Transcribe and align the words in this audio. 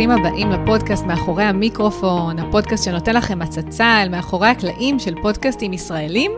וברוכים 0.00 0.26
הבאים 0.26 0.50
לפודקאסט 0.50 1.04
מאחורי 1.04 1.44
המיקרופון, 1.44 2.38
הפודקאסט 2.38 2.84
שנותן 2.84 3.16
לכם 3.16 3.42
הצצה 3.42 4.02
אל 4.02 4.08
מאחורי 4.08 4.48
הקלעים 4.48 4.98
של 4.98 5.14
פודקאסטים 5.22 5.72
ישראלים. 5.72 6.30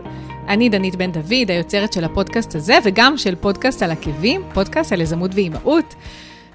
אני 0.47 0.69
דנית 0.69 0.95
בן 0.95 1.11
דוד, 1.11 1.49
היוצרת 1.51 1.93
של 1.93 2.03
הפודקאסט 2.03 2.55
הזה, 2.55 2.77
וגם 2.83 3.17
של 3.17 3.35
פודקאסט 3.35 3.83
על 3.83 3.91
עקבים, 3.91 4.41
פודקאסט 4.53 4.91
על 4.93 5.01
יזמות 5.01 5.31
ואימהות. 5.33 5.95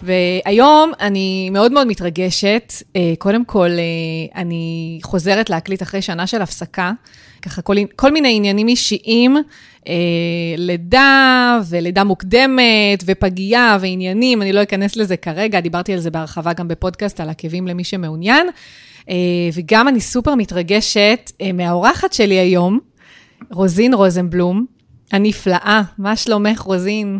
והיום 0.02 0.92
אני 1.00 1.50
מאוד 1.50 1.72
מאוד 1.72 1.86
מתרגשת. 1.86 2.72
אה, 2.96 3.12
קודם 3.18 3.44
כל, 3.44 3.70
אה, 3.70 4.40
אני 4.40 4.98
חוזרת 5.02 5.50
להקליט 5.50 5.82
אחרי 5.82 6.02
שנה 6.02 6.26
של 6.26 6.42
הפסקה, 6.42 6.92
ככה 7.42 7.62
כל, 7.62 7.76
כל 7.96 8.12
מיני 8.12 8.36
עניינים 8.36 8.68
אישיים, 8.68 9.36
אה, 9.88 9.94
לידה 10.56 11.58
ולידה 11.68 12.04
מוקדמת 12.04 13.04
ופגייה 13.06 13.78
ועניינים, 13.80 14.42
אני 14.42 14.52
לא 14.52 14.62
אכנס 14.62 14.96
לזה 14.96 15.16
כרגע, 15.16 15.60
דיברתי 15.60 15.92
על 15.92 16.00
זה 16.00 16.10
בהרחבה 16.10 16.52
גם 16.52 16.68
בפודקאסט 16.68 17.20
על 17.20 17.28
עקבים 17.30 17.66
למי 17.66 17.84
שמעוניין. 17.84 18.46
וגם 19.54 19.88
אני 19.88 20.00
סופר 20.00 20.34
מתרגשת 20.34 21.32
מהאורחת 21.54 22.12
שלי 22.12 22.34
היום, 22.34 22.78
רוזין 23.50 23.94
רוזנבלום, 23.94 24.66
הנפלאה. 25.12 25.82
מה 25.98 26.16
שלומך, 26.16 26.60
רוזין? 26.60 27.18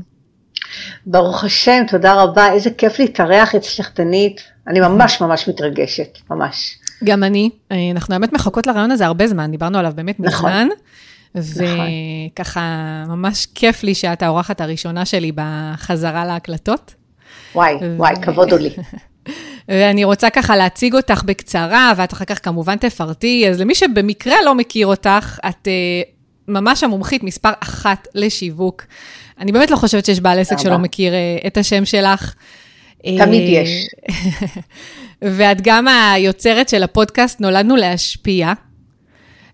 ברוך 1.07 1.45
השם, 1.45 1.83
תודה 1.89 2.23
רבה, 2.23 2.53
איזה 2.53 2.71
כיף 2.71 2.99
להתארח 2.99 3.55
אצלך 3.55 3.91
דנית, 3.97 4.41
אני 4.69 4.81
ממש 4.81 5.21
ממש 5.21 5.49
מתרגשת, 5.49 6.19
ממש. 6.31 6.79
גם 7.05 7.25
אני, 7.25 7.51
אנחנו 7.71 8.15
באמת 8.15 8.33
מחכות 8.33 8.67
לרעיון 8.67 8.91
הזה 8.91 9.07
הרבה 9.07 9.27
זמן, 9.27 9.51
דיברנו 9.51 9.79
עליו 9.79 9.93
באמת 9.95 10.21
נכון. 10.21 10.51
מזמן. 10.51 10.69
וככה, 11.35 13.05
ממש 13.09 13.47
כיף 13.55 13.83
לי 13.83 13.95
שאת 13.95 14.23
האורחת 14.23 14.61
הראשונה 14.61 15.05
שלי 15.05 15.33
בחזרה 15.35 16.25
להקלטות. 16.25 16.95
וואי, 17.55 17.75
וואי, 17.97 18.15
כבוד 18.23 18.53
הוא 18.53 18.59
לי. 18.61 18.71
ואני 19.69 20.05
רוצה 20.05 20.31
ככה 20.31 20.57
להציג 20.57 20.95
אותך 20.95 21.23
בקצרה, 21.25 21.93
ואת 21.97 22.13
אחר 22.13 22.25
כך 22.25 22.45
כמובן 22.45 22.77
תפרטי. 22.77 23.49
אז 23.51 23.61
למי 23.61 23.75
שבמקרה 23.75 24.37
לא 24.45 24.55
מכיר 24.55 24.87
אותך, 24.87 25.39
את 25.49 25.69
uh, 25.69 26.11
ממש 26.49 26.85
המומחית 26.85 27.23
מספר 27.23 27.51
אחת 27.61 28.09
לשיווק. 28.15 28.83
אני 29.41 29.53
באמת 29.53 29.71
לא 29.71 29.77
חושבת 29.77 30.05
שיש 30.05 30.21
בעל 30.21 30.39
עסק 30.39 30.59
שלא 30.59 30.79
מכיר 30.79 31.13
uh, 31.13 31.47
את 31.47 31.57
השם 31.57 31.85
שלך. 31.85 32.35
תמיד 33.03 33.49
uh, 33.49 33.51
יש. 33.51 33.89
ואת 35.37 35.61
גם 35.63 35.89
היוצרת 35.89 36.69
של 36.69 36.83
הפודקאסט 36.83 37.41
נולדנו 37.41 37.77
להשפיע. 37.77 38.53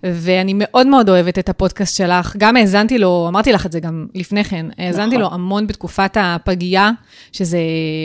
ואני 0.07 0.53
מאוד 0.57 0.87
מאוד 0.87 1.09
אוהבת 1.09 1.39
את 1.39 1.49
הפודקאסט 1.49 1.97
שלך. 1.97 2.37
גם 2.39 2.57
האזנתי 2.57 2.99
לו, 2.99 3.27
אמרתי 3.29 3.53
לך 3.53 3.67
את 3.67 3.73
זה 3.73 3.81
גם 3.81 4.07
לפני 4.15 4.45
כן, 4.45 4.67
האזנתי 4.79 5.17
נכון. 5.17 5.21
לו 5.21 5.35
המון 5.35 5.67
בתקופת 5.67 6.17
הפגייה, 6.21 6.91
שזה, 7.33 7.59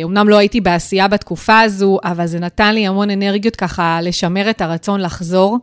אמנם 0.03 0.29
לא 0.29 0.37
הייתי 0.37 0.61
בעשייה 0.61 1.07
בתקופה 1.07 1.59
הזו, 1.59 1.99
אבל 2.03 2.25
זה 2.25 2.39
נתן 2.39 2.73
לי 2.73 2.87
המון 2.87 3.09
אנרגיות 3.09 3.55
ככה 3.55 3.99
לשמר 4.01 4.49
את 4.49 4.61
הרצון 4.61 5.01
לחזור. 5.01 5.57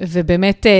ובאמת, 0.00 0.66
אה, 0.66 0.72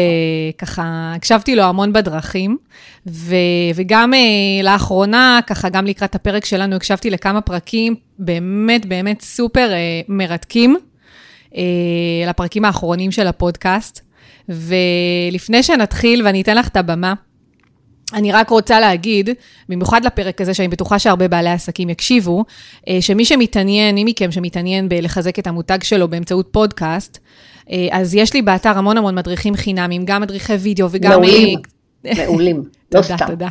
ככה, 0.58 1.12
הקשבתי 1.16 1.56
לו 1.56 1.62
המון 1.62 1.92
בדרכים, 1.92 2.58
ו, 3.06 3.34
וגם 3.74 4.14
אה, 4.14 4.18
לאחרונה, 4.62 5.40
ככה, 5.46 5.68
גם 5.68 5.86
לקראת 5.86 6.14
הפרק 6.14 6.44
שלנו, 6.44 6.76
הקשבתי 6.76 7.10
לכמה 7.10 7.40
פרקים 7.40 7.94
באמת, 8.18 8.86
באמת 8.86 9.22
סופר 9.22 9.72
אה, 9.72 10.00
מרתקים, 10.08 10.76
לפרקים 12.26 12.64
האחרונים 12.64 13.10
של 13.10 13.26
הפודקאסט. 13.26 14.00
ולפני 14.48 15.62
שנתחיל 15.62 16.26
ואני 16.26 16.42
אתן 16.42 16.56
לך 16.56 16.68
את 16.68 16.76
הבמה, 16.76 17.14
אני 18.14 18.32
רק 18.32 18.50
רוצה 18.50 18.80
להגיד, 18.80 19.30
במיוחד 19.68 20.04
לפרק 20.04 20.40
הזה, 20.40 20.54
שאני 20.54 20.68
בטוחה 20.68 20.98
שהרבה 20.98 21.28
בעלי 21.28 21.50
עסקים 21.50 21.90
יקשיבו, 21.90 22.44
אה, 22.88 22.98
שמי 23.00 23.24
שמתעניין, 23.24 23.94
מי 23.94 24.04
מכם 24.04 24.32
שמתעניין 24.32 24.88
בלחזק 24.88 25.38
את 25.38 25.46
המותג 25.46 25.82
שלו 25.82 26.08
באמצעות 26.08 26.48
פודקאסט, 26.50 27.18
אה, 27.70 27.88
אז 27.90 28.14
יש 28.14 28.34
לי 28.34 28.42
באתר 28.42 28.78
המון 28.78 28.96
המון 28.96 29.14
מדריכים 29.14 29.54
חינמים, 29.54 30.04
גם 30.04 30.22
מדריכי 30.22 30.52
וידאו 30.52 30.88
וגם... 30.90 31.10
מעולים, 31.10 31.58
מעולים. 32.04 32.62
לא 32.94 33.02
תודה, 33.02 33.26
תודה. 33.26 33.48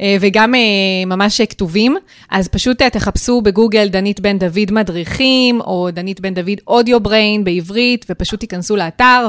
אה, 0.00 0.16
וגם 0.20 0.54
אה, 0.54 0.60
ממש 1.06 1.40
כתובים, 1.40 1.96
אז 2.30 2.48
פשוט 2.48 2.82
אה, 2.82 2.90
תחפשו 2.90 3.40
בגוגל 3.40 3.88
דנית 3.88 4.20
בן 4.20 4.38
דוד 4.38 4.70
מדריכים, 4.70 5.60
או 5.60 5.88
דנית 5.92 6.20
בן 6.20 6.34
דוד 6.34 6.60
אודיו 6.66 7.00
בריין 7.00 7.44
בעברית, 7.44 8.06
ופשוט 8.10 8.40
תיכנסו 8.40 8.76
לאתר 8.76 9.28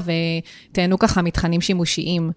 ותהנו 0.72 1.00
ככה 1.00 1.22
מתכנים 1.22 1.62
שימושיים. 1.62 2.32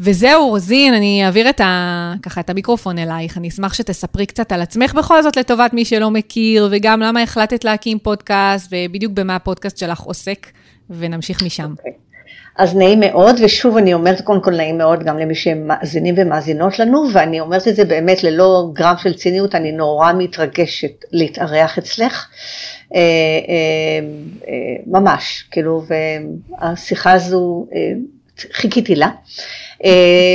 וזהו, 0.00 0.48
רוזין, 0.48 0.94
אני 0.94 1.26
אעביר 1.26 1.50
את 1.50 1.60
ה, 1.60 2.14
ככה 2.22 2.40
את 2.40 2.50
המיקרופון 2.50 2.98
אלייך. 2.98 3.38
אני 3.38 3.48
אשמח 3.48 3.74
שתספרי 3.74 4.26
קצת 4.26 4.52
על 4.52 4.60
עצמך 4.60 4.94
בכל 4.94 5.22
זאת 5.22 5.36
לטובת 5.36 5.74
מי 5.74 5.84
שלא 5.84 6.10
מכיר, 6.10 6.68
וגם 6.70 7.00
למה 7.00 7.22
החלטת 7.22 7.64
להקים 7.64 7.98
פודקאסט, 7.98 8.72
ובדיוק 8.72 9.12
במה 9.12 9.36
הפודקאסט 9.36 9.78
שלך 9.78 10.00
עוסק, 10.00 10.46
ונמשיך 10.90 11.42
משם. 11.42 11.74
Okay. 11.78 12.13
אז 12.56 12.76
נעים 12.76 13.00
מאוד, 13.00 13.36
ושוב 13.44 13.76
אני 13.76 13.94
אומרת 13.94 14.20
קודם 14.20 14.40
כל 14.40 14.56
נעים 14.56 14.78
מאוד 14.78 15.04
גם 15.04 15.18
למי 15.18 15.34
שמאזינים 15.34 16.14
ומאזינות 16.18 16.78
לנו, 16.78 17.04
ואני 17.12 17.40
אומרת 17.40 17.68
את 17.68 17.76
זה 17.76 17.84
באמת 17.84 18.24
ללא 18.24 18.68
גרם 18.72 18.94
של 19.02 19.14
ציניות, 19.14 19.54
אני 19.54 19.72
נורא 19.72 20.12
מתרגשת 20.12 21.04
להתארח 21.12 21.78
אצלך, 21.78 22.28
אה, 22.94 23.00
אה, 23.00 23.04
אה, 24.48 24.76
ממש, 24.86 25.44
כאילו, 25.50 25.82
והשיחה 26.60 27.12
הזו, 27.12 27.66
חיכיתי 28.52 28.94
לה. 28.94 29.08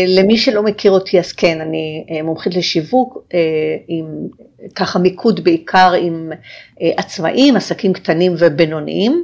למי 0.07 0.37
שלא 0.37 0.63
מכיר 0.63 0.91
אותי, 0.91 1.19
אז 1.19 1.31
כן, 1.31 1.61
אני 1.61 2.05
מומחית 2.23 2.55
לשיווק, 2.55 3.17
עם 3.87 4.05
ככה 4.75 4.99
מיקוד 4.99 5.43
בעיקר 5.43 5.93
עם 6.01 6.31
עצמאים, 6.81 7.55
עסקים 7.55 7.93
קטנים 7.93 8.35
ובינוניים. 8.37 9.23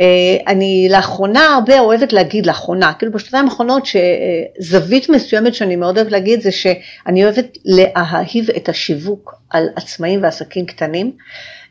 אה, 0.00 0.36
אני 0.46 0.88
לאחרונה 0.90 1.54
הרבה 1.54 1.80
אוהבת 1.80 2.12
להגיד, 2.12 2.46
לאחרונה, 2.46 2.92
כאילו 2.98 3.12
בשנתיים 3.12 3.44
האחרונות 3.44 3.82
שזווית 3.86 5.08
מסוימת 5.08 5.54
שאני 5.54 5.76
מאוד 5.76 5.96
אוהבת 5.96 6.12
להגיד 6.12 6.40
זה 6.40 6.52
שאני 6.52 7.24
אוהבת 7.24 7.58
להאהיב 7.64 8.50
את 8.56 8.68
השיווק 8.68 9.34
על 9.50 9.68
עצמאים 9.76 10.22
ועסקים 10.22 10.66
קטנים, 10.66 11.12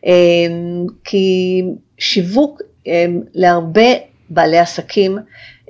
אה, 0.06 0.12
כי 1.04 1.62
שיווק 1.98 2.62
אה, 2.88 3.06
להרבה 3.34 3.92
בעלי 4.30 4.60
עסקים 4.60 5.18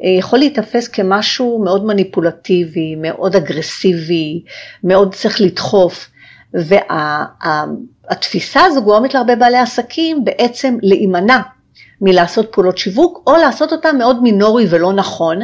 יכול 0.02 0.40
להיתפס 0.40 0.88
כמשהו 0.88 1.62
מאוד 1.64 1.86
מניפולטיבי, 1.86 2.96
מאוד 2.96 3.36
אגרסיבי, 3.36 4.44
מאוד 4.84 5.16
צריך 5.16 5.42
לדחוף. 5.42 6.10
והתפיסה 8.14 8.62
הזו 8.66 8.82
גורמת 8.82 9.14
להרבה 9.14 9.36
בעלי 9.36 9.58
עסקים 9.58 10.26
בעצם 10.26 10.78
להימנע 10.82 11.40
מלעשות 12.04 12.52
פעולות 12.52 12.78
שיווק, 12.78 13.24
או 13.28 13.36
לעשות 13.36 13.72
אותם 13.72 13.96
מאוד 13.98 14.24
מינורי 14.24 14.66
ולא 14.70 14.94
נכון, 14.94 15.40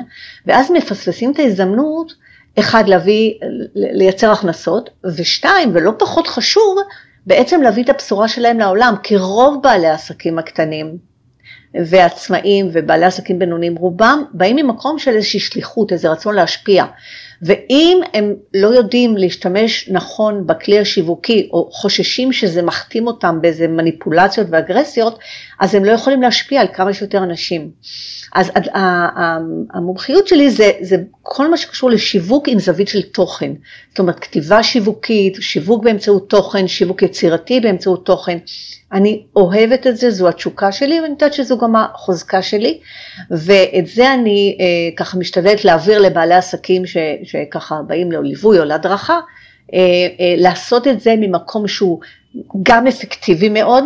ואז 0.45 0.71
מפספסים 0.71 1.31
את 1.31 1.39
ההזדמנות, 1.39 2.13
אחד, 2.59 2.87
להביא, 2.87 3.33
לייצר 3.75 4.31
הכנסות, 4.31 4.89
ושתיים, 5.15 5.71
ולא 5.73 5.91
פחות 5.99 6.27
חשוב, 6.27 6.77
בעצם 7.25 7.61
להביא 7.61 7.83
את 7.83 7.89
הבשורה 7.89 8.27
שלהם 8.27 8.59
לעולם, 8.59 8.95
כי 9.03 9.17
רוב 9.17 9.63
בעלי 9.63 9.87
העסקים 9.87 10.39
הקטנים 10.39 10.97
ועצמאים 11.85 12.69
ובעלי 12.73 13.05
עסקים 13.05 13.39
בינוניים, 13.39 13.75
רובם 13.75 14.23
באים 14.33 14.55
ממקום 14.55 14.99
של 14.99 15.11
איזושהי 15.11 15.39
שליחות, 15.39 15.91
איזה 15.91 16.09
רצון 16.09 16.35
להשפיע. 16.35 16.85
ואם 17.41 18.00
הם 18.13 18.33
לא 18.53 18.67
יודעים 18.67 19.17
להשתמש 19.17 19.89
נכון 19.89 20.47
בכלי 20.47 20.79
השיווקי, 20.79 21.50
או 21.53 21.69
חוששים 21.72 22.33
שזה 22.33 22.61
מחתים 22.61 23.07
אותם 23.07 23.41
באיזה 23.41 23.67
מניפולציות 23.67 24.47
ואגרסיות, 24.51 25.19
אז 25.59 25.75
הם 25.75 25.85
לא 25.85 25.91
יכולים 25.91 26.22
להשפיע 26.22 26.61
על 26.61 26.67
כמה 26.73 26.94
שיותר 26.94 27.23
אנשים. 27.23 27.72
אז 28.35 28.51
המומחיות 29.73 30.27
שלי 30.27 30.50
זה, 30.50 30.72
זה 30.81 30.97
כל 31.22 31.50
מה 31.50 31.57
שקשור 31.57 31.89
לשיווק 31.89 32.47
עם 32.47 32.59
זווית 32.59 32.88
של 32.88 33.01
תוכן. 33.01 33.51
זאת 33.89 34.00
אומרת, 34.00 34.19
כתיבה 34.19 34.63
שיווקית, 34.63 35.38
שיווק 35.39 35.83
באמצעות 35.83 36.30
תוכן, 36.30 36.68
שיווק 36.68 37.01
יצירתי 37.01 37.59
באמצעות 37.59 38.06
תוכן. 38.06 38.38
אני 38.94 39.24
אוהבת 39.36 39.88
את 39.88 39.97
זה, 39.97 40.12
זו 40.12 40.30
התשוקה 40.30 40.71
שלי, 40.71 41.00
ואני 41.01 41.12
יודעת 41.12 41.33
שזו 41.33 41.57
גם 41.57 41.75
החוזקה 41.75 42.41
שלי, 42.41 42.80
ואת 43.31 43.88
זה 43.88 44.13
אני 44.13 44.57
אה, 44.59 44.65
ככה 44.97 45.18
משתדלת 45.18 45.65
להעביר 45.65 46.00
לבעלי 46.00 46.36
עסקים 46.36 46.86
ש, 46.86 46.97
שככה 47.29 47.81
באים 47.87 48.11
ליווי 48.11 48.59
או 48.59 48.65
להדרכה, 48.65 49.19
אה, 49.73 49.79
אה, 50.19 50.35
לעשות 50.37 50.87
את 50.87 51.01
זה 51.01 51.15
ממקום 51.17 51.67
שהוא 51.67 51.99
גם 52.63 52.87
אפקטיבי 52.87 53.49
מאוד, 53.49 53.83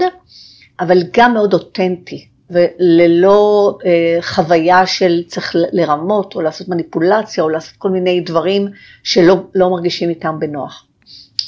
אבל 0.79 0.97
גם 1.17 1.33
מאוד 1.33 1.53
אותנטי. 1.53 2.27
וללא 2.49 3.77
אה, 3.85 4.17
חוויה 4.21 4.85
של 4.85 5.23
צריך 5.27 5.55
לרמות 5.71 6.35
או 6.35 6.41
לעשות 6.41 6.69
מניפולציה 6.69 7.43
או 7.43 7.49
לעשות 7.49 7.75
כל 7.77 7.89
מיני 7.89 8.21
דברים 8.21 8.67
שלא 9.03 9.35
לא 9.55 9.69
מרגישים 9.69 10.09
איתם 10.09 10.35
בנוח. 10.39 10.85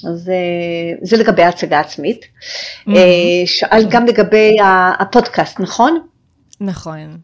אז 0.10 0.32
זה 1.02 1.18
לגבי 1.18 1.44
ההצגה 1.44 1.78
העצמית. 1.78 2.22
Mm-hmm. 2.22 2.92
שאל 3.46 3.86
גם 3.90 4.06
לגבי 4.06 4.58
הפודקאסט, 5.00 5.60
נכון? 5.60 6.00
נכון. 6.62 7.18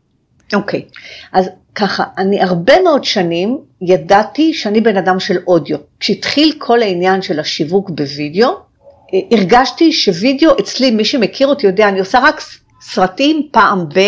אוקיי, 0.54 0.86
okay. 0.88 0.98
אז 1.32 1.50
ככה, 1.76 2.04
אני 2.18 2.42
הרבה 2.42 2.82
מאוד 2.82 3.04
שנים 3.04 3.58
ידעתי 3.82 4.54
שאני 4.54 4.82
בן 4.82 4.98
אדם 4.98 5.20
של 5.20 5.38
אודיו. 5.48 5.78
כשהתחיל 6.00 6.54
כל 6.58 6.82
העניין 6.82 7.22
של 7.22 7.40
השיווק 7.40 7.90
בווידאו, 7.90 8.50
הרגשתי 9.32 9.92
שווידאו 9.92 10.60
אצלי, 10.60 10.92
מי 10.92 11.06
שמכיר 11.06 11.48
אותי 11.48 11.68
יודע, 11.68 11.90
אני 11.90 12.00
עושה 12.00 12.20
רק 12.20 12.42
סרטים 12.82 13.48
פעם 13.52 13.90
ב... 13.96 14.00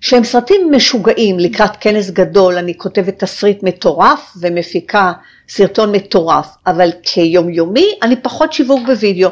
שהם 0.00 0.24
סרטים 0.24 0.72
משוגעים 0.72 1.38
לקראת 1.38 1.76
כנס 1.80 2.10
גדול, 2.10 2.58
אני 2.58 2.78
כותבת 2.78 3.18
תסריט 3.18 3.62
מטורף 3.62 4.36
ומפיקה 4.40 5.12
סרטון 5.48 5.92
מטורף, 5.92 6.46
אבל 6.66 6.90
כיומיומי 7.02 7.86
אני 8.02 8.16
פחות 8.16 8.52
שיווק 8.52 8.86
בווידאו. 8.86 9.30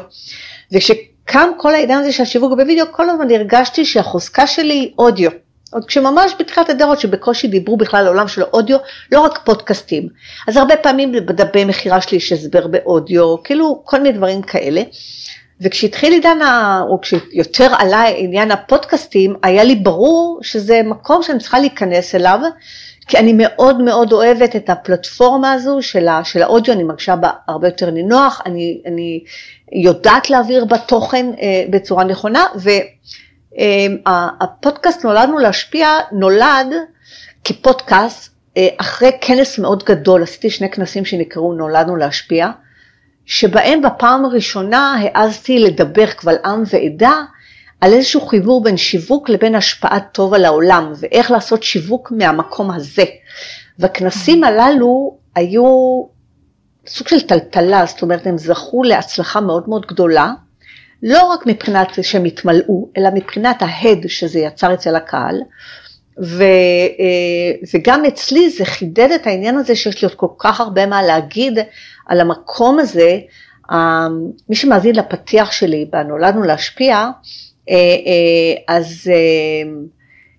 וכשקם 0.71 1.49
כל 1.57 1.75
העידן 1.75 1.97
הזה 1.97 2.11
של 2.11 2.23
השיווק 2.23 2.51
בווידאו, 2.51 2.85
כל 2.91 3.09
הזמן 3.09 3.31
הרגשתי 3.31 3.85
שהחוזקה 3.85 4.47
שלי 4.47 4.73
היא 4.73 4.91
אודיו. 4.97 5.31
עוד 5.75 5.85
כשממש 5.85 6.31
בתחילת 6.39 6.69
הדרך 6.69 7.01
שבקושי 7.01 7.47
דיברו 7.47 7.77
בכלל 7.77 7.99
על 7.99 8.05
העולם 8.05 8.27
של 8.27 8.41
האודיו, 8.41 8.77
לא 9.11 9.19
רק 9.19 9.39
פודקאסטים. 9.43 10.07
אז 10.47 10.57
הרבה 10.57 10.77
פעמים 10.77 11.11
בדפי 11.11 11.65
מכירה 11.65 12.01
שלי 12.01 12.17
יש 12.17 12.31
הסבר 12.31 12.67
באודיו, 12.67 13.43
כאילו 13.43 13.81
כל 13.85 13.97
מיני 14.01 14.17
דברים 14.17 14.41
כאלה. 14.41 14.81
וכשהתחיל 15.61 16.13
עידן, 16.13 16.37
או 16.89 17.01
כשיותר 17.01 17.67
עלה 17.77 18.03
עניין 18.07 18.51
הפודקאסטים, 18.51 19.35
היה 19.43 19.63
לי 19.63 19.75
ברור 19.75 20.39
שזה 20.41 20.81
מקום 20.85 21.23
שאני 21.23 21.39
צריכה 21.39 21.59
להיכנס 21.59 22.15
אליו, 22.15 22.39
כי 23.07 23.17
אני 23.17 23.33
מאוד 23.37 23.81
מאוד 23.81 24.13
אוהבת 24.13 24.55
את 24.55 24.69
הפלטפורמה 24.69 25.53
הזו 25.53 25.81
של, 25.81 26.07
ה, 26.07 26.23
של 26.23 26.41
האודיו, 26.41 26.73
אני 26.73 26.83
מרגישה 26.83 27.15
בה 27.15 27.29
הרבה 27.47 27.67
יותר 27.67 27.91
נינוח, 27.91 28.41
אני, 28.45 28.81
אני 28.85 29.23
יודעת 29.71 30.29
להעביר 30.29 30.65
בה 30.65 30.77
תוכן 30.77 31.25
אה, 31.41 31.63
בצורה 31.69 32.03
נכונה, 32.03 32.45
והפודקאסט 32.55 33.24
אה, 33.59 34.29
נולדנו 35.03 35.37
להשפיע, 35.37 35.87
נולד 36.11 36.67
כפודקאסט 37.43 38.35
אה, 38.57 38.67
אחרי 38.77 39.11
כנס 39.21 39.59
מאוד 39.59 39.83
גדול, 39.83 40.23
עשיתי 40.23 40.49
שני 40.49 40.71
כנסים 40.71 41.05
שנקראו 41.05 41.53
נולדנו 41.53 41.95
להשפיע, 41.95 42.49
שבהם 43.25 43.81
בפעם 43.81 44.25
הראשונה 44.25 44.95
העזתי 44.99 45.59
לדבר 45.59 46.11
קבל 46.11 46.35
עם 46.45 46.63
ועדה 46.73 47.21
על 47.81 47.93
איזשהו 47.93 48.21
חיבור 48.21 48.63
בין 48.63 48.77
שיווק 48.77 49.29
לבין 49.29 49.55
השפעת 49.55 50.03
טוב 50.11 50.33
על 50.33 50.45
העולם, 50.45 50.93
ואיך 50.99 51.31
לעשות 51.31 51.63
שיווק 51.63 52.11
מהמקום 52.11 52.71
הזה. 52.71 53.03
והכנסים 53.79 54.43
הללו 54.43 55.17
היו 55.35 55.65
סוג 56.87 57.07
של 57.07 57.21
טלטלה, 57.21 57.85
זאת 57.85 58.01
אומרת 58.01 58.27
הם 58.27 58.37
זכו 58.37 58.83
להצלחה 58.83 59.41
מאוד 59.41 59.69
מאוד 59.69 59.85
גדולה, 59.85 60.33
לא 61.03 61.23
רק 61.23 61.45
מבחינת 61.45 61.87
שהם 62.01 62.25
התמלאו, 62.25 62.89
אלא 62.97 63.09
מבחינת 63.13 63.61
ההד 63.61 64.07
שזה 64.07 64.39
יצר 64.39 64.73
אצל 64.73 64.95
הקהל, 64.95 65.41
ו, 66.23 66.43
אה, 66.99 67.67
וגם 67.73 68.05
אצלי 68.05 68.49
זה 68.49 68.65
חידד 68.65 69.11
את 69.15 69.27
העניין 69.27 69.57
הזה 69.57 69.75
שיש 69.75 70.01
לי 70.01 70.07
עוד 70.07 70.15
כל 70.15 70.27
כך 70.37 70.61
הרבה 70.61 70.85
מה 70.85 71.03
להגיד 71.03 71.59
על 72.07 72.21
המקום 72.21 72.79
הזה. 72.79 73.19
אה, 73.71 74.07
מי 74.49 74.55
שמאזין 74.55 74.95
לפתיח 74.95 75.51
שלי 75.51 75.85
ב"נולדנו 75.91 76.43
להשפיע", 76.43 77.09
אה, 77.69 77.75
אז 78.67 79.11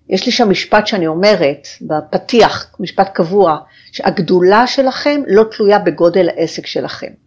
יש 0.09 0.27
לי 0.27 0.33
שם 0.33 0.51
משפט 0.51 0.87
שאני 0.87 1.07
אומרת 1.07 1.69
בפתיח, 1.83 2.67
משפט 2.81 3.09
קבוע, 3.15 3.59
שהגדולה 3.93 4.67
שלכם 4.67 5.23
לא 5.27 5.45
תלויה 5.51 5.79
בגודל 5.79 6.29
העסק 6.29 6.67
שלכם. 6.67 7.26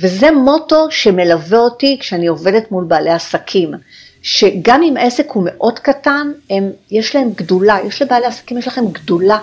וזה 0.00 0.30
מוטו 0.30 0.86
שמלווה 0.90 1.58
אותי 1.58 1.96
כשאני 2.00 2.26
עובדת 2.26 2.70
מול 2.70 2.84
בעלי 2.84 3.10
עסקים. 3.10 3.70
שגם 4.22 4.82
אם 4.82 4.94
עסק 5.00 5.30
הוא 5.30 5.42
מאוד 5.46 5.78
קטן, 5.78 6.32
הם, 6.50 6.70
יש 6.90 7.16
להם 7.16 7.30
גדולה, 7.34 7.78
יש 7.86 8.02
לבעלי 8.02 8.26
עסקים, 8.26 8.58
יש 8.58 8.66
לכם 8.66 8.84
גדולה, 8.92 9.38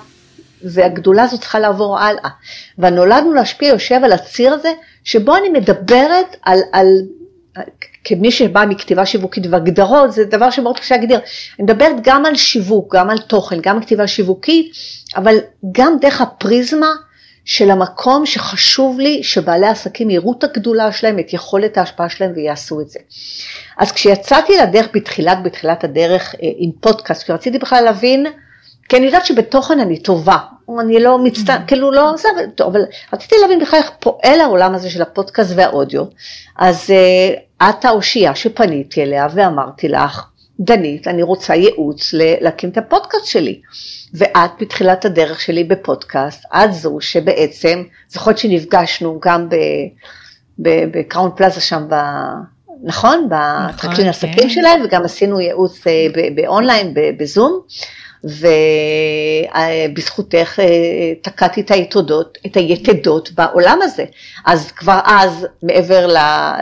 והגדולה 0.63 1.23
הזאת 1.23 1.39
צריכה 1.39 1.59
לעבור 1.59 1.99
הלאה. 1.99 2.29
והנולדנו 2.77 3.33
להשפיע 3.33 3.69
יושב 3.69 3.99
על 4.03 4.11
הציר 4.11 4.53
הזה, 4.53 4.73
שבו 5.03 5.35
אני 5.35 5.49
מדברת 5.49 6.35
על, 6.43 6.59
על 6.71 6.87
כמי 8.03 8.31
שבאה 8.31 8.65
מכתיבה 8.65 9.05
שיווקית 9.05 9.43
והגדרות, 9.49 10.11
זה 10.11 10.25
דבר 10.25 10.49
שמאוד 10.49 10.79
קשה 10.79 10.95
להגדיר. 10.95 11.17
אני 11.59 11.63
מדברת 11.63 11.95
גם 12.03 12.25
על 12.25 12.35
שיווק, 12.35 12.95
גם 12.95 13.09
על 13.09 13.17
תוכן, 13.17 13.61
גם 13.61 13.75
על 13.75 13.81
כתיבה 13.81 14.07
שיווקית, 14.07 14.71
אבל 15.15 15.35
גם 15.71 15.97
דרך 16.01 16.21
הפריזמה 16.21 16.91
של 17.45 17.71
המקום 17.71 18.25
שחשוב 18.25 18.99
לי 18.99 19.23
שבעלי 19.23 19.67
עסקים 19.67 20.09
יראו 20.09 20.33
את 20.37 20.43
הגדולה 20.43 20.91
שלהם, 20.91 21.19
את 21.19 21.33
יכולת 21.33 21.77
ההשפעה 21.77 22.09
שלהם 22.09 22.31
ויעשו 22.35 22.81
את 22.81 22.89
זה. 22.89 22.99
אז 23.77 23.91
כשיצאתי 23.91 24.57
לדרך 24.57 24.87
בתחילת, 24.93 25.43
בתחילת 25.43 25.83
הדרך 25.83 26.35
אה, 26.35 26.49
עם 26.57 26.71
פודקאסט, 26.79 27.23
כשרציתי 27.23 27.59
בכלל 27.59 27.83
להבין, 27.83 28.25
כי 28.89 28.97
אני 28.97 29.05
יודעת 29.05 29.25
שבתוכן 29.25 29.79
אני 29.79 29.99
טובה, 29.99 30.37
אני 30.79 30.99
לא 30.99 31.19
מצטער, 31.19 31.57
mm-hmm. 31.57 31.67
כאילו 31.67 31.91
לא, 31.91 32.11
זה, 32.17 32.27
טוב, 32.55 32.67
אבל 32.67 32.85
רציתי 33.13 33.35
להבין 33.41 33.59
בכלל 33.59 33.79
איך 33.79 33.91
פועל 33.99 34.41
העולם 34.41 34.75
הזה 34.75 34.89
של 34.89 35.01
הפודקאסט 35.01 35.51
והאודיו, 35.55 36.03
אז 36.57 36.89
uh, 36.89 37.63
את 37.69 37.85
האושייה 37.85 38.35
שפניתי 38.35 39.03
אליה 39.03 39.27
ואמרתי 39.33 39.87
לך, 39.87 40.25
דנית, 40.59 41.07
אני 41.07 41.23
רוצה 41.23 41.55
ייעוץ 41.55 42.13
להקים 42.13 42.69
את 42.69 42.77
הפודקאסט 42.77 43.25
שלי. 43.25 43.61
ואת 44.13 44.51
בתחילת 44.59 45.05
הדרך 45.05 45.41
שלי 45.41 45.63
בפודקאסט, 45.63 46.45
את 46.55 46.73
זו 46.73 46.97
שבעצם, 47.01 47.83
זוכרת 48.07 48.37
שנפגשנו 48.37 49.19
גם 49.21 49.47
בקראון 50.59 51.31
פלאזה 51.35 51.61
שם, 51.61 51.83
ב, 51.89 51.95
נכון? 52.83 53.27
נכון, 53.27 53.29
בטרקלין 53.29 54.03
כן. 54.03 54.09
עסקים 54.09 54.49
שלהם, 54.49 54.81
וגם 54.85 55.05
עשינו 55.05 55.39
ייעוץ 55.39 55.87
אה, 55.87 56.07
באונליין, 56.35 56.93
בזום. 57.19 57.59
ובזכותך 59.85 60.59
אה, 60.59 60.65
תקעתי 61.21 61.61
את 61.61 61.71
היתודות, 61.71 62.37
את 62.45 62.57
היתדות 62.57 63.31
בעולם 63.31 63.79
הזה. 63.81 64.05
אז 64.45 64.71
כבר 64.71 64.99
אז, 65.05 65.47
מעבר 65.63 66.07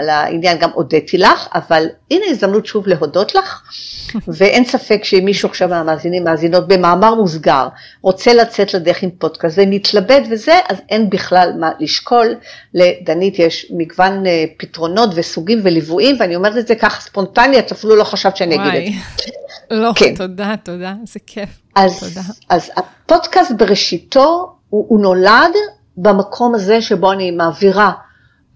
לעניין, 0.02 0.58
גם 0.58 0.70
הודיתי 0.74 1.18
לך, 1.18 1.48
אבל 1.56 1.86
הנה 2.12 2.26
הזדמנות 2.30 2.66
שוב 2.66 2.88
להודות 2.88 3.36
לך, 3.36 3.62
ואין 4.38 4.66
ספק 4.66 5.04
שאם 5.04 5.26
מישהו 5.26 5.50
עכשיו 5.50 5.70
מהמאזינים, 5.70 6.24
מאזינות, 6.24 6.68
במאמר 6.68 7.16
מוסגר, 7.16 7.68
רוצה 8.02 8.34
לצאת 8.34 8.74
לדרך 8.74 9.04
עם 9.04 9.10
פודקאסט 9.10 9.60
ומתלבט 9.62 10.24
וזה, 10.30 10.60
אז 10.70 10.78
אין 10.90 11.10
בכלל 11.10 11.52
מה 11.60 11.72
לשקול. 11.80 12.36
לדנית 12.74 13.40
יש 13.40 13.72
מגוון 13.78 14.26
אה, 14.26 14.46
פתרונות 14.58 15.10
וסוגים 15.16 15.60
וליוויים, 15.64 16.16
ואני 16.20 16.36
אומרת 16.36 16.58
את 16.58 16.68
זה 16.68 16.76
ככה 16.76 17.02
ספונטני, 17.02 17.60
את 17.60 17.72
אפילו 17.72 17.96
לא 17.96 18.04
חשבת 18.04 18.38
שאני 18.38 18.56
אגיד 18.56 18.76
את 18.76 18.94
זה. 18.94 19.34
לא, 19.72 19.92
כן. 19.96 20.16
תודה, 20.16 20.56
תודה, 20.64 20.94
איזה 21.02 21.20
כיף. 21.28 21.50
אז, 21.76 22.00
תודה. 22.00 22.22
אז 22.50 22.72
הפודקאסט 22.78 23.52
בראשיתו, 23.58 24.56
הוא, 24.70 24.86
הוא 24.90 25.00
נולד 25.00 25.54
במקום 25.98 26.56
הזה 26.56 26.82
שבו 26.82 27.12
אני 27.12 27.32
מעבירה 27.32 27.92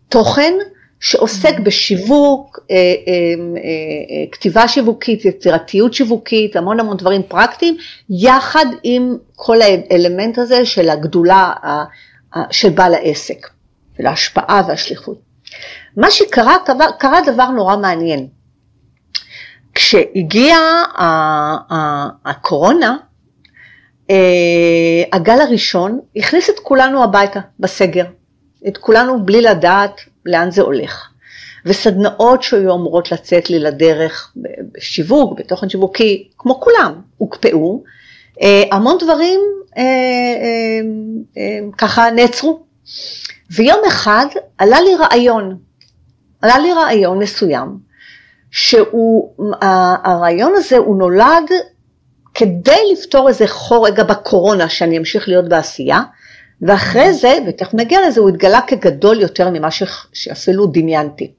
תוכן 0.09 0.53
שעוסק 0.99 1.57
mm-hmm. 1.57 1.61
בשיווק, 1.61 2.59
אה, 2.71 2.75
אה, 2.75 2.81
אה, 3.07 4.31
כתיבה 4.31 4.67
שיווקית, 4.67 5.25
יצירתיות 5.25 5.93
שיווקית, 5.93 6.55
המון 6.55 6.79
המון 6.79 6.97
דברים 6.97 7.23
פרקטיים, 7.27 7.77
יחד 8.09 8.65
עם 8.83 9.17
כל 9.35 9.57
האלמנט 9.61 10.37
הזה 10.37 10.65
של 10.65 10.89
הגדולה 10.89 11.53
של 12.51 12.69
בעל 12.69 12.93
העסק, 12.93 13.47
ולהשפעה 13.99 14.61
והשליחות. 14.67 15.17
מה 15.97 16.11
שקרה, 16.11 16.55
קרה 16.99 17.19
דבר 17.25 17.47
נורא 17.47 17.77
מעניין. 17.77 18.27
כשהגיעה 19.77 20.83
הקורונה, 22.25 22.97
אה, 24.09 24.15
הגל 25.13 25.41
הראשון 25.41 25.99
הכניס 26.15 26.49
את 26.49 26.59
כולנו 26.59 27.03
הביתה 27.03 27.39
בסגר, 27.59 28.05
את 28.67 28.77
כולנו 28.77 29.25
בלי 29.25 29.41
לדעת 29.41 30.01
לאן 30.25 30.51
זה 30.51 30.61
הולך. 30.61 31.07
וסדנאות 31.65 32.43
שהיו 32.43 32.75
אמורות 32.75 33.11
לצאת 33.11 33.49
לי 33.49 33.59
לדרך 33.59 34.33
בשיווק, 34.73 35.39
בתוכן 35.39 35.69
שיווקי, 35.69 36.27
כמו 36.37 36.61
כולם, 36.61 37.01
הוקפאו. 37.17 37.83
אה, 38.41 38.63
המון 38.71 38.97
דברים 38.99 39.39
אה, 39.77 39.83
ככה 41.77 42.11
נעצרו. 42.11 42.63
ויום 43.51 43.79
אחד 43.87 44.25
עלה 44.57 44.81
לי 44.81 44.95
רעיון, 44.95 45.57
עלה 46.41 46.59
לי 46.59 46.73
רעיון 46.73 47.19
מסוים, 47.19 47.86
שהרעיון 48.57 50.53
הזה 50.55 50.77
הוא 50.77 50.97
נולד 50.97 51.51
כדי 52.33 52.79
לפתור 52.91 53.27
איזה 53.27 53.47
חור 53.47 53.87
רגע 53.87 54.03
בקורונה 54.03 54.69
שאני 54.69 54.97
אמשיך 54.97 55.27
להיות 55.27 55.49
בעשייה, 55.49 56.01
ואחרי 56.61 57.13
זה, 57.13 57.37
ותכף 57.47 57.73
נגיע 57.73 58.07
לזה, 58.07 58.21
הוא 58.21 58.29
התגלה 58.29 58.61
כגדול 58.67 59.21
יותר 59.21 59.49
ממה 59.49 59.67
שאפילו 60.13 60.67
דמיינתי. 60.67 61.31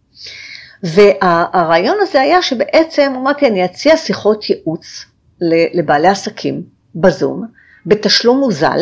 והרעיון 0.82 1.96
הזה 2.00 2.20
היה 2.20 2.42
שבעצם 2.42 3.12
אמרתי, 3.16 3.46
אני 3.46 3.64
אציע 3.64 3.96
שיחות 3.96 4.50
ייעוץ 4.50 5.04
לבעלי 5.75 6.08
עסקים 6.08 6.62
בזום, 6.94 7.44
בתשלום 7.87 8.38
מוזל, 8.38 8.80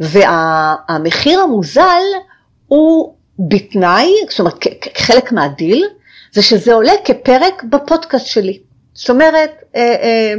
והמחיר 0.00 1.40
המוזל 1.40 2.02
הוא 2.66 3.14
בתנאי, 3.38 4.12
זאת 4.30 4.40
אומרת, 4.40 4.58
כחלק 4.80 5.32
מהדיל, 5.32 5.84
זה 6.32 6.42
שזה 6.42 6.74
עולה 6.74 6.92
כפרק 7.04 7.62
בפודקאסט 7.70 8.26
שלי. 8.26 8.58
זאת 8.96 9.10
אומרת, 9.10 9.50
אה, 9.76 9.80
אה, 9.82 10.34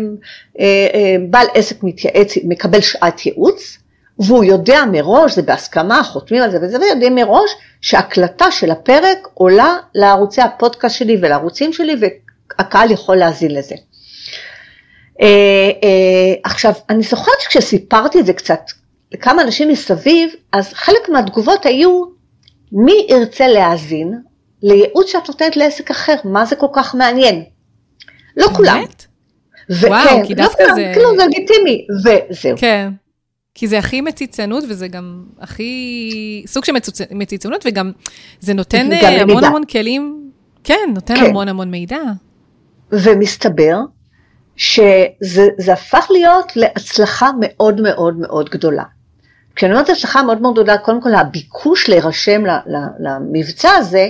אה, 0.60 1.16
בעל 1.30 1.48
עסק 1.54 1.84
מתייעץ, 1.84 2.34
מקבל 2.44 2.82
שעת 2.82 3.26
ייעוץ, 3.26 3.78
והוא 4.20 4.44
יודע 4.44 4.84
מראש, 4.92 5.36
זה 5.36 5.42
בהסכמה, 5.42 6.04
חותמים 6.04 6.42
על 6.44 6.52
זה 6.52 6.58
וזה, 6.62 6.80
ויודעים 6.80 7.16
מראש 7.16 7.52
שהקלטה 7.82 8.52
של 8.52 8.72
הפרק 8.72 9.28
עולה 9.34 9.78
לערוצי 9.96 10.42
הפודקאסט 10.42 10.96
שלי 10.96 11.18
ולערוצים 11.22 11.74
שלי, 11.74 11.96
והקהל 12.00 12.92
יכול 12.92 13.16
להאזין 13.16 13.52
לזה. 13.52 13.76
עכשיו, 16.44 16.74
אני 16.90 17.04
זוכרת 17.04 17.40
שכשסיפרתי 17.40 18.20
את 18.20 18.26
זה 18.26 18.34
קצת 18.34 18.62
לכמה 19.12 19.42
אנשים 19.42 19.70
מסביב, 19.70 20.34
אז 20.52 20.74
חלק 20.74 21.10
מהתגובות 21.10 21.66
היו, 21.66 22.04
מי 22.72 23.06
ירצה 23.10 23.48
להאזין 23.48 24.14
לייעוץ 24.64 25.12
שאת 25.12 25.28
נותנת 25.28 25.58
לעסק 25.58 25.92
אחר, 25.92 26.16
מה 26.24 26.46
זה 26.46 26.56
כל 26.56 26.68
כך 26.74 26.96
מעניין? 26.96 27.44
לא 28.38 28.48
כולם. 28.48 28.84
וכן, 29.70 29.88
וואו, 29.88 30.28
כי 30.28 30.36
לא 30.36 30.44
דווקא 30.44 30.64
לא 30.64 30.74
זה... 30.76 30.92
כאילו 30.94 31.16
זה 31.18 31.26
לגיטימי, 31.26 31.88
וזהו. 32.06 32.58
כן. 32.58 32.90
כי 33.56 33.68
זה 33.68 33.78
הכי 33.78 34.02
מציצנות, 34.02 34.64
וזה 34.70 34.88
גם 34.88 35.24
הכי... 35.40 36.44
סוג 36.48 36.66
של 36.66 36.72
מצוצ... 36.72 37.02
מציצנות, 37.12 37.64
וגם 37.66 37.92
זה 38.40 38.54
נותן 38.54 38.90
גם 39.02 39.14
המון 39.14 39.36
מידע. 39.36 39.48
המון 39.48 39.66
כלים, 39.66 40.32
כן, 40.64 40.90
נותן 40.94 41.16
כן. 41.16 41.26
המון 41.26 41.48
המון 41.48 41.72
מידע. 41.72 42.00
ומסתבר 42.92 43.78
שזה 44.56 45.74
הפך 45.74 46.08
להיות 46.10 46.56
להצלחה 46.56 47.30
מאוד 47.40 47.82
מאוד 47.82 48.18
מאוד 48.20 48.50
גדולה. 48.50 48.84
כשאני 49.56 49.72
אומרת 49.72 49.90
הצלחה 49.90 50.24
מאוד 50.24 50.42
מאוד 50.42 50.54
גדולה, 50.54 50.78
קודם 50.78 51.02
כל 51.02 51.14
הביקוש 51.16 51.90
להירשם 51.90 52.44
למבצע 53.00 53.72
הזה, 53.72 54.10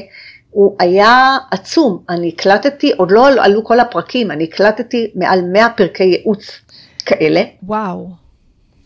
הוא 0.50 0.76
היה 0.80 1.38
עצום. 1.52 2.04
אני 2.10 2.32
הקלטתי, 2.36 2.92
עוד 2.92 3.12
לא 3.12 3.28
עלו 3.28 3.64
כל 3.64 3.80
הפרקים, 3.80 4.32
אני 4.32 4.44
הקלטתי 4.44 5.12
מעל 5.16 5.42
100 5.42 5.70
פרקי 5.70 6.04
ייעוץ 6.04 6.52
כאלה. 7.06 7.42
וואו. 7.64 8.08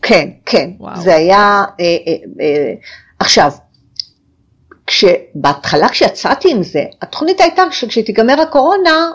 כן, 0.02 0.28
כן. 0.46 0.70
וואו. 0.78 1.00
זה 1.00 1.14
היה... 1.14 1.64
אה, 1.80 1.84
אה, 1.84 2.14
אה, 2.40 2.74
עכשיו, 3.18 3.50
כשבהתחלה 4.86 5.88
כשיצאתי 5.88 6.50
עם 6.50 6.62
זה, 6.62 6.84
התוכנית 7.02 7.40
הייתה 7.40 7.62
שכשתיגמר 7.70 8.40
הקורונה, 8.40 9.10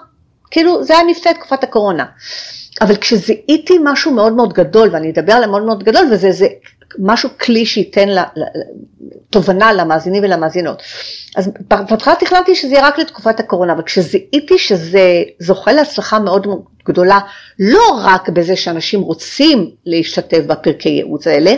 כאילו 0.51 0.84
זה 0.84 0.94
היה 0.94 1.04
את 1.32 1.36
תקופת 1.36 1.63
הקורונה. 1.63 2.06
אבל 2.82 2.96
כשזיהיתי 2.96 3.74
משהו 3.84 4.12
מאוד 4.12 4.34
מאוד 4.34 4.54
גדול, 4.54 4.89
ואני 4.92 5.12
אדבר 5.12 5.34
על 5.34 5.50
מאוד 5.50 5.63
מאוד 5.63 5.84
גדול, 5.84 6.06
וזה 6.12 6.32
זה 6.32 6.48
משהו 7.00 7.30
כלי 7.39 7.66
שייתן 7.66 8.10
לה, 8.10 8.24
תובנה 9.30 9.74
למאזינים 9.74 10.24
ולמאזינות. 10.24 10.84
אז 11.36 11.51
בהתחלה 11.68 12.16
תכננתי 12.20 12.56
שזה 12.56 12.74
יהיה 12.74 12.88
רק 12.88 13.00
לתקופת 13.00 13.39
הקורונה, 13.39 13.74
אבל 13.74 13.82
כשזיהיתי 13.82 14.58
שזה 14.58 15.24
זוכה 15.39 15.74
להצלחה 15.74 16.20
מאוד 16.20 16.48
גדולה, 16.86 17.20
לא 17.60 18.00
רק 18.04 18.30
בזה 18.30 18.56
שאנשים 18.56 19.01
רוצים 19.01 19.72
להשתתף 19.86 20.39
בפרקי 20.48 20.89
ייעוץ 20.89 21.27
האלה, 21.27 21.56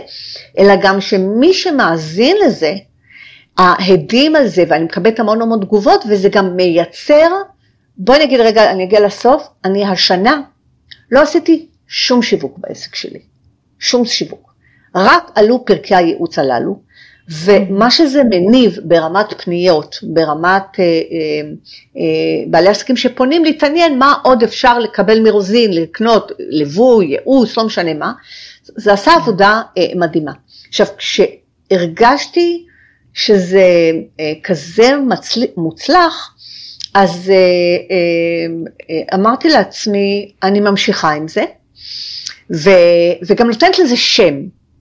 אלא 0.57 0.73
גם 0.81 1.01
שמי 1.01 1.53
שמאזין 1.53 2.37
לזה, 2.45 2.73
ההדים 3.57 4.35
על 4.35 4.47
זה, 4.47 4.63
ואני 4.67 4.83
מקבלת 4.83 5.19
המון 5.19 5.41
המון 5.41 5.59
תגובות, 5.59 6.03
וזה 6.09 6.29
גם 6.29 6.55
מייצר, 6.55 7.29
בואי 7.97 8.25
נגיד 8.25 8.39
רגע, 8.39 8.71
אני 8.71 8.83
אגיע 8.83 8.99
לסוף, 9.05 9.47
אני 9.65 9.85
השנה 9.85 10.41
לא 11.11 11.21
עשיתי 11.21 11.67
שום 11.87 12.21
שיווק 12.21 12.57
בעסק 12.57 12.95
שלי, 12.95 13.19
שום 13.79 14.05
שיווק. 14.05 14.48
רק 14.95 15.31
עלו 15.35 15.65
פרקי 15.65 15.95
הייעוץ 15.95 16.39
הללו, 16.39 16.79
ומה 17.43 17.91
שזה 17.91 18.23
מניב 18.23 18.77
ברמת 18.83 19.41
פניות, 19.43 19.95
ברמת 20.03 20.79
אה, 20.79 20.83
אה, 20.83 20.89
אה, 21.97 22.43
בעלי 22.47 22.69
עסקים 22.69 22.97
שפונים 22.97 23.43
להתעניין 23.43 23.99
מה 23.99 24.13
עוד 24.23 24.43
אפשר 24.43 24.79
לקבל 24.79 25.19
מרוזין, 25.19 25.73
לקנות 25.73 26.31
ליווי, 26.39 27.05
ייעוץ, 27.05 27.57
לא 27.57 27.63
משנה 27.63 27.93
מה, 27.93 28.13
זה 28.63 28.93
עשה 28.93 29.13
עבודה 29.15 29.61
אה, 29.77 29.83
מדהימה. 29.95 30.31
עכשיו, 30.69 30.87
כשהרגשתי 30.97 32.65
שזה 33.13 33.91
אה, 34.19 34.33
כזה 34.43 34.97
מצל... 35.07 35.41
מוצלח, 35.57 36.35
אז 36.93 37.29
אה, 37.29 37.35
אה, 37.35 38.47
אה, 38.89 39.19
אמרתי 39.19 39.49
לעצמי, 39.49 40.31
אני 40.43 40.59
ממשיכה 40.59 41.11
עם 41.11 41.27
זה, 41.27 41.43
ו, 42.55 42.69
וגם 43.27 43.47
נותנת 43.47 43.79
לזה 43.79 43.97
שם, 43.97 44.35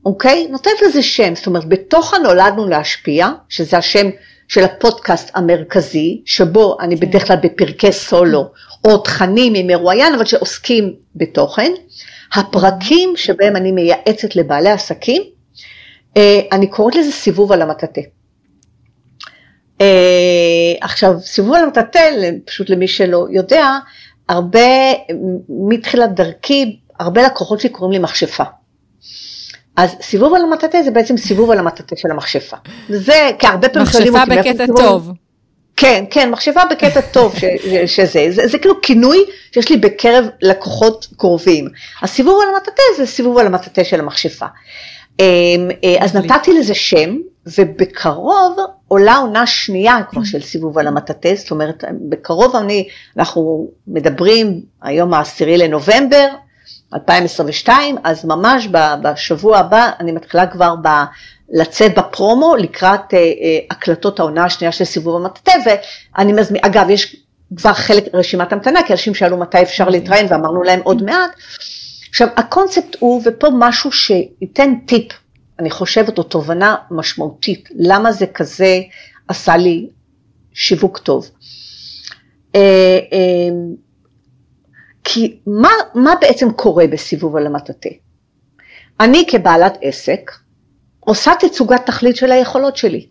אוקיי? 0.04 0.46
נותנת 0.50 0.82
לזה 0.86 1.02
שם, 1.02 1.34
זאת 1.34 1.46
אומרת, 1.46 1.68
בתוך 1.68 2.14
הנולדנו 2.14 2.68
להשפיע, 2.68 3.28
שזה 3.48 3.78
השם 3.78 4.08
של 4.48 4.64
הפודקאסט 4.64 5.30
המרכזי, 5.34 6.22
שבו 6.24 6.76
אני 6.80 7.00
כן. 7.00 7.06
בדרך 7.06 7.26
כלל 7.26 7.36
בפרקי 7.42 7.92
סולו, 7.92 8.50
או 8.84 8.98
תכנים 8.98 9.54
עם 9.54 9.66
מרואיין, 9.66 10.14
אבל 10.14 10.24
שעוסקים 10.24 10.94
בתוכן, 11.16 11.72
הפרקים 12.34 13.12
שבהם 13.16 13.56
אני 13.56 13.72
מייעצת 13.72 14.36
לבעלי 14.36 14.70
עסקים, 14.70 15.22
אני 16.52 16.66
קוראת 16.66 16.94
לזה 16.94 17.12
סיבוב 17.12 17.52
על 17.52 17.62
המטאטה. 17.62 18.00
Uh, 19.78 19.82
עכשיו, 20.80 21.14
סיבוב 21.20 21.54
על 21.54 21.64
המטאטא, 21.64 22.00
פשוט 22.44 22.70
למי 22.70 22.88
שלא 22.88 23.26
יודע, 23.30 23.78
הרבה, 24.28 24.92
מתחילת 25.48 26.14
דרכי, 26.14 26.78
הרבה 27.00 27.22
לקוחות 27.22 27.60
שלי 27.60 27.70
קוראים 27.70 27.92
לי 27.92 27.98
מכשפה. 27.98 28.44
אז 29.78 29.96
סיבוב 30.02 30.34
על 30.34 30.42
המטאטא 30.42 30.82
זה 30.82 30.90
בעצם 30.90 31.16
סיבוב 31.16 31.50
על 31.50 31.58
המטאטא 31.58 31.96
של 31.96 32.10
המכשפה. 32.10 32.56
זה, 32.88 33.30
כי 33.38 33.46
הרבה 33.46 33.68
פעמים 33.68 33.88
שואלים 33.88 34.16
אותי... 34.16 34.30
מכשפה 34.30 34.52
בקטע 34.52 34.66
טוב. 34.76 35.12
כן, 35.76 36.04
כן, 36.10 36.30
מחשבה 36.30 36.62
בקטע 36.70 37.00
טוב 37.00 37.34
ש, 37.38 37.44
שזה, 37.86 38.26
זה, 38.30 38.48
זה 38.48 38.58
כאילו 38.58 38.80
כינוי 38.82 39.24
שיש 39.52 39.70
לי 39.70 39.76
בקרב 39.76 40.28
לקוחות 40.42 41.06
קרובים. 41.16 41.68
הסיבוב 42.02 42.42
על 42.42 42.54
המטאטא 42.54 42.82
זה 42.96 43.06
סיבוב 43.06 43.38
על 43.38 43.46
המטאטא 43.46 43.84
של 43.84 44.00
המכשפה. 44.00 44.46
אמ, 45.20 45.24
אה, 45.84 45.96
אז 46.04 46.16
נתתי 46.16 46.52
לזה 46.52 46.74
שם, 46.74 47.16
ובקרוב 47.58 48.56
עולה 48.88 49.16
עונה 49.16 49.46
שנייה 49.46 49.98
כבר 50.10 50.24
של 50.24 50.42
סיבוב 50.42 50.78
על 50.78 50.86
המטאטא, 50.86 51.34
זאת 51.34 51.50
אומרת, 51.50 51.84
בקרוב 52.08 52.56
אני, 52.56 52.88
אנחנו 53.16 53.68
מדברים 53.86 54.60
היום 54.82 55.14
העשירי 55.14 55.58
לנובמבר 55.58 56.26
2022, 56.94 57.96
אז 58.04 58.24
ממש 58.24 58.68
בשבוע 59.02 59.58
הבא 59.58 59.90
אני 60.00 60.12
מתחילה 60.12 60.46
כבר 60.46 60.74
ב... 60.82 60.88
לצאת 61.50 61.98
בפרומו 61.98 62.56
לקראת 62.56 63.14
אה, 63.14 63.18
אה, 63.18 63.58
הקלטות 63.70 64.20
העונה 64.20 64.44
השנייה 64.44 64.72
של 64.72 64.84
סיבוב 64.84 65.16
המטאטא, 65.16 65.58
ואני 65.66 66.32
מזמין, 66.32 66.64
אגב, 66.64 66.90
יש 66.90 67.16
כבר 67.56 67.72
חלק 67.72 68.04
רשימת 68.14 68.52
המתנה, 68.52 68.80
כי 68.86 68.92
אנשים 68.92 69.14
שאלו 69.14 69.36
מתי 69.36 69.62
אפשר 69.62 69.88
להתראיין 69.88 70.26
ואמרנו 70.30 70.62
להם 70.62 70.80
עוד 70.84 71.02
מעט. 71.02 71.30
עכשיו, 72.08 72.28
הקונספט 72.36 72.96
הוא, 72.98 73.22
ופה 73.24 73.48
משהו 73.58 73.92
שייתן 73.92 74.74
טיפ 74.86 75.12
אני 75.58 75.70
חושבת, 75.70 76.18
או 76.18 76.22
תובנה 76.22 76.76
משמעותית, 76.90 77.68
למה 77.76 78.12
זה 78.12 78.26
כזה 78.26 78.80
עשה 79.28 79.56
לי 79.56 79.88
שיווק 80.52 80.98
טוב. 80.98 81.30
אה, 82.54 82.60
אה, 83.12 83.48
כי 85.10 85.36
מה, 85.46 85.70
מה 85.94 86.14
בעצם 86.20 86.52
קורה 86.52 86.86
בסיבוב 86.86 87.36
על 87.36 87.46
המטאטא? 87.46 87.88
אני 89.00 89.24
כבעלת 89.28 89.78
עסק 89.82 90.30
עושה 91.00 91.32
תצוגת 91.40 91.86
תכלית 91.86 92.16
של 92.16 92.32
היכולות 92.32 92.76
שלי. 92.76 93.06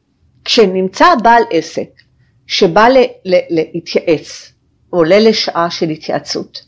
כשנמצא 0.46 1.06
בעל 1.24 1.44
עסק 1.52 1.90
שבא 2.48 2.88
להתייעץ, 3.50 4.52
עולה 4.90 5.20
לשעה 5.20 5.70
של 5.70 5.90
התייעצות, 5.90 6.62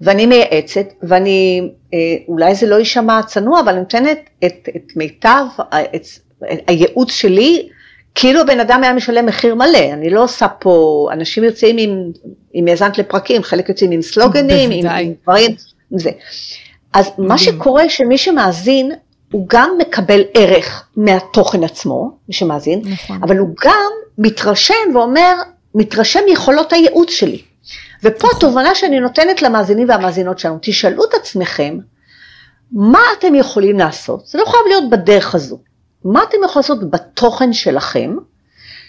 ואני 0.00 0.26
מייעצת, 0.26 0.86
ואני, 1.02 1.70
אה, 1.94 1.98
אולי 2.28 2.54
זה 2.54 2.66
לא 2.66 2.74
יישמע 2.74 3.20
צנוע, 3.22 3.60
אבל 3.60 3.72
אני 3.72 3.80
נותנת 3.80 4.30
את, 4.46 4.68
את 4.76 4.92
מיטב, 4.96 5.44
את, 5.58 6.06
את 6.52 6.58
הייעוץ 6.66 7.10
שלי, 7.10 7.68
כאילו 8.18 8.40
הבן 8.40 8.60
אדם 8.60 8.82
היה 8.82 8.92
משלם 8.92 9.26
מחיר 9.26 9.54
מלא, 9.54 9.92
אני 9.92 10.10
לא 10.10 10.24
עושה 10.24 10.48
פה, 10.48 11.06
אנשים 11.12 11.44
יוצאים 11.44 11.76
עם, 11.78 12.10
עם 12.52 12.68
האזנת 12.68 12.98
לפרקים, 12.98 13.42
חלק 13.42 13.68
יוצאים 13.68 13.90
עם 13.90 14.02
סלוגנים, 14.02 14.70
עם, 14.70 14.86
עם 14.86 15.12
דברים, 15.22 15.56
עם 15.92 15.98
זה. 15.98 16.10
אז 16.92 17.10
מה 17.18 17.38
שקורה 17.38 17.88
שמי 17.88 18.18
שמאזין, 18.18 18.92
הוא 19.32 19.46
גם 19.48 19.70
מקבל 19.78 20.22
ערך 20.34 20.88
מהתוכן 20.96 21.64
עצמו, 21.64 22.10
מי 22.28 22.34
שמאזין, 22.34 22.82
נכון. 22.84 23.20
אבל 23.22 23.36
הוא 23.36 23.48
גם 23.64 23.90
מתרשם 24.18 24.74
ואומר, 24.94 25.34
מתרשם 25.74 26.20
מיכולות 26.28 26.72
הייעוץ 26.72 27.10
שלי. 27.10 27.42
ופה 28.02 28.28
התובנה 28.36 28.74
שאני 28.74 29.00
נותנת 29.00 29.42
למאזינים 29.42 29.88
והמאזינות 29.88 30.38
שלנו, 30.38 30.58
תשאלו 30.62 31.04
את 31.04 31.14
עצמכם, 31.14 31.78
מה 32.72 33.00
אתם 33.18 33.34
יכולים 33.34 33.78
לעשות? 33.78 34.26
זה 34.26 34.38
לא 34.38 34.44
חייב 34.44 34.62
להיות 34.68 34.90
בדרך 34.90 35.34
הזו. 35.34 35.58
מה 36.12 36.22
אתם 36.22 36.36
יכולים 36.44 36.56
לעשות 36.56 36.90
בתוכן 36.90 37.52
שלכם, 37.52 38.16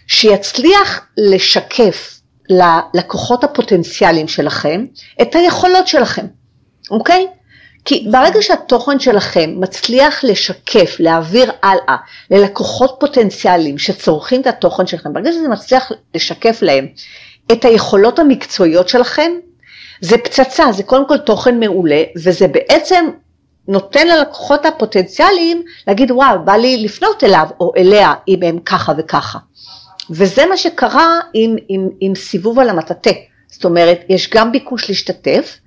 שיצליח 0.08 1.02
לשקף 1.18 2.20
ללקוחות 2.50 3.44
הפוטנציאליים 3.44 4.28
שלכם 4.28 4.86
את 5.22 5.36
היכולות 5.36 5.88
שלכם, 5.88 6.26
אוקיי? 6.92 7.28
כי 7.86 8.08
ברגע 8.12 8.42
שהתוכן 8.42 9.00
שלכם 9.00 9.54
מצליח 9.58 10.24
לשקף, 10.24 10.96
להעביר 11.00 11.52
הלאה 11.64 11.96
ללקוחות 12.32 12.98
פוטנציאליים 13.00 13.78
שצורכים 13.78 14.42
את 14.42 14.48
התוכן 14.48 14.88
שלכם, 14.88 15.14
ברגע 15.14 15.32
שזה 15.32 15.48
מצליח 15.48 15.92
לשקף 16.16 16.62
להם 16.62 16.88
את 17.52 17.66
היכולות 17.66 18.20
המקצועיות 18.20 18.90
שלכם, 18.90 19.32
זה 20.02 20.18
פצצה, 20.18 20.72
זה 20.72 20.84
קודם 20.84 21.08
כל 21.08 21.18
תוכן 21.18 21.60
מעולה, 21.60 22.04
וזה 22.16 22.48
בעצם 22.48 23.06
נותן 23.68 24.08
ללקוחות 24.08 24.66
הפוטנציאליים 24.66 25.64
להגיד, 25.88 26.12
וואו, 26.12 26.46
בא 26.46 26.54
לי 26.54 26.78
לפנות 26.78 27.24
אליו 27.24 27.48
או 27.60 27.72
אליה 27.78 28.14
אם 28.28 28.40
הם 28.44 28.60
ככה 28.60 28.94
וככה. 28.98 29.40
וזה 30.10 30.46
מה 30.46 30.58
שקרה 30.58 31.20
עם, 31.34 31.56
עם, 31.70 31.90
עם 32.00 32.16
סיבוב 32.16 32.60
על 32.60 32.70
המטאטא. 32.70 33.12
זאת 33.48 33.66
אומרת, 33.66 34.00
יש 34.10 34.30
גם 34.30 34.52
ביקוש 34.52 34.90
להשתתף, 34.90 35.58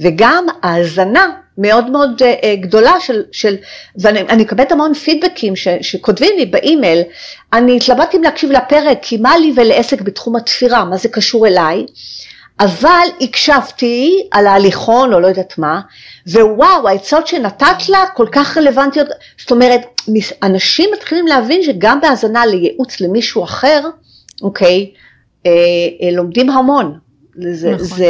וגם 0.00 0.46
האזנה 0.62 1.26
מאוד 1.58 1.90
מאוד 1.90 2.22
uh, 2.22 2.46
גדולה 2.60 2.94
של, 3.00 3.22
של 3.32 3.56
ואני 3.96 4.42
מקבלת 4.42 4.72
המון 4.72 4.94
פידבקים 4.94 5.56
ש, 5.56 5.68
שכותבים 5.80 6.30
לי 6.36 6.46
באימייל, 6.46 7.02
אני 7.52 7.76
התלבטתי 7.76 8.16
אם 8.16 8.22
להקשיב 8.22 8.50
לפרק, 8.50 8.98
כי 9.02 9.16
מה 9.16 9.38
לי 9.38 9.52
ולעסק 9.56 10.00
בתחום 10.00 10.36
התפירה, 10.36 10.84
מה 10.84 10.96
זה 10.96 11.08
קשור 11.08 11.46
אליי? 11.46 11.86
אבל 12.60 13.06
הקשבתי 13.20 14.28
על 14.30 14.46
ההליכון 14.46 15.12
או 15.12 15.20
לא 15.20 15.26
יודעת 15.26 15.58
מה, 15.58 15.80
ווואו, 16.26 16.88
העצות 16.88 17.26
שנתת 17.26 17.88
לה 17.88 18.04
כל 18.14 18.26
כך 18.32 18.56
רלוונטיות, 18.58 19.08
זאת 19.38 19.50
אומרת, 19.50 19.80
אנשים 20.42 20.90
מתחילים 20.92 21.26
להבין 21.26 21.62
שגם 21.62 22.00
בהאזנה 22.00 22.46
לייעוץ 22.46 23.00
למישהו 23.00 23.44
אחר, 23.44 23.80
אוקיי, 24.42 24.90
אה, 25.46 25.50
אה, 26.02 26.10
לומדים 26.12 26.50
המון. 26.50 26.98
זה, 27.52 27.70
נכון. 27.70 27.86
זה, 27.86 28.06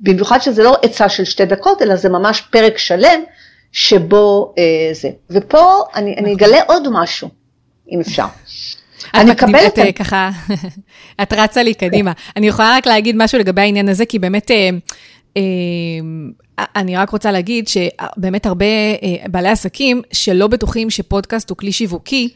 במיוחד 0.00 0.38
שזה 0.38 0.62
לא 0.62 0.76
עצה 0.82 1.08
של 1.08 1.24
שתי 1.24 1.44
דקות, 1.44 1.82
אלא 1.82 1.96
זה 1.96 2.08
ממש 2.08 2.40
פרק 2.40 2.78
שלם 2.78 3.20
שבו 3.72 4.54
אה, 4.58 4.90
זה. 4.92 5.10
ופה 5.30 5.82
אני, 5.94 6.10
נכון. 6.10 6.24
אני 6.24 6.34
אגלה 6.34 6.62
עוד 6.66 6.88
משהו, 6.92 7.28
אם 7.90 8.00
אפשר. 8.00 8.26
אני 9.14 9.30
מקבלת... 9.30 9.72
את 9.72 9.78
אה, 9.78 9.92
ככה, 9.92 10.30
את 11.22 11.32
רצה 11.32 11.62
לי 11.62 11.74
קדימה. 11.74 12.12
אני 12.36 12.48
יכולה 12.48 12.76
רק 12.76 12.86
להגיד 12.86 13.16
משהו 13.18 13.38
לגבי 13.38 13.60
העניין 13.60 13.88
הזה, 13.88 14.06
כי 14.06 14.18
באמת... 14.18 14.50
אה, 14.50 14.70
אה, 15.36 15.42
אני 16.76 16.96
רק 16.96 17.10
רוצה 17.10 17.32
להגיד 17.32 17.68
שבאמת 17.68 18.46
הרבה 18.46 18.66
בעלי 19.26 19.48
עסקים 19.48 20.02
שלא 20.12 20.46
בטוחים 20.46 20.90
שפודקאסט 20.90 21.50
הוא 21.50 21.56
כלי 21.56 21.72
שיווקי, 21.72 22.28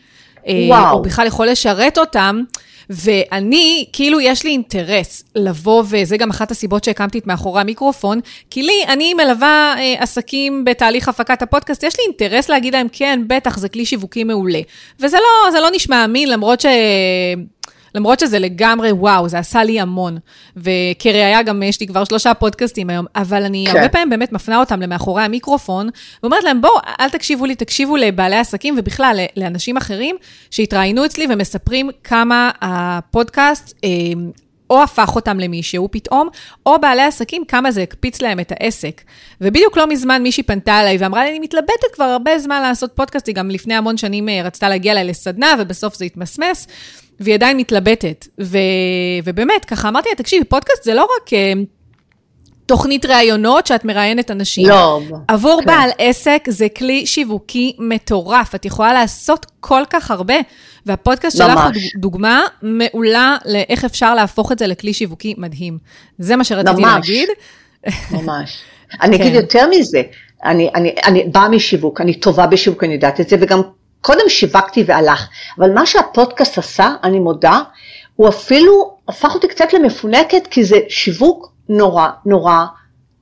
וואו. 0.46 0.96
או 0.96 1.02
בכלל 1.02 1.26
יכול 1.26 1.46
לשרת 1.46 1.98
אותם, 1.98 2.42
ואני, 2.90 3.84
כאילו, 3.92 4.20
יש 4.20 4.44
לי 4.44 4.50
אינטרס 4.50 5.24
לבוא, 5.34 5.84
וזה 5.88 6.16
גם 6.16 6.30
אחת 6.30 6.50
הסיבות 6.50 6.84
שהקמתי 6.84 7.18
את 7.18 7.26
מאחורי 7.26 7.60
המיקרופון, 7.60 8.20
כי 8.50 8.62
לי, 8.62 8.84
אני 8.88 9.14
מלווה 9.14 9.74
אה, 9.78 9.94
עסקים 9.98 10.64
בתהליך 10.64 11.08
הפקת 11.08 11.42
הפודקאסט, 11.42 11.82
יש 11.82 11.94
לי 11.98 12.04
אינטרס 12.06 12.48
להגיד 12.48 12.74
להם, 12.74 12.86
כן, 12.92 13.20
בטח, 13.26 13.58
זה 13.58 13.68
כלי 13.68 13.86
שיווקי 13.86 14.24
מעולה. 14.24 14.60
וזה 15.00 15.16
לא, 15.16 15.60
לא 15.60 15.68
נשמע 15.74 16.04
אמין, 16.04 16.30
למרות 16.30 16.60
ש... 16.60 16.66
למרות 17.94 18.20
שזה 18.20 18.38
לגמרי 18.38 18.92
וואו, 18.92 19.28
זה 19.28 19.38
עשה 19.38 19.64
לי 19.64 19.80
המון. 19.80 20.18
וכראיה 20.56 21.42
גם 21.42 21.62
יש 21.62 21.80
לי 21.80 21.86
כבר 21.86 22.04
שלושה 22.04 22.34
פודקאסטים 22.34 22.90
היום, 22.90 23.06
אבל 23.16 23.42
אני 23.42 23.64
כן. 23.68 23.76
הרבה 23.76 23.88
פעמים 23.88 24.10
באמת 24.10 24.32
מפנה 24.32 24.60
אותם 24.60 24.80
למאחורי 24.80 25.22
המיקרופון, 25.22 25.88
ואומרת 26.22 26.44
להם, 26.44 26.60
בואו, 26.60 26.74
אל 27.00 27.08
תקשיבו 27.08 27.46
לי, 27.46 27.54
תקשיבו 27.54 27.96
לבעלי 27.96 28.36
עסקים, 28.36 28.74
ובכלל, 28.78 29.20
לאנשים 29.36 29.76
אחרים 29.76 30.16
שהתראיינו 30.50 31.04
אצלי 31.04 31.26
ומספרים 31.30 31.90
כמה 32.04 32.50
הפודקאסט, 32.60 33.74
אה, 33.84 33.88
או 34.70 34.82
הפך 34.82 35.12
אותם 35.16 35.40
למישהו 35.40 35.88
פתאום, 35.90 36.28
או 36.66 36.80
בעלי 36.80 37.02
עסקים, 37.02 37.44
כמה 37.44 37.70
זה 37.70 37.82
הקפיץ 37.82 38.22
להם 38.22 38.40
את 38.40 38.52
העסק. 38.56 39.02
ובדיוק 39.40 39.76
לא 39.76 39.86
מזמן 39.86 40.22
מישהי 40.22 40.42
פנתה 40.42 40.80
אליי 40.80 40.96
ואמרה 40.96 41.24
לי, 41.24 41.30
אני 41.30 41.38
מתלבטת 41.38 41.94
כבר 41.94 42.04
הרבה 42.04 42.38
זמן 42.38 42.62
לעשות 42.62 42.92
פודקאסט, 42.94 43.26
היא 43.26 43.34
גם 43.34 43.50
לפני 43.50 43.74
המון 43.74 43.96
שנים 43.96 44.28
אה, 44.28 44.42
רצתה 44.44 44.68
להגיע 44.68 44.92
אליי 44.92 45.04
לסדנה, 45.04 45.54
ובסוף 45.58 45.94
זה 45.94 46.04
התמסמס. 46.04 46.66
והיא 47.20 47.34
עדיין 47.34 47.56
מתלבטת. 47.56 48.26
ו... 48.40 48.58
ובאמת, 49.24 49.64
ככה 49.64 49.88
אמרתי 49.88 50.08
לה, 50.08 50.14
תקשיבי, 50.14 50.44
פודקאסט 50.44 50.84
זה 50.84 50.94
לא 50.94 51.02
רק 51.02 51.28
uh, 51.28 51.34
תוכנית 52.66 53.06
ראיונות 53.06 53.66
שאת 53.66 53.84
מראיינת 53.84 54.30
אנשים. 54.30 54.68
לא. 54.68 55.00
עבור 55.28 55.60
כן. 55.60 55.66
בעל 55.66 55.90
עסק 55.98 56.44
זה 56.48 56.66
כלי 56.68 57.06
שיווקי 57.06 57.76
מטורף, 57.78 58.54
את 58.54 58.64
יכולה 58.64 58.92
לעשות 58.92 59.46
כל 59.60 59.82
כך 59.90 60.10
הרבה. 60.10 60.34
והפודקאסט 60.86 61.36
שלך 61.36 61.60
הוא 61.64 62.00
דוגמה 62.00 62.42
מעולה 62.62 63.36
לאיך 63.44 63.84
אפשר 63.84 64.14
להפוך 64.14 64.52
את 64.52 64.58
זה 64.58 64.66
לכלי 64.66 64.92
שיווקי 64.92 65.34
מדהים. 65.38 65.78
זה 66.18 66.36
מה 66.36 66.44
שרציתי 66.44 66.82
ממש. 66.82 67.08
להגיד. 67.08 67.28
ממש. 68.10 68.58
אני 69.02 69.16
אגיד 69.22 69.32
כן. 69.32 69.34
יותר 69.34 69.66
מזה, 69.70 70.02
אני, 70.44 70.70
אני, 70.74 70.94
אני 71.04 71.24
באה 71.32 71.48
משיווק, 71.48 72.00
אני 72.00 72.14
טובה 72.14 72.46
בשיווק, 72.46 72.84
אני 72.84 72.94
יודעת 72.94 73.20
את 73.20 73.28
זה, 73.28 73.36
וגם 73.40 73.62
קודם 74.04 74.28
שיווקתי 74.28 74.84
והלך, 74.86 75.28
אבל 75.58 75.70
מה 75.70 75.86
שהפודקאסט 75.86 76.58
עשה, 76.58 76.94
אני 77.04 77.18
מודה, 77.18 77.60
הוא 78.16 78.28
אפילו 78.28 78.96
הפך 79.08 79.34
אותי 79.34 79.48
קצת 79.48 79.72
למפונקת, 79.72 80.46
כי 80.50 80.64
זה 80.64 80.78
שיווק 80.88 81.52
נורא 81.68 82.08
נורא 82.26 82.64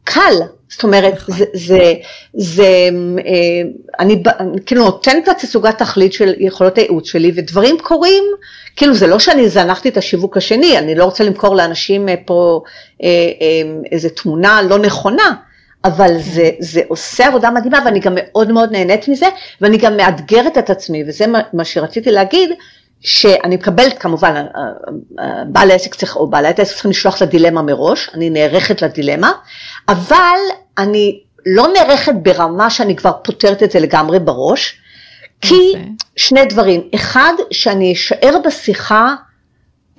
קל. 0.05 0.35
זאת 0.69 0.83
אומרת, 0.83 1.15
נכון. 1.15 1.35
זה, 1.37 1.45
זה, 1.55 1.95
זה 2.35 2.89
אה, 3.27 3.63
אני, 4.01 4.23
אני 4.41 4.59
כאילו 4.67 4.85
נותנת 4.85 5.29
לתצוגת 5.29 5.79
תכלית 5.79 6.13
של 6.13 6.35
יכולות 6.39 6.79
הייעוץ 6.79 7.07
שלי, 7.07 7.33
ודברים 7.35 7.77
קורים, 7.83 8.25
כאילו 8.77 8.95
זה 8.95 9.07
לא 9.07 9.19
שאני 9.19 9.49
זנחתי 9.49 9.89
את 9.89 9.97
השיווק 9.97 10.37
השני, 10.37 10.79
אני 10.79 10.95
לא 10.95 11.05
רוצה 11.05 11.25
למכור 11.25 11.57
לאנשים 11.57 12.09
אה, 12.09 12.15
פה 12.27 12.63
אה, 13.03 13.09
איזה 13.93 14.09
תמונה 14.11 14.63
לא 14.63 14.79
נכונה, 14.79 15.35
אבל. 15.85 16.19
זה, 16.19 16.51
זה 16.59 16.81
עושה 16.89 17.27
עבודה 17.27 17.51
מדהימה 17.51 17.79
ואני 17.85 18.01
גם 18.01 18.13
מאוד 18.17 18.53
מאוד 18.53 18.73
נהנית 18.73 19.09
מזה 19.09 19.27
ואני 19.61 19.79
גם 19.79 19.97
מאתגרת 19.97 20.59
את 20.59 20.71
עצמי 20.71 21.05
וזה 21.07 21.27
מה, 21.27 21.41
מה 21.53 21.65
שרציתי 21.65 22.11
להגיד 22.11 22.51
שאני 23.01 23.57
מקבלת 23.57 23.99
כמובן, 23.99 24.35
אה, 24.35 24.63
אה, 25.19 25.45
בעל 25.47 25.71
העסק 25.71 25.95
צריך, 25.95 26.17
או 26.17 26.27
בעלת 26.27 26.59
העסק 26.59 26.73
צריכים 26.73 26.91
לשלוח 26.91 27.17
את 27.17 27.23
הדילמה 27.23 27.63
מראש, 27.63 28.11
אני 28.15 28.31
נערכת 28.31 28.83
לדילמה, 28.83 29.33
אבל 29.89 30.39
אני 30.79 31.21
לא 31.47 31.69
נערכת 31.75 32.15
ברמה 32.23 32.71
שאני 32.71 32.97
כבר 32.97 33.13
פותרת 33.25 33.63
את 33.63 33.71
זה 33.71 33.81
לגמרי 33.81 34.19
בראש, 34.19 34.77
כי 35.41 35.55
okay. 35.55 35.79
שני 36.17 36.45
דברים, 36.45 36.89
אחד, 36.95 37.33
שאני 37.51 37.93
אשאר 37.93 38.37
בשיחה 38.45 39.15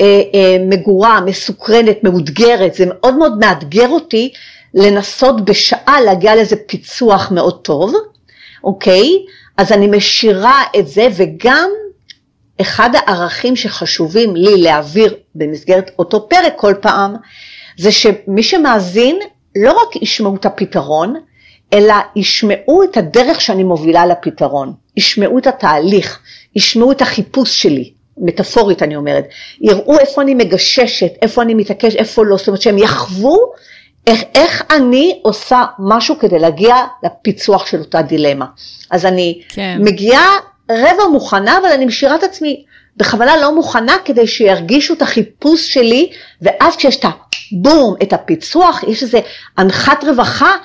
אה, 0.02 0.22
אה, 0.34 0.58
מגורה, 0.70 1.22
מסוקרנת, 1.22 2.04
מאותגרת, 2.04 2.74
זה 2.74 2.86
מאוד 2.88 3.18
מאוד 3.18 3.40
מאתגר 3.40 3.90
אותי 3.90 4.34
לנסות 4.74 5.46
בשעה 5.46 6.02
להגיע 6.02 6.36
לאיזה 6.36 6.56
פיצוח 6.68 7.32
מאוד 7.32 7.60
טוב, 7.62 7.94
אוקיי? 8.64 9.10
אז 9.58 9.72
אני 9.72 9.88
משאירה 9.88 10.64
את 10.80 10.88
זה 10.88 11.08
וגם 11.16 11.70
אחד 12.62 12.90
הערכים 12.94 13.56
שחשובים 13.56 14.36
לי 14.36 14.62
להעביר 14.62 15.16
במסגרת 15.36 15.92
אותו 16.00 16.30
פרק 16.30 16.54
כל 16.56 16.74
פעם, 16.82 17.16
זה 17.78 17.92
שמי 17.92 18.44
שמאזין 18.44 19.20
לא 19.56 19.72
רק 19.72 19.96
ישמעו 20.02 20.36
את 20.36 20.46
הפתרון, 20.46 21.16
אלא 21.74 21.94
ישמעו 22.16 22.84
את 22.84 22.98
הדרך 22.98 23.42
שאני 23.42 23.64
מובילה 23.64 24.06
לפתרון, 24.06 24.74
ישמעו 24.98 25.38
את 25.38 25.48
התהליך, 25.48 26.20
ישמעו 26.56 26.92
את 26.92 27.02
החיפוש 27.02 27.62
שלי, 27.62 27.94
מטאפורית 28.18 28.84
אני 28.84 28.96
אומרת, 28.96 29.26
יראו 29.62 30.00
איפה 30.00 30.22
אני 30.22 30.36
מגששת, 30.36 31.12
איפה 31.22 31.42
אני 31.42 31.54
מתעקש, 31.54 31.96
איפה 31.96 32.26
לא, 32.26 32.38
זאת 32.38 32.48
אומרת 32.48 32.62
שהם 32.62 32.78
יחוו 32.78 33.38
איך, 34.08 34.22
איך 34.36 34.64
אני 34.72 35.20
עושה 35.22 35.64
משהו 35.80 36.20
כדי 36.20 36.40
להגיע 36.40 36.76
לפיצוח 37.04 37.66
של 37.66 37.80
אותה 37.80 38.02
דילמה. 38.02 38.46
אז 38.92 39.06
אני 39.06 39.42
כן. 39.50 39.78
מגיעה 39.82 40.28
רבע 40.72 41.08
מוכנה, 41.12 41.58
אבל 41.58 41.68
אני 41.68 41.86
משאירה 41.86 42.16
את 42.16 42.24
עצמי 42.24 42.64
בכוונה 42.98 43.38
לא 43.38 43.56
מוכנה 43.56 43.96
כדי 44.06 44.28
שירגישו 44.28 44.94
את 44.94 45.02
החיפוש 45.02 45.74
שלי, 45.74 46.10
ואז 46.42 46.76
כשיש 46.76 46.96
את 46.96 47.06
הבום, 47.06 47.96
את 48.04 48.14
הפיצוח, 48.14 48.84
יש 48.88 49.04
איזה 49.04 49.20
אנחת 49.58 50.04
רווחה 50.04 50.56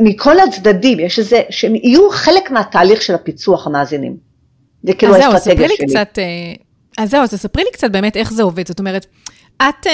מכל 0.00 0.40
הצדדים, 0.40 1.00
יש 1.00 1.18
איזה, 1.18 1.42
שהם 1.50 1.74
יהיו 1.74 2.10
חלק 2.10 2.50
מהתהליך 2.50 3.02
של 3.02 3.14
הפיצוח 3.14 3.66
המאזינים. 3.66 4.16
זה 4.82 4.92
כאילו 4.92 5.14
האסטרטגיה 5.14 5.68
שלי. 5.68 5.86
קצת, 5.86 6.18
אה, 6.18 6.24
אז 7.04 7.10
זהו, 7.10 7.22
אז 7.22 7.34
תספרי 7.34 7.64
לי 7.64 7.70
קצת 7.72 7.90
באמת 7.90 8.16
איך 8.16 8.32
זה 8.32 8.42
עובד, 8.42 8.68
זאת 8.68 8.78
אומרת, 8.78 9.06
את, 9.56 9.86
אה, 9.86 9.92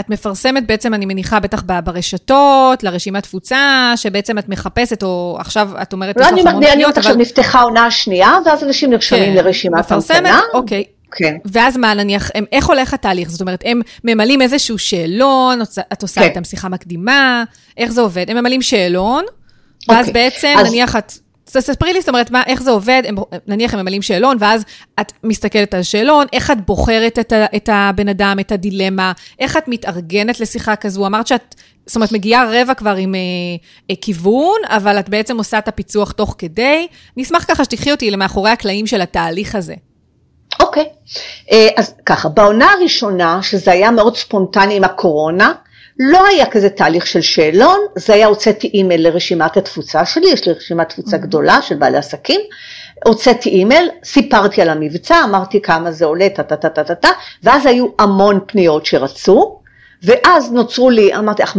את 0.00 0.08
מפרסמת 0.08 0.66
בעצם, 0.66 0.94
אני 0.94 1.06
מניחה, 1.06 1.40
בטח 1.40 1.62
ברשתות, 1.84 2.82
לרשימת 2.82 3.22
תפוצה, 3.22 3.92
שבעצם 3.96 4.38
את 4.38 4.48
מחפשת, 4.48 5.02
או 5.02 5.36
עכשיו 5.40 5.70
את 5.82 5.92
אומרת, 5.92 6.16
לא, 6.16 6.28
אני, 6.28 6.72
אני 6.72 6.84
עכשיו 6.84 7.14
נפתחה 7.14 7.60
עונה 7.60 7.90
שנייה, 7.90 8.38
ואז 8.46 8.64
אנשים 8.64 8.90
נרשמים 8.90 9.24
כן, 9.24 9.44
לרשימת 9.44 9.74
המתנה. 9.74 9.96
מפרסמת, 9.98 10.32
אוקיי. 10.54 10.84
כן. 11.12 11.36
ואז 11.44 11.76
מה, 11.76 11.94
נניח, 11.94 12.30
הם, 12.34 12.44
איך 12.52 12.66
הולך 12.66 12.94
התהליך? 12.94 13.30
זאת 13.30 13.40
אומרת, 13.40 13.62
הם 13.66 13.80
ממלאים 14.04 14.42
איזשהו 14.42 14.78
שאלון, 14.78 15.60
את 15.92 16.02
עושה 16.02 16.20
כן. 16.20 16.26
איתם 16.26 16.44
שיחה 16.44 16.68
מקדימה, 16.68 17.44
איך 17.76 17.92
זה 17.92 18.00
עובד? 18.00 18.30
הם 18.30 18.36
ממלאים 18.36 18.62
שאלון, 18.62 19.24
ואז 19.88 20.08
אוקיי. 20.08 20.22
בעצם, 20.24 20.54
אז... 20.58 20.68
נניח 20.68 20.96
את... 20.96 21.12
אז 21.56 21.64
תספרי 21.64 21.92
לי, 21.92 22.00
זאת 22.00 22.08
אומרת, 22.08 22.30
מה, 22.30 22.42
איך 22.46 22.62
זה 22.62 22.70
עובד, 22.70 23.02
הם, 23.04 23.16
נניח 23.46 23.74
הם 23.74 23.80
ממלאים 23.80 24.02
שאלון, 24.02 24.36
ואז 24.40 24.64
את 25.00 25.12
מסתכלת 25.24 25.74
על 25.74 25.82
שאלון, 25.82 26.26
איך 26.32 26.50
את 26.50 26.66
בוחרת 26.66 27.18
את, 27.18 27.32
ה, 27.32 27.46
את 27.56 27.68
הבן 27.72 28.08
אדם, 28.08 28.36
את 28.40 28.52
הדילמה, 28.52 29.12
איך 29.38 29.56
את 29.56 29.68
מתארגנת 29.68 30.40
לשיחה 30.40 30.76
כזו, 30.76 31.06
אמרת 31.06 31.26
שאת, 31.26 31.54
זאת 31.86 31.96
אומרת, 31.96 32.12
מגיעה 32.12 32.60
רבע 32.60 32.74
כבר 32.74 32.94
עם 32.96 33.14
אה, 33.14 33.20
אה, 33.90 33.94
כיוון, 34.00 34.58
אבל 34.64 34.98
את 34.98 35.08
בעצם 35.08 35.38
עושה 35.38 35.58
את 35.58 35.68
הפיצוח 35.68 36.12
תוך 36.12 36.34
כדי. 36.38 36.86
אני 37.16 37.24
אשמח 37.24 37.44
ככה 37.48 37.64
שתיקחי 37.64 37.90
אותי 37.90 38.10
למאחורי 38.10 38.50
הקלעים 38.50 38.86
של 38.86 39.00
התהליך 39.00 39.54
הזה. 39.54 39.74
אוקיי, 40.60 40.82
okay. 40.82 41.18
אה, 41.52 41.68
אז 41.76 41.94
ככה, 42.06 42.28
בעונה 42.28 42.72
הראשונה, 42.72 43.38
שזה 43.42 43.72
היה 43.72 43.90
מאוד 43.90 44.16
ספונטני 44.16 44.76
עם 44.76 44.84
הקורונה, 44.84 45.52
לא 46.02 46.26
היה 46.26 46.46
כזה 46.46 46.70
תהליך 46.70 47.06
של 47.06 47.20
שאלון, 47.20 47.80
זה 47.96 48.14
היה 48.14 48.26
הוצאתי 48.26 48.70
אימייל 48.74 49.08
לרשימת 49.08 49.56
התפוצה 49.56 50.06
שלי, 50.06 50.26
יש 50.30 50.46
לי 50.46 50.52
רשימת 50.52 50.88
תפוצה 50.88 51.16
mm-hmm. 51.16 51.20
גדולה 51.20 51.62
של 51.62 51.74
בעלי 51.74 51.98
עסקים, 51.98 52.40
הוצאתי 53.04 53.48
אימייל, 53.48 53.90
סיפרתי 54.04 54.62
על 54.62 54.68
המבצע, 54.68 55.24
אמרתי 55.24 55.62
כמה 55.62 55.92
זה 55.92 56.04
עולה, 56.04 56.28
טה 56.28 56.42
טה 56.42 56.56
טה 56.56 56.84
טה 56.84 56.94
טה, 56.94 57.08
ואז 57.42 57.66
היו 57.66 57.86
המון 57.98 58.40
פניות 58.46 58.86
שרצו, 58.86 59.60
ואז 60.02 60.52
נוצרו 60.52 60.90
לי, 60.90 61.14
אמרתי 61.14 61.42
לך, 61.42 61.56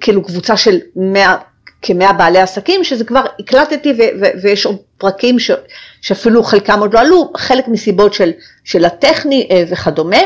כאילו 0.00 0.24
קבוצה 0.24 0.56
של 0.56 0.78
100, 0.96 1.36
כמאה 1.82 2.12
בעלי 2.12 2.38
עסקים, 2.38 2.84
שזה 2.84 3.04
כבר 3.04 3.22
הקלטתי 3.38 3.92
ו- 3.92 4.20
ו- 4.20 4.42
ויש 4.42 4.66
עוד 4.66 4.76
פרקים 4.98 5.38
ש- 5.38 5.50
שאפילו 6.00 6.42
חלקם 6.42 6.80
עוד 6.80 6.94
לא 6.94 7.00
עלו, 7.00 7.32
חלק 7.36 7.68
מסיבות 7.68 8.14
של, 8.14 8.30
של 8.64 8.84
הטכני 8.84 9.48
אה, 9.50 9.64
וכדומה. 9.68 10.20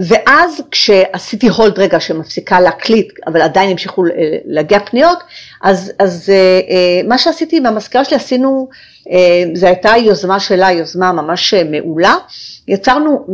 אה, 0.00 0.16
אה, 0.16 0.22
ואז 0.26 0.62
כשעשיתי 0.70 1.48
הולד 1.48 1.78
רגע 1.78 2.00
שמפסיקה 2.00 2.60
להקליט, 2.60 3.12
אבל 3.26 3.42
עדיין 3.42 3.70
המשיכו 3.70 4.04
להגיע 4.44 4.80
פניות, 4.80 5.18
אז, 5.62 5.92
אז 5.98 6.32
מה 7.08 7.18
שעשיתי 7.18 7.56
עם 7.56 7.66
המזכירה 7.66 8.04
שלי 8.04 8.16
עשינו, 8.16 8.68
זו 9.54 9.66
הייתה 9.66 9.92
יוזמה 9.98 10.40
שלה, 10.40 10.72
יוזמה 10.72 11.12
ממש 11.12 11.54
מעולה, 11.54 12.14
יצרנו 12.68 13.26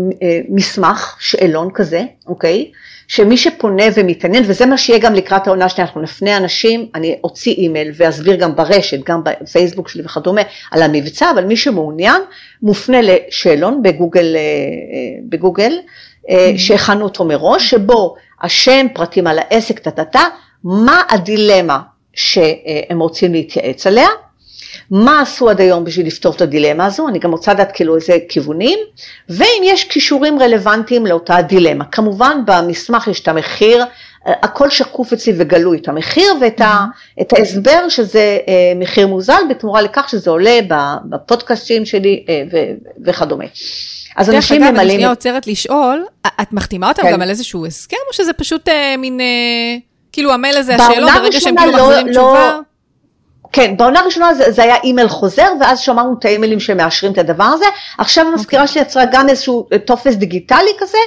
מסמך, 0.48 1.16
שאלון 1.20 1.70
כזה, 1.74 2.02
אוקיי? 2.26 2.70
שמי 3.08 3.36
שפונה 3.36 3.84
ומתעניין, 3.94 4.44
וזה 4.46 4.66
מה 4.66 4.78
שיהיה 4.78 4.98
גם 4.98 5.14
לקראת 5.14 5.46
העונה 5.46 5.64
השנייה, 5.64 5.86
אנחנו 5.86 6.02
נפנה 6.02 6.36
אנשים, 6.36 6.88
אני 6.94 7.16
אוציא 7.24 7.52
אימייל 7.52 7.90
ואסביר 7.94 8.36
גם 8.36 8.56
ברשת, 8.56 9.04
גם 9.04 9.20
בפייסבוק 9.24 9.88
שלי 9.88 10.02
וכדומה, 10.02 10.40
על 10.70 10.82
המבצע, 10.82 11.30
אבל 11.30 11.44
מי 11.44 11.56
שמעוניין, 11.56 12.22
מופנה 12.62 12.98
לשאלון 13.02 13.82
בגוגל, 13.82 14.36
אה, 14.36 14.40
בגוגל. 15.28 15.72
שהכנו 16.56 17.04
אותו 17.04 17.24
מראש, 17.24 17.70
שבו 17.70 18.14
השם, 18.42 18.86
פרטים 18.94 19.26
על 19.26 19.38
העסק, 19.38 19.78
טה-טה-טה, 19.78 20.22
מה 20.64 21.02
הדילמה 21.10 21.78
שהם 22.14 23.00
רוצים 23.00 23.32
להתייעץ 23.32 23.86
עליה, 23.86 24.08
מה 24.90 25.20
עשו 25.20 25.50
עד 25.50 25.60
היום 25.60 25.84
בשביל 25.84 26.06
לפתור 26.06 26.34
את 26.34 26.40
הדילמה 26.40 26.86
הזו, 26.86 27.08
אני 27.08 27.18
גם 27.18 27.30
רוצה 27.30 27.54
לדעת 27.54 27.72
כאילו 27.74 27.96
איזה 27.96 28.16
כיוונים, 28.28 28.78
ואם 29.28 29.62
יש 29.64 29.84
כישורים 29.84 30.42
רלוונטיים 30.42 31.06
לאותה 31.06 31.42
דילמה. 31.42 31.84
כמובן 31.84 32.42
במסמך 32.46 33.08
יש 33.08 33.20
את 33.20 33.28
המחיר, 33.28 33.84
הכל 34.26 34.70
שקוף 34.70 35.12
אצלי 35.12 35.32
וגלוי, 35.38 35.78
את 35.78 35.88
המחיר 35.88 36.34
ואת 36.40 36.60
ה, 36.60 36.84
את 37.20 37.32
ההסבר 37.32 37.88
שזה 37.88 38.38
אה, 38.48 38.72
מחיר 38.76 39.06
מוזל, 39.06 39.42
בתמורה 39.50 39.82
לכך 39.82 40.08
שזה 40.08 40.30
עולה 40.30 40.58
בפודקאסטים 41.08 41.86
שלי 41.86 42.24
אה, 42.28 42.42
ו, 42.52 42.56
וכדומה. 43.04 43.44
אז 44.16 44.30
אנשים 44.30 44.56
ממלאים... 44.56 44.72
דרך 44.72 44.80
אגב, 44.80 44.88
אני 44.88 44.92
שנייה 44.92 45.10
עוצרת 45.10 45.46
לשאול, 45.46 46.04
את 46.26 46.52
מחתימה 46.52 46.88
אותם 46.88 47.02
כן. 47.02 47.12
גם 47.12 47.22
על 47.22 47.30
איזשהו 47.30 47.66
הסכם, 47.66 47.96
או 48.08 48.12
שזה 48.12 48.32
פשוט 48.32 48.68
אה, 48.68 48.94
מין, 48.98 49.20
אה, 49.20 49.26
כאילו 50.12 50.32
המייל 50.32 50.56
הזה, 50.56 50.74
השאלות, 50.74 51.10
ברגע 51.14 51.40
שהם 51.40 51.56
כאילו 51.56 51.72
לא, 51.72 51.84
מחזירים 51.84 52.06
לא, 52.06 52.12
תשובה? 52.12 52.58
כן, 53.52 53.76
בעונה 53.76 54.00
הראשונה 54.00 54.34
זה, 54.34 54.50
זה 54.50 54.62
היה 54.62 54.76
אימייל 54.84 55.08
חוזר, 55.08 55.48
ואז 55.60 55.80
שמענו 55.80 56.14
את 56.18 56.24
האימיילים 56.24 56.60
שמאשרים 56.60 57.12
את 57.12 57.18
הדבר 57.18 57.44
הזה. 57.44 57.64
עכשיו 57.98 58.26
המזכירה 58.26 58.62
okay. 58.62 58.66
אוקיי. 58.66 58.82
שלי 58.82 58.82
יצרה 58.82 59.04
גם 59.12 59.28
איזשהו 59.28 59.68
טופס 59.84 60.14
דיגיטלי 60.14 60.70
כזה, 60.78 60.98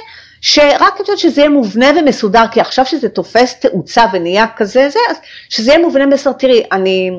שרק 0.48 0.94
את 0.94 0.98
יודעת 1.00 1.18
שזה 1.18 1.40
יהיה 1.40 1.50
מובנה 1.50 1.86
ומסודר, 1.98 2.44
כי 2.52 2.60
עכשיו 2.60 2.86
שזה 2.86 3.08
תופס 3.08 3.60
תאוצה 3.60 4.04
ונהיה 4.12 4.46
כזה 4.56 4.88
זה, 4.90 4.98
אז 5.10 5.16
שזה 5.48 5.70
יהיה 5.70 5.82
מובנה 5.82 6.04
ומסודר. 6.04 6.36
תראי, 6.38 6.62
אני, 6.72 7.10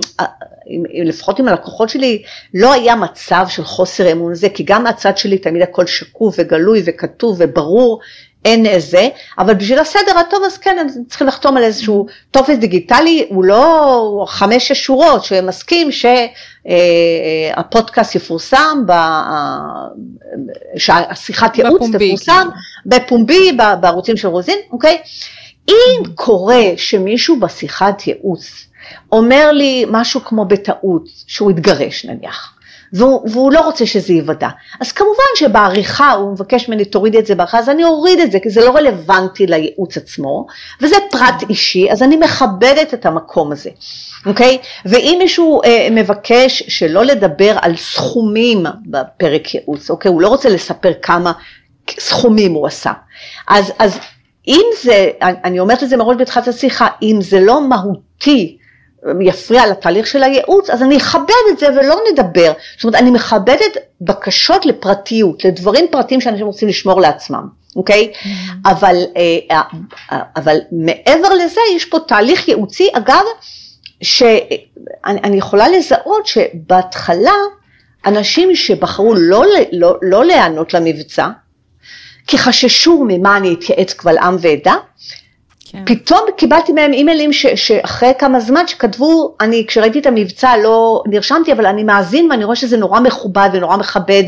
לפחות 1.06 1.40
עם 1.40 1.48
הלקוחות 1.48 1.90
שלי, 1.90 2.24
לא 2.54 2.74
היה 2.74 2.96
מצב 2.96 3.46
של 3.50 3.64
חוסר 3.64 4.12
אמון 4.12 4.36
זה, 4.36 4.50
כי 4.50 4.64
גם 4.64 4.84
מהצד 4.84 5.18
שלי 5.18 5.38
תמיד 5.38 5.62
הכל 5.62 5.86
שקוף 5.86 6.36
וגלוי 6.38 6.84
וכתוב 6.86 7.38
וברור, 7.40 8.00
אין 8.48 8.66
איזה, 8.66 9.10
אבל 9.40 9.54
בשביל 9.54 9.80
הסדר 9.80 10.18
הטוב 10.20 10.44
אז 10.46 10.58
כן, 10.58 10.88
צריכים 11.10 11.28
לחתום 11.28 11.58
על 11.58 11.64
איזשהו 11.64 12.06
טופס 12.32 12.58
דיגיטלי, 12.58 13.26
הוא 13.30 13.44
לא 13.44 14.26
חמש-שש 14.28 14.84
שורות, 14.84 15.24
שמסכים 15.24 15.90
שהפודקאסט 17.52 18.16
יפורסם, 18.16 18.84
שהשיחת 20.78 21.58
ייעוץ 21.58 21.82
תפורסם 21.94 22.34
כן. 22.34 22.50
בפומבי, 22.86 23.58
בערוצים 23.82 24.18
של 24.18 24.28
רוזין, 24.28 24.60
אוקיי? 24.72 24.98
אם 25.70 26.04
קורה 26.16 26.64
שמישהו 26.78 27.40
בשיחת 27.40 28.08
ייעוץ 28.08 28.68
אומר 29.12 29.52
לי 29.52 29.86
משהו 29.92 30.22
כמו 30.26 30.46
בטעות, 30.46 31.04
שהוא 31.28 31.52
התגרש 31.52 32.06
נניח, 32.06 32.54
והוא, 32.94 33.30
והוא 33.32 33.52
לא 33.52 33.60
רוצה 33.60 33.86
שזה 33.86 34.14
ייוודע. 34.14 34.50
אז 34.82 34.92
כמובן 34.92 35.24
שבעריכה 35.36 36.12
הוא 36.12 36.32
מבקש 36.32 36.70
ממני 36.70 36.86
תורידי 36.86 37.20
את 37.20 37.26
זה 37.26 37.36
בעריכה, 37.36 37.60
אז 37.60 37.70
אני 37.70 37.84
אוריד 37.84 38.20
את 38.20 38.32
זה, 38.32 38.40
כי 38.40 38.50
זה 38.50 38.62
לא 38.62 38.76
רלוונטי 38.76 39.48
לייעוץ 39.48 39.98
עצמו, 39.98 40.46
וזה 40.82 40.96
פרט 41.12 41.50
אישי, 41.50 41.92
אז 41.92 42.04
אני 42.04 42.16
מכבדת 42.16 42.94
את 42.94 43.06
המקום 43.06 43.52
הזה, 43.52 43.70
אוקיי? 44.26 44.58
ואם 44.86 45.16
מישהו 45.20 45.64
אה, 45.64 45.88
מבקש 45.92 46.64
שלא 46.68 47.06
לדבר 47.06 47.58
על 47.62 47.76
סכומים 47.76 48.64
בפרק 48.86 49.56
ייעוץ, 49.56 49.90
אוקיי? 49.90 50.12
הוא 50.12 50.22
לא 50.22 50.28
רוצה 50.28 50.50
לספר 50.50 50.92
כמה 51.02 51.32
סכומים 52.00 52.52
הוא 52.52 52.68
עשה. 52.68 52.92
אז, 53.48 53.74
אז 53.80 54.00
אם 54.48 54.66
זה, 54.84 55.10
אני 55.22 55.60
אומרת 55.60 55.84
את 55.84 55.90
זה 55.90 55.98
מראש 55.98 56.18
בתחילת 56.20 56.48
השיחה, 56.48 56.88
אם 57.02 57.18
זה 57.22 57.40
לא 57.40 57.68
מהותי, 57.68 58.58
יפריע 59.22 59.68
לתהליך 59.68 60.08
של 60.08 60.24
הייעוץ, 60.24 60.70
אז 60.70 60.84
אני 60.84 60.98
אכבד 60.98 61.34
את 61.52 61.60
זה 61.60 61.68
ולא 61.70 61.96
נדבר. 62.12 62.54
זאת 62.76 62.84
אומרת, 62.84 63.02
אני 63.02 63.12
מכבדת 63.12 63.78
בקשות 64.02 64.66
לפרטיות, 64.66 65.46
לדברים 65.46 65.86
פרטיים 65.92 66.22
שאנשים 66.22 66.46
רוצים 66.46 66.68
לשמור 66.68 67.02
לעצמם, 67.02 67.48
אוקיי? 67.76 68.12
Mm-hmm. 68.14 68.70
אבל, 68.70 68.96
אה, 69.18 69.58
אה, 70.12 70.20
אבל 70.36 70.58
מעבר 70.72 71.34
לזה, 71.34 71.62
יש 71.76 71.86
פה 71.86 72.00
תהליך 72.00 72.48
ייעוצי, 72.48 72.90
אגב, 72.94 73.24
שאני 74.02 75.38
יכולה 75.38 75.70
לזהות 75.70 76.28
שבהתחלה, 76.28 77.36
אנשים 78.06 78.56
שבחרו 78.56 79.16
לא, 79.16 79.46
לא, 79.72 79.98
לא 80.02 80.26
להיענות 80.26 80.74
למבצע, 80.74 81.28
כי 82.28 82.38
חששו 82.38 83.06
ממה 83.08 83.38
אני 83.38 83.54
אתייעץ 83.54 83.94
קבל 83.94 84.18
עם 84.18 84.38
ועדה, 84.40 84.76
כן. 85.72 85.84
פתאום 85.86 86.20
קיבלתי 86.38 86.72
מהם 86.72 86.94
אימיילים 86.94 87.34
ש, 87.34 87.46
שאחרי 87.48 88.12
כמה 88.20 88.40
זמן 88.40 88.68
שכתבו, 88.68 89.36
אני 89.42 89.66
כשראיתי 89.68 90.00
את 90.00 90.06
המבצע 90.06 90.58
לא 90.58 91.04
נרשמתי, 91.06 91.52
אבל 91.52 91.66
אני 91.66 91.84
מאזין 91.84 92.32
ואני 92.32 92.44
רואה 92.44 92.56
שזה 92.56 92.78
נורא 92.78 93.00
מכובד 93.00 93.50
ונורא 93.54 93.78
מכבד, 93.78 94.24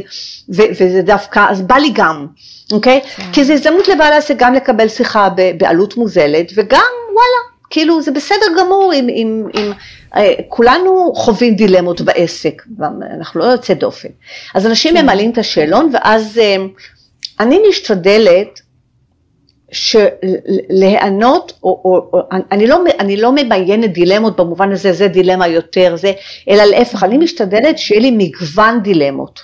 ו, 0.56 0.62
וזה 0.71 1.02
דווקא, 1.02 1.45
אז 1.49 1.62
בא 1.62 1.75
לי 1.75 1.89
גם, 1.93 2.28
אוקיי? 2.71 3.02
כן. 3.15 3.23
כי 3.34 3.43
זו 3.43 3.54
הזדמנות 3.54 3.88
לבעל 3.88 4.13
העסק 4.13 4.36
גם 4.38 4.54
לקבל 4.54 4.88
שיחה 4.88 5.30
בעלות 5.58 5.97
מוזלת, 5.97 6.52
וגם 6.56 6.82
וואלה, 7.13 7.60
כאילו 7.69 8.02
זה 8.02 8.12
בסדר 8.12 8.45
גמור 8.60 8.93
אם, 8.93 9.10
אם, 9.10 9.47
אם 9.56 9.71
אה, 10.15 10.34
כולנו 10.47 11.13
חווים 11.15 11.56
דילמות 11.56 12.02
בעסק, 12.02 12.62
אנחנו 13.17 13.39
לא 13.39 13.45
יוצא 13.45 13.73
דופן. 13.73 14.10
אז 14.56 14.65
אנשים 14.65 14.93
כן. 14.93 15.04
ממלאים 15.04 15.32
את 15.32 15.38
השאלון 15.38 15.89
ואז 15.93 16.38
אה, 16.41 16.56
אני 17.39 17.60
משתדלת 17.69 18.62
שלהיענות, 19.71 21.53
או, 21.63 21.82
או, 21.86 22.10
או, 22.13 22.19
אני, 22.51 22.67
לא, 22.67 22.79
אני 22.99 23.17
לא 23.17 23.32
ממיינת 23.32 23.93
דילמות 23.93 24.36
במובן 24.36 24.71
הזה, 24.71 24.93
זה 24.93 25.08
דילמה 25.08 25.47
יותר 25.47 25.95
זה, 25.95 26.13
אלא 26.49 26.63
להפך, 26.63 27.03
אני 27.03 27.17
משתדלת 27.17 27.77
שיהיה 27.77 28.01
לי 28.01 28.12
מגוון 28.12 28.79
דילמות 28.84 29.39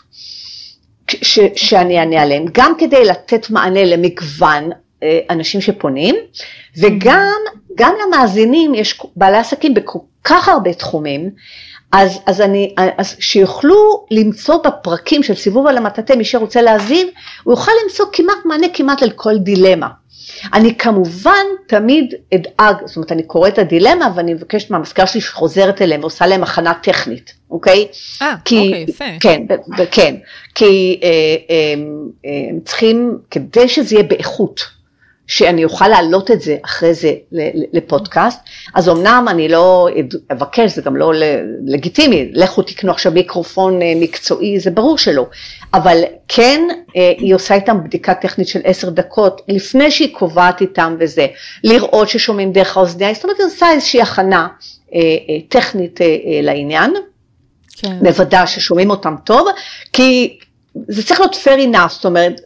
ש, 1.08 1.40
שאני 1.56 2.00
אענה 2.00 2.22
עליהן, 2.22 2.46
גם 2.52 2.74
כדי 2.78 3.06
לתת 3.06 3.50
מענה 3.50 3.84
למגוון 3.84 4.70
אה, 5.04 5.20
אנשים 5.30 5.62
שפונים, 5.62 6.16
וגם 6.78 7.34
גם 7.76 7.94
למאזינים, 8.08 8.76
יש 8.76 9.02
בעלי 9.16 9.38
עסקים 9.38 9.74
בכל 9.74 10.00
כך 10.24 10.50
הרבה 10.50 10.74
תחומים, 10.74 11.30
אז, 11.92 12.20
אז, 12.26 12.42
אני, 12.42 12.76
אז 12.98 13.16
שיוכלו 13.20 14.06
למצוא 14.12 14.58
בפרקים 14.64 15.24
של 15.24 15.34
סיבוב 15.34 15.68
על 15.68 15.78
המטאטא, 15.78 16.14
מי 16.14 16.26
שרוצה 16.26 16.62
להאזין, 16.62 17.08
הוא 17.44 17.54
יוכל 17.54 17.72
למצוא 17.84 18.06
כמעט 18.14 18.38
מענה 18.46 18.68
כמעט 18.74 19.04
על 19.04 19.10
כל 19.10 19.38
דילמה. 19.38 19.88
אני 20.54 20.76
כמובן 20.76 21.46
תמיד 21.68 22.14
אדאג, 22.34 22.76
זאת 22.86 22.96
אומרת 22.96 23.12
אני 23.12 23.24
קוראת 23.24 23.54
את 23.54 23.60
הדילמה 23.60 24.12
ואני 24.16 24.34
מבקשת 24.34 24.72
מהמזכירה 24.72 25.08
שלי 25.08 25.22
שחוזרת 25.22 25.82
אליהם 25.82 26.02
ועושה 26.02 26.28
להם 26.28 26.44
הכנה 26.44 26.74
טכנית, 26.84 27.34
אוקיי? 27.52 27.88
אה, 28.22 28.34
אוקיי, 28.34 28.86
יפה. 28.88 29.06
כן, 29.20 29.44
כן, 29.92 30.16
כי 30.56 31.00
אה, 31.04 31.10
אה, 31.50 31.74
הם 32.50 32.60
צריכים, 32.66 33.18
כדי 33.32 33.68
שזה 33.68 33.96
יהיה 33.96 34.04
באיכות, 34.04 34.75
שאני 35.28 35.64
אוכל 35.64 35.88
להעלות 35.88 36.32
את 36.32 36.42
זה 36.42 36.58
אחרי 36.66 36.94
זה 36.94 37.14
לפודקאסט, 37.74 38.40
אז 38.74 38.90
אמנם 38.90 39.26
אני 39.30 39.48
לא 39.48 39.88
אבקש, 40.32 40.76
זה 40.76 40.82
גם 40.82 40.96
לא 40.96 41.14
לגיטימי, 41.66 42.32
לכו 42.34 42.62
תקנו 42.62 42.92
עכשיו 42.92 43.12
מיקרופון 43.12 43.82
אה, 43.82 43.94
מקצועי, 43.96 44.60
זה 44.60 44.72
ברור 44.72 44.98
שלא, 44.98 45.26
אבל 45.74 46.02
כן 46.28 46.62
אה, 46.96 47.14
היא 47.18 47.36
עושה 47.36 47.56
איתם 47.56 47.84
בדיקה 47.84 48.14
טכנית 48.14 48.48
של 48.48 48.60
עשר 48.64 48.90
דקות, 48.90 49.42
לפני 49.48 49.92
שהיא 49.92 50.16
קובעת 50.16 50.62
איתם 50.62 50.96
וזה, 51.00 51.28
לראות 51.64 52.10
ששומעים 52.10 52.52
דרך 52.52 52.78
האוזניה, 52.78 53.14
זאת 53.14 53.24
אומרת 53.24 53.40
היא 53.40 53.48
עושה 53.48 53.72
איזושהי 53.72 54.02
הכנה 54.02 54.48
אה, 54.94 55.00
טכנית 55.50 56.00
לעניין, 56.44 56.94
כן. 57.78 57.98
מוודא 58.02 58.46
ששומעים 58.46 58.90
אותם 58.90 59.16
טוב, 59.24 59.48
כי 59.94 60.38
זה 60.88 61.04
צריך 61.04 61.20
להיות 61.20 61.36
fair 61.36 61.74
enough, 61.74 61.90
זאת 61.90 62.06
אומרת, 62.06 62.42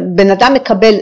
בן 0.00 0.30
אדם 0.30 0.54
מקבל 0.54 0.94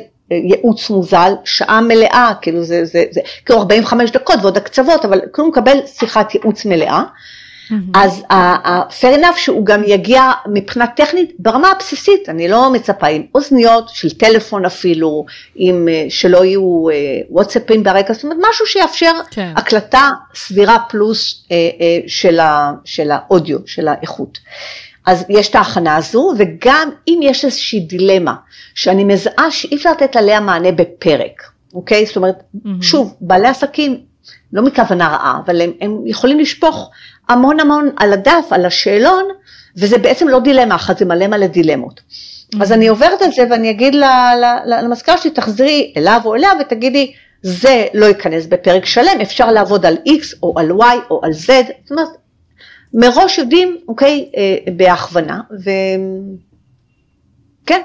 ייעוץ 0.44 0.90
מוזל, 0.90 1.32
שעה 1.44 1.80
מלאה, 1.80 2.32
כאילו 2.42 2.64
זה, 2.64 2.84
זה, 2.84 3.04
זה 3.10 3.20
כאילו 3.46 3.58
45 3.58 4.10
דקות 4.10 4.38
ועוד 4.42 4.56
הקצוות, 4.56 5.04
אבל 5.04 5.20
כאילו 5.32 5.48
מקבל 5.48 5.78
שיחת 5.86 6.34
ייעוץ 6.34 6.64
מלאה, 6.64 7.02
אז 7.94 8.22
fair 9.00 9.18
enough 9.18 9.36
שהוא 9.36 9.66
גם 9.66 9.82
יגיע 9.86 10.30
מבחינה 10.52 10.86
טכנית 10.86 11.32
ברמה 11.38 11.70
הבסיסית, 11.70 12.28
אני 12.28 12.48
לא 12.48 12.72
מצפה 12.72 13.06
עם 13.06 13.22
אוזניות 13.34 13.88
של 13.88 14.10
טלפון 14.10 14.64
אפילו, 14.64 15.24
עם, 15.54 15.88
אה, 15.88 16.06
שלא 16.08 16.44
יהיו 16.44 16.88
אה, 16.90 16.94
וואטסאפים 17.30 17.82
ברקע, 17.82 18.12
זאת 18.12 18.24
אומרת 18.24 18.38
משהו 18.50 18.66
שיאפשר 18.66 19.12
כן. 19.30 19.52
הקלטה 19.56 20.10
סבירה 20.34 20.78
פלוס 20.88 21.44
אה, 21.50 21.56
של, 22.06 22.40
ה, 22.40 22.72
של 22.84 23.10
האודיו, 23.10 23.58
של 23.66 23.88
האיכות. 23.88 24.38
אז 25.06 25.24
יש 25.28 25.48
את 25.48 25.54
ההכנה 25.54 25.96
הזו, 25.96 26.32
וגם 26.38 26.90
אם 27.08 27.20
יש 27.22 27.44
איזושהי 27.44 27.80
דילמה 27.80 28.34
שאני 28.74 29.04
מזהה 29.04 29.50
שאי 29.50 29.76
אפשר 29.76 29.90
לתת 29.90 30.16
עליה 30.16 30.40
מענה 30.40 30.72
בפרק, 30.72 31.42
אוקיי? 31.74 32.06
זאת 32.06 32.16
אומרת, 32.16 32.34
mm-hmm. 32.38 32.68
שוב, 32.80 33.16
בעלי 33.20 33.48
עסקים, 33.48 34.00
לא 34.52 34.62
מכוונה 34.62 35.08
רעה, 35.08 35.40
אבל 35.46 35.60
הם, 35.60 35.70
הם 35.80 36.06
יכולים 36.06 36.38
לשפוך 36.40 36.90
המון 37.28 37.60
המון 37.60 37.90
על 37.96 38.12
הדף, 38.12 38.46
על 38.50 38.64
השאלון, 38.64 39.24
וזה 39.76 39.98
בעצם 39.98 40.28
לא 40.28 40.40
דילמה 40.40 40.74
אחת, 40.74 40.98
זה 40.98 41.04
מלא 41.04 41.26
מלא 41.26 41.46
דילמות. 41.46 42.00
Mm-hmm. 42.00 42.62
אז 42.62 42.72
אני 42.72 42.88
עוברת 42.88 43.22
על 43.22 43.32
זה 43.32 43.44
ואני 43.50 43.70
אגיד 43.70 43.94
למזכירה 44.66 45.18
שלי, 45.18 45.30
תחזרי 45.30 45.92
אליו 45.96 46.20
או 46.24 46.34
אליה 46.34 46.50
ותגידי, 46.60 47.12
זה 47.42 47.86
לא 47.94 48.06
ייכנס 48.06 48.46
בפרק 48.46 48.84
שלם, 48.84 49.20
אפשר 49.22 49.52
לעבוד 49.52 49.86
על 49.86 49.96
X 50.08 50.36
או 50.42 50.54
על 50.58 50.70
Y 50.70 50.96
או 51.10 51.20
על 51.24 51.30
Z, 51.30 51.46
זאת 51.82 51.90
אומרת, 51.90 52.08
מראש 52.94 53.38
יודעים, 53.38 53.76
אוקיי, 53.88 54.28
אה, 54.36 54.56
בהכוונה, 54.76 55.40
וכן. 57.64 57.80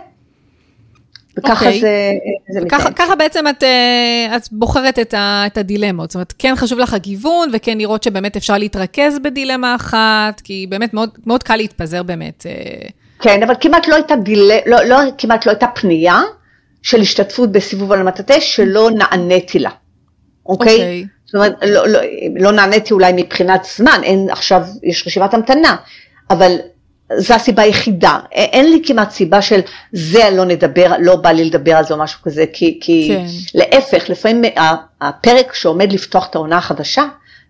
וככה 1.37 1.65
אוקיי. 1.65 1.79
זה, 1.79 2.11
זה 2.49 2.59
וככה, 2.65 2.91
ככה 2.91 3.15
בעצם 3.15 3.47
את, 3.47 3.63
אה, 3.63 4.35
את 4.35 4.41
בוחרת 4.51 4.99
את, 4.99 5.13
ה, 5.13 5.43
את 5.47 5.57
הדילמות. 5.57 6.09
זאת 6.09 6.15
אומרת, 6.15 6.33
כן 6.37 6.53
חשוב 6.55 6.79
לך 6.79 6.93
הגיוון, 6.93 7.49
וכן 7.53 7.77
לראות 7.77 8.03
שבאמת 8.03 8.35
אפשר 8.35 8.57
להתרכז 8.57 9.19
בדילמה 9.19 9.75
אחת, 9.75 10.41
כי 10.43 10.67
באמת 10.69 10.93
מאוד, 10.93 11.09
מאוד 11.25 11.43
קל 11.43 11.55
להתפזר 11.55 12.03
באמת. 12.03 12.45
אה. 12.45 12.87
כן, 13.19 13.43
אבל 13.43 13.53
כמעט 13.61 13.87
לא 13.87 13.95
הייתה, 13.95 14.15
דיל... 14.15 14.51
לא, 14.65 14.83
לא, 14.83 14.97
כמעט 15.17 15.45
לא 15.45 15.51
הייתה 15.51 15.67
פנייה 15.67 16.21
של 16.81 17.01
השתתפות 17.01 17.51
בסיבוב 17.51 17.91
על 17.91 17.99
המטאטה 17.99 18.41
שלא 18.41 18.89
נעניתי 18.91 19.59
לה, 19.59 19.69
אוקיי? 20.45 20.73
אוקיי. 20.73 21.05
זאת 21.27 21.35
אומרת, 21.35 21.53
לא, 21.65 21.87
לא, 21.87 21.99
לא 22.35 22.51
נעניתי 22.51 22.93
אולי 22.93 23.11
מבחינת 23.15 23.67
זמן, 23.77 23.99
אין 24.03 24.29
עכשיו, 24.29 24.61
יש 24.83 25.07
רשימת 25.07 25.33
המתנה, 25.33 25.75
אבל 26.29 26.55
זו 27.17 27.33
הסיבה 27.33 27.63
היחידה, 27.63 28.19
אין 28.31 28.71
לי 28.71 28.81
כמעט 28.85 29.11
סיבה 29.11 29.41
של 29.41 29.59
זה 29.91 30.29
לא 30.31 30.45
נדבר, 30.45 30.93
לא 30.99 31.15
בא 31.15 31.29
לי 31.29 31.45
לדבר 31.45 31.75
על 31.75 31.85
זה 31.85 31.93
או 31.93 31.99
משהו 31.99 32.21
כזה, 32.21 32.45
כי, 32.53 32.79
כי 32.81 33.09
כן. 33.13 33.25
להפך, 33.59 34.09
לפעמים 34.09 34.41
הפרק 35.01 35.53
שעומד 35.53 35.91
לפתוח 35.91 36.27
את 36.29 36.35
העונה 36.35 36.57
החדשה, 36.57 37.03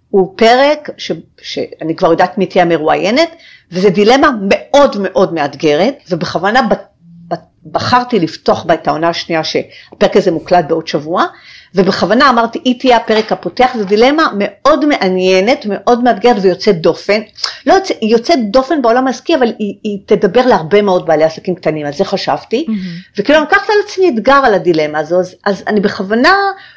הוא 0.09 0.33
פרק 0.37 0.89
ש, 0.97 1.11
שאני 1.41 1.95
כבר 1.95 2.11
יודעת 2.11 2.37
מי 2.37 2.45
תהיה 2.45 2.63
המרואיינת, 2.63 3.29
וזו 3.71 3.89
דילמה 3.89 4.29
מאוד 4.49 4.97
מאוד 4.99 5.33
מאתגרת, 5.33 5.97
ובכוונה 6.09 6.61
בחרתי 7.71 8.19
לפתוח 8.19 8.63
בה 8.63 8.73
את 8.73 8.87
העונה 8.87 9.09
השנייה, 9.09 9.43
שהפרק 9.43 10.17
הזה 10.17 10.31
מוקלט 10.31 10.65
בעוד 10.67 10.87
שבוע, 10.87 11.25
ובכוונה 11.75 12.29
אמרתי, 12.29 12.59
היא 12.65 12.79
תהיה 12.79 12.97
הפרק 12.97 13.31
הפותח, 13.31 13.71
זו 13.77 13.83
דילמה 13.83 14.27
מאוד 14.37 14.85
מעניינת, 14.85 15.65
מאוד 15.65 16.03
מאתגרת 16.03 16.35
ויוצאת 16.41 16.81
דופן. 16.81 17.21
לא 17.65 17.73
יוצא, 17.73 17.93
יוצאת 18.01 18.51
דופן 18.51 18.81
בעולם 18.81 19.07
העסקי, 19.07 19.35
אבל 19.35 19.53
היא, 19.59 19.75
היא 19.83 19.99
תדבר 20.05 20.45
להרבה 20.45 20.81
מאוד 20.81 21.05
בעלי 21.05 21.23
עסקים 21.23 21.55
קטנים, 21.55 21.85
על 21.85 21.93
זה 21.93 22.05
חשבתי. 22.05 22.65
Mm-hmm. 22.67 23.19
וכאילו 23.19 23.41
לקחת 23.41 23.69
על 23.69 23.75
עצמי 23.85 24.09
אתגר 24.09 24.41
על 24.45 24.53
הדילמה 24.53 24.99
הזו, 24.99 25.19
אז, 25.19 25.35
אז 25.45 25.63
אני 25.67 25.79
בכוונה 25.79 26.35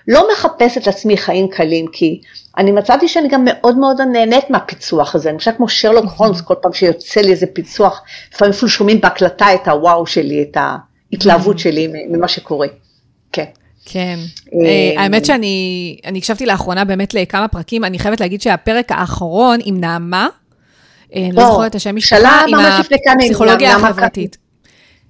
לא 0.08 0.28
מחפשת 0.32 0.86
לעצמי 0.86 1.16
חיים 1.16 1.48
קלים, 1.48 1.86
כי 1.92 2.20
אני 2.58 2.72
מצאתי 2.72 3.08
שאני 3.08 3.28
גם 3.28 3.44
מאוד 3.44 3.78
מאוד 3.78 4.00
נהנית 4.00 4.50
מהפיצוח 4.50 5.14
הזה, 5.14 5.30
אני 5.30 5.38
חושבת 5.38 5.56
כמו 5.56 5.68
שרלוק. 5.68 6.04
הולמס, 6.16 6.40
כל 6.40 6.54
פעם 6.62 6.72
שיוצא 6.72 7.20
לי 7.20 7.30
איזה 7.30 7.46
פיצוח, 7.46 8.02
לפעמים 8.34 8.54
אפילו 8.54 8.68
שומעים 8.68 9.00
בהקלטה 9.00 9.54
את 9.54 9.68
הוואו 9.68 10.06
שלי, 10.06 10.42
את 10.42 10.56
ההתלהבות 11.12 11.56
mm-hmm. 11.56 11.60
שלי 11.60 11.92
ממה 12.10 12.28
שקורה. 12.28 12.66
כן. 13.32 13.44
כן. 13.84 14.18
אה, 14.54 15.02
האמת 15.02 15.24
שאני 15.24 15.96
הקשבתי 16.16 16.46
לאחרונה 16.46 16.84
באמת 16.84 17.14
לכמה 17.14 17.48
פרקים, 17.48 17.84
אני 17.84 17.98
חייבת 17.98 18.20
להגיד 18.20 18.42
שהפרק 18.42 18.92
האחרון 18.92 19.58
עם 19.64 19.80
נעמה, 19.80 20.28
אה, 21.14 21.24
אני 21.24 21.32
לא 21.32 21.46
זוכרת 21.46 21.70
את 21.70 21.74
השם 21.74 21.96
משפחה, 21.96 22.42
עם 22.48 22.58
הפסיכולוגיה 23.18 23.76
החברתית. 23.76 24.36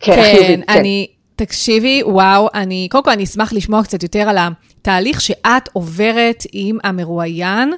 כן, 0.01 0.15
כן, 0.15 0.61
אני, 0.69 1.07
תקשיבי, 1.37 2.03
וואו, 2.03 2.49
אני, 2.55 2.89
קודם 2.91 3.05
כל 3.05 3.11
אני 3.11 3.25
אשמח 3.25 3.53
לשמוע 3.53 3.83
קצת 3.83 4.03
יותר 4.03 4.29
על 4.29 4.39
התהליך 4.39 5.21
שאת 5.21 5.69
עוברת 5.73 6.45
עם 6.53 6.79
המרואיין, 6.85 7.73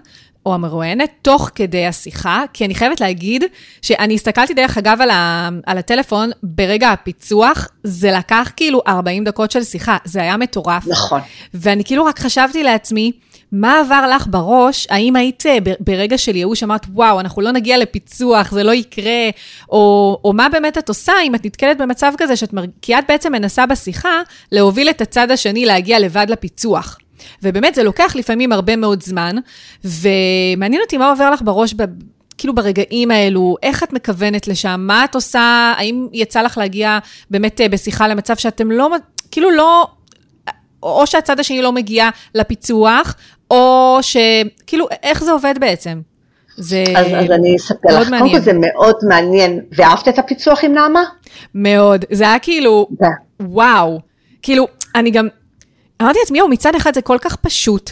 או 0.47 0.55
המרואיינת 0.55 1.11
תוך 1.23 1.51
כדי 1.55 1.87
השיחה, 1.87 2.45
כי 2.53 2.65
אני 2.65 2.75
חייבת 2.75 3.01
להגיד 3.01 3.45
שאני 3.83 4.15
הסתכלתי 4.15 4.55
דרך 4.55 4.79
אגב 4.79 5.01
על, 5.01 5.11
ה, 5.11 5.49
על 5.67 5.79
הטלפון 5.79 6.31
ברגע 6.43 6.91
הפיצוח, 6.91 7.69
זה 7.85 8.11
לקח 8.13 8.51
כאילו 8.57 8.83
40 8.87 9.25
דקות 9.25 9.51
של 9.51 9.65
שיחה, 9.65 9.97
זה 10.05 10.23
היה 10.23 10.37
מטורף. 10.37 10.87
נכון. 10.87 11.21
ואני 11.55 11.85
כאילו 11.85 12.05
רק 12.05 12.19
חשבתי 12.19 12.63
לעצמי, 12.63 13.13
מה 13.53 13.81
עבר 13.81 14.07
לך 14.17 14.27
בראש? 14.31 14.87
האם 14.91 15.17
היית 15.17 15.47
אה, 15.47 15.59
ברגע 15.81 16.19
של 16.19 16.37
ייאוש, 16.37 16.63
אמרת, 16.63 16.87
וואו, 16.93 17.21
אנחנו 17.21 17.43
לא 17.43 17.53
נגיע 17.53 17.79
לפיצוח, 17.79 18.51
זה 18.51 18.63
לא 18.63 18.73
יקרה, 18.73 19.31
או, 19.71 20.19
או 20.25 20.33
מה 20.33 20.49
באמת 20.49 20.79
את 20.79 20.89
עושה 20.89 21.13
אם 21.25 21.35
את 21.35 21.47
נתקלת 21.47 21.79
במצב 21.79 22.13
כזה, 22.19 22.37
שאת, 22.37 22.55
כי 22.83 22.99
את 22.99 23.05
בעצם 23.09 23.33
מנסה 23.33 23.67
בשיחה 23.67 24.23
להוביל 24.53 24.91
את 24.91 25.01
הצד 25.01 25.31
השני 25.31 25.67
להגיע 25.67 25.99
לבד 25.99 26.27
לפיצוח. 26.29 26.99
ובאמת, 27.43 27.75
זה 27.75 27.83
לוקח 27.83 28.17
לפעמים 28.17 28.53
הרבה 28.53 28.77
מאוד 28.77 29.03
זמן, 29.03 29.37
ומעניין 29.85 30.83
אותי 30.83 30.97
מה 30.97 31.11
עובר 31.11 31.31
לך 31.31 31.43
בראש 31.43 31.75
ב... 31.75 31.83
כאילו 32.39 32.55
ברגעים 32.55 33.11
האלו, 33.11 33.57
איך 33.63 33.83
את 33.83 33.93
מכוונת 33.93 34.49
לשם, 34.49 34.85
מה 34.87 35.05
את 35.05 35.15
עושה, 35.15 35.75
האם 35.77 36.09
יצא 36.13 36.43
לך 36.43 36.59
להגיע 36.59 36.99
באמת 37.31 37.61
אה, 37.61 37.69
בשיחה 37.69 38.09
למצב 38.09 38.37
שאתם 38.37 38.71
לא, 38.71 38.91
כאילו 39.31 39.51
לא, 39.51 39.87
או 40.83 41.07
שהצד 41.07 41.41
השני 41.41 41.63
לא 41.63 41.73
מגיע 41.73 42.09
לפיצוח, 42.35 43.15
או 43.51 43.99
שכאילו, 44.03 44.87
איך 45.03 45.25
זה 45.25 45.33
עובד 45.33 45.55
בעצם? 45.61 46.01
זה 46.57 46.85
אז, 46.97 47.07
אז 47.07 47.31
אני 47.31 47.57
אספר 47.57 48.01
לך, 48.01 48.09
קודם 48.09 48.31
כל 48.31 48.41
זה 48.41 48.53
מאוד 48.53 48.95
מעניין, 49.09 49.61
ואהבת 49.73 50.09
את 50.09 50.19
הפיצוח 50.19 50.65
עם 50.65 50.73
נעמה? 50.73 51.03
מאוד, 51.55 52.05
זה 52.11 52.25
היה 52.25 52.39
כאילו, 52.39 52.89
וואו, 53.41 54.01
כאילו, 54.43 54.67
אני 54.95 55.11
גם, 55.11 55.29
אמרתי 56.03 56.19
לעצמי, 56.23 56.39
יואו, 56.39 56.49
מצד 56.49 56.75
אחד 56.75 56.95
זה 56.95 57.03
כל 57.03 57.19
כך 57.21 57.37
פשוט. 57.37 57.91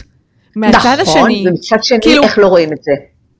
מהצד 0.55 0.77
נכון, 0.77 0.99
השני, 0.99 1.41
נכון, 1.41 1.47
ומצד 1.47 1.83
שני, 1.83 1.97
כאילו, 2.01 2.23
איך 2.23 2.37
לא 2.37 2.47
רואים 2.47 2.73
את 2.73 2.83
זה? 2.83 2.91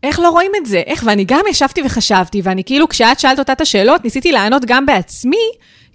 איך 0.04 0.20
לא 0.20 0.30
רואים 0.30 0.52
את 0.62 0.66
זה? 0.66 0.82
איך? 0.86 1.04
ואני 1.06 1.26
גם 1.28 1.42
ישבתי 1.50 1.82
וחשבתי, 1.86 2.42
ואני 2.44 2.64
כאילו, 2.64 2.90
כשאת 2.90 3.20
שאלת 3.20 3.40
אותה 3.40 3.54
את 3.54 3.62
השאלות, 3.62 4.04
ניסיתי 4.04 4.32
לענות 4.32 4.66
גם 4.66 4.86
בעצמי, 4.86 5.38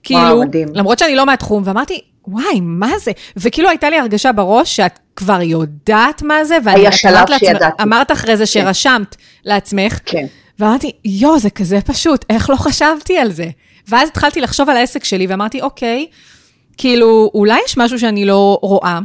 כאילו, 0.03 0.21
וואו, 0.21 0.43
מדהים. 0.43 0.69
למרות 0.75 0.99
שאני 0.99 1.17
לא 1.17 1.27
מהתחום, 1.27 1.63
ואמרתי, 1.67 2.01
וואי, 2.29 2.61
מה 2.63 2.99
זה? 2.99 3.11
וכאילו 3.37 3.69
הייתה 3.69 3.91
לי 3.91 3.99
הרגשה 3.99 4.33
בראש 4.33 4.77
שאת 4.77 4.99
כבר 5.17 5.43
יודעת 5.43 6.23
מה 6.23 6.45
זה, 6.45 6.59
ואני 6.65 6.81
היה 6.81 6.93
שלב 6.93 7.25
שידעתי. 7.39 7.83
אמרת 7.83 8.13
אחרי 8.13 8.37
זה 8.37 8.45
כן. 8.45 8.47
שרשמת 8.47 9.17
לעצמך, 9.45 9.99
כן. 10.05 10.27
ואמרתי, 10.59 10.93
יואו, 11.05 11.39
זה 11.39 11.51
כזה 11.51 11.81
פשוט, 11.81 12.25
איך 12.31 12.51
לא 12.51 12.57
חשבתי 12.57 13.19
על 13.19 13.33
זה? 13.33 13.47
ואז 13.89 14.09
התחלתי 14.09 14.41
לחשוב 14.41 14.71
על 14.71 14.77
העסק 14.77 15.05
שלי, 15.05 15.27
ואמרתי, 15.27 15.63
אוקיי, 15.63 16.07
כאילו, 16.77 17.31
אולי 17.35 17.61
יש 17.67 17.79
משהו 17.79 17.99
שאני 17.99 18.25
לא 18.25 18.59
רואה, 18.63 18.99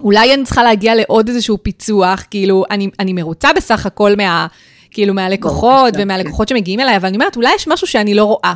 אולי 0.00 0.34
אני 0.34 0.44
צריכה 0.44 0.62
להגיע 0.62 0.94
לעוד 0.94 1.28
איזשהו 1.28 1.58
פיצוח, 1.62 2.24
כאילו, 2.30 2.64
אני, 2.70 2.90
אני 3.00 3.12
מרוצה 3.12 3.52
בסך 3.56 3.86
הכל 3.86 4.16
מה, 4.16 4.46
כאילו, 4.90 5.14
מהלקוחות 5.14 5.94
ומהלקוחות 5.98 6.48
שמגיעים 6.48 6.80
אליי, 6.80 6.96
אבל 6.96 7.08
אני 7.08 7.16
אומרת, 7.16 7.36
אולי 7.36 7.54
יש 7.54 7.68
משהו 7.68 7.86
שאני 7.86 8.14
לא 8.14 8.24
רואה. 8.24 8.54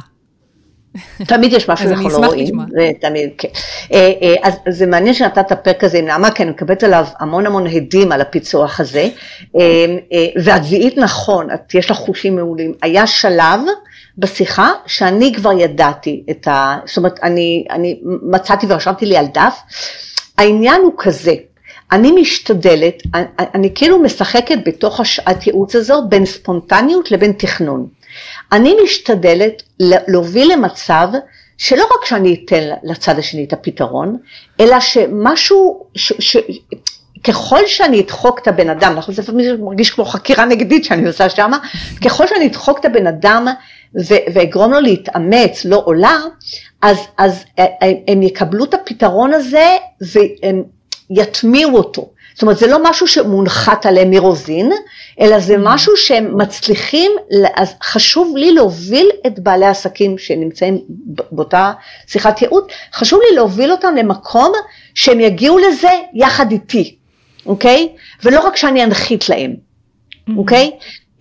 תמיד 1.26 1.52
יש 1.52 1.70
משהו 1.70 1.88
שאנחנו 1.88 2.08
לא 2.08 2.26
רואים, 2.26 2.54
זה 2.70 2.90
תמיד, 3.00 3.30
כן. 3.38 3.48
אה, 3.92 4.12
אה, 4.22 4.34
אז 4.42 4.54
זה 4.68 4.86
מעניין 4.86 5.14
שנתת 5.14 5.38
את 5.38 5.52
הפרק 5.52 5.84
הזה 5.84 5.98
עם 5.98 6.04
נעמה, 6.04 6.30
כי 6.30 6.42
אני 6.42 6.50
מקבלת 6.50 6.82
עליו 6.82 7.04
המון 7.20 7.46
המון 7.46 7.66
הדים 7.66 8.12
על 8.12 8.20
הפיצוח 8.20 8.80
הזה, 8.80 9.08
אה, 9.56 9.86
ואת 10.44 10.64
זיהית 10.64 10.98
נכון, 10.98 11.50
את, 11.50 11.74
יש 11.74 11.90
לך 11.90 11.96
חושים 11.96 12.36
מעולים. 12.36 12.74
היה 12.82 13.06
שלב 13.06 13.60
בשיחה 14.18 14.72
שאני 14.86 15.32
כבר 15.36 15.52
ידעתי 15.52 16.22
את 16.30 16.48
ה... 16.48 16.78
זאת 16.86 16.96
אומרת, 16.96 17.20
אני, 17.22 17.64
אני 17.70 18.00
מצאתי 18.04 18.66
ורשמתי 18.68 19.06
לי 19.06 19.16
על 19.16 19.26
דף. 19.26 19.60
העניין 20.38 20.80
הוא 20.82 20.92
כזה, 20.98 21.34
אני 21.92 22.12
משתדלת, 22.12 23.02
אני, 23.14 23.24
אני 23.54 23.70
כאילו 23.74 23.98
משחקת 23.98 24.58
בתוך 24.66 25.00
השעת 25.00 25.46
ייעוץ 25.46 25.76
הזו 25.76 26.02
בין 26.08 26.26
ספונטניות 26.26 27.10
לבין 27.10 27.32
תכנון. 27.32 27.86
אני 28.52 28.74
משתדלת 28.84 29.62
להוביל 29.80 30.52
למצב 30.52 31.08
שלא 31.58 31.82
רק 31.82 32.04
שאני 32.04 32.44
אתן 32.44 32.68
לצד 32.82 33.18
השני 33.18 33.44
את 33.44 33.52
הפתרון, 33.52 34.16
אלא 34.60 34.80
שמשהו, 34.80 35.86
ש, 35.94 36.12
ש, 36.18 36.36
ככל 37.24 37.66
שאני 37.66 38.00
אדחוק 38.00 38.38
את 38.38 38.48
הבן 38.48 38.70
אדם, 38.70 38.92
אנחנו 38.96 39.12
לפעמים 39.18 39.64
מרגיש 39.64 39.90
כמו 39.90 40.04
חקירה 40.04 40.44
נגדית 40.44 40.84
שאני 40.84 41.06
עושה 41.06 41.28
שם, 41.28 41.50
ככל 42.04 42.26
שאני 42.26 42.46
אדחוק 42.46 42.78
את 42.80 42.84
הבן 42.84 43.06
אדם 43.06 43.46
ואגרום 44.34 44.72
לו 44.72 44.80
להתאמץ, 44.80 45.64
לא 45.64 45.82
עולה, 45.84 46.18
אז, 46.82 46.98
אז 47.18 47.44
הם 48.08 48.22
יקבלו 48.22 48.64
את 48.64 48.74
הפתרון 48.74 49.32
הזה 49.32 49.76
והם 50.00 50.62
יטמיעו 51.10 51.76
אותו. 51.76 52.10
זאת 52.34 52.42
אומרת, 52.42 52.58
זה 52.58 52.66
לא 52.66 52.78
משהו 52.82 53.06
שמונחת 53.06 53.86
עליהם 53.86 54.10
מרוזין, 54.10 54.72
אלא 55.20 55.40
זה 55.40 55.56
משהו 55.58 55.96
שהם 55.96 56.38
מצליחים, 56.38 57.12
אז 57.56 57.74
חשוב 57.82 58.36
לי 58.36 58.52
להוביל 58.52 59.10
את 59.26 59.38
בעלי 59.38 59.66
העסקים 59.66 60.18
שנמצאים 60.18 60.78
באותה 61.32 61.72
שיחת 62.06 62.42
ייעוץ, 62.42 62.64
חשוב 62.94 63.20
לי 63.28 63.36
להוביל 63.36 63.72
אותם 63.72 63.94
למקום 63.96 64.52
שהם 64.94 65.20
יגיעו 65.20 65.58
לזה 65.58 65.90
יחד 66.14 66.50
איתי, 66.50 66.96
אוקיי? 67.46 67.88
ולא 68.24 68.46
רק 68.46 68.56
שאני 68.56 68.84
אנחית 68.84 69.28
להם, 69.28 69.54
אוקיי? 70.36 70.70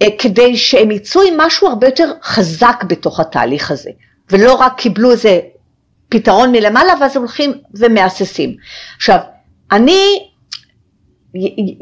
אה, 0.01 0.07
כדי 0.19 0.57
שהם 0.57 0.91
יצאו 0.91 1.21
עם 1.21 1.38
משהו 1.38 1.67
הרבה 1.67 1.88
יותר 1.88 2.12
חזק 2.23 2.83
בתוך 2.88 3.19
התהליך 3.19 3.71
הזה, 3.71 3.89
ולא 4.31 4.53
רק 4.53 4.73
קיבלו 4.77 5.12
איזה 5.12 5.39
פתרון 6.09 6.51
מלמעלה 6.51 6.93
ואז 7.01 7.17
הולכים 7.17 7.53
ומהססים. 7.73 8.55
עכשיו, 8.97 9.17
אני, 9.71 10.29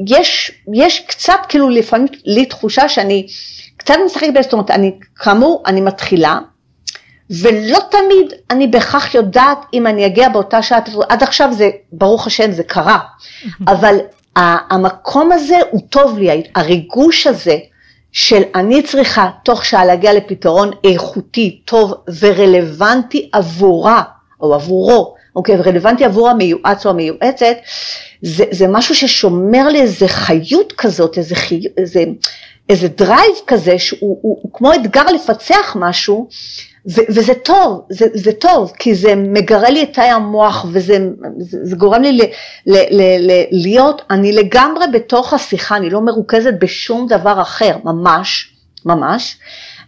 יש, 0.07 0.51
יש 0.73 0.99
קצת 0.99 1.39
כאילו 1.49 1.69
לפעמים 1.69 2.07
לי 2.25 2.45
תחושה 2.45 2.89
שאני 2.89 3.27
קצת 3.77 3.95
משחקת 4.05 4.43
זאת 4.43 4.53
אומרת, 4.53 4.71
אני 4.71 4.91
כאמור, 5.15 5.63
אני 5.65 5.81
מתחילה, 5.81 6.39
ולא 7.41 7.79
תמיד 7.91 8.33
אני 8.49 8.67
בהכרח 8.67 9.15
יודעת 9.15 9.57
אם 9.73 9.87
אני 9.87 10.05
אגיע 10.05 10.29
באותה 10.29 10.61
שעה, 10.61 10.79
עד 11.09 11.23
עכשיו 11.23 11.53
זה, 11.53 11.69
ברוך 11.91 12.27
השם, 12.27 12.51
זה 12.51 12.63
קרה, 12.63 12.99
אבל 13.67 13.97
המקום 14.35 15.31
הזה 15.31 15.57
הוא 15.71 15.81
טוב 15.89 16.17
לי, 16.17 16.43
הריגוש 16.55 17.27
הזה 17.27 17.57
של 18.11 18.41
אני 18.55 18.83
צריכה 18.83 19.29
תוך 19.43 19.65
שעה 19.65 19.85
להגיע 19.85 20.13
לפתרון 20.13 20.71
איכותי, 20.83 21.61
טוב 21.65 21.93
ורלוונטי 22.19 23.29
עבורה, 23.33 24.03
או 24.41 24.53
עבורו, 24.53 25.15
אוקיי, 25.35 25.55
ורלוונטי 25.59 26.05
עבור 26.05 26.29
המיועץ 26.29 26.85
או 26.85 26.91
המיועצת, 26.91 27.55
זה, 28.21 28.45
זה 28.51 28.67
משהו 28.67 28.95
ששומר 28.95 29.67
לי 29.67 29.81
איזה 29.81 30.07
חיות 30.07 30.73
כזאת, 30.77 31.17
איזה, 31.17 31.35
חי, 31.35 31.61
איזה, 31.77 32.03
איזה 32.69 32.87
דרייב 32.87 33.35
כזה, 33.47 33.79
שהוא 33.79 34.17
הוא, 34.21 34.39
הוא 34.41 34.51
כמו 34.53 34.73
אתגר 34.73 35.05
לפצח 35.05 35.75
משהו, 35.79 36.27
ו, 36.89 37.01
וזה 37.09 37.33
טוב, 37.33 37.81
זה, 37.89 38.05
זה 38.13 38.31
טוב, 38.31 38.71
כי 38.79 38.95
זה 38.95 39.15
מגרה 39.15 39.69
לי 39.69 39.83
את 39.83 39.93
תאי 39.93 40.09
המוח, 40.09 40.65
וזה 40.71 40.97
זה, 41.37 41.57
זה 41.63 41.75
גורם 41.75 42.01
לי 42.01 42.11
ל, 42.11 42.21
ל, 42.65 42.75
ל, 42.75 43.31
ל, 43.31 43.43
להיות, 43.51 44.01
אני 44.09 44.31
לגמרי 44.31 44.85
בתוך 44.93 45.33
השיחה, 45.33 45.77
אני 45.77 45.89
לא 45.89 46.01
מרוכזת 46.01 46.53
בשום 46.59 47.07
דבר 47.07 47.41
אחר, 47.41 47.77
ממש, 47.83 48.53
ממש. 48.85 49.37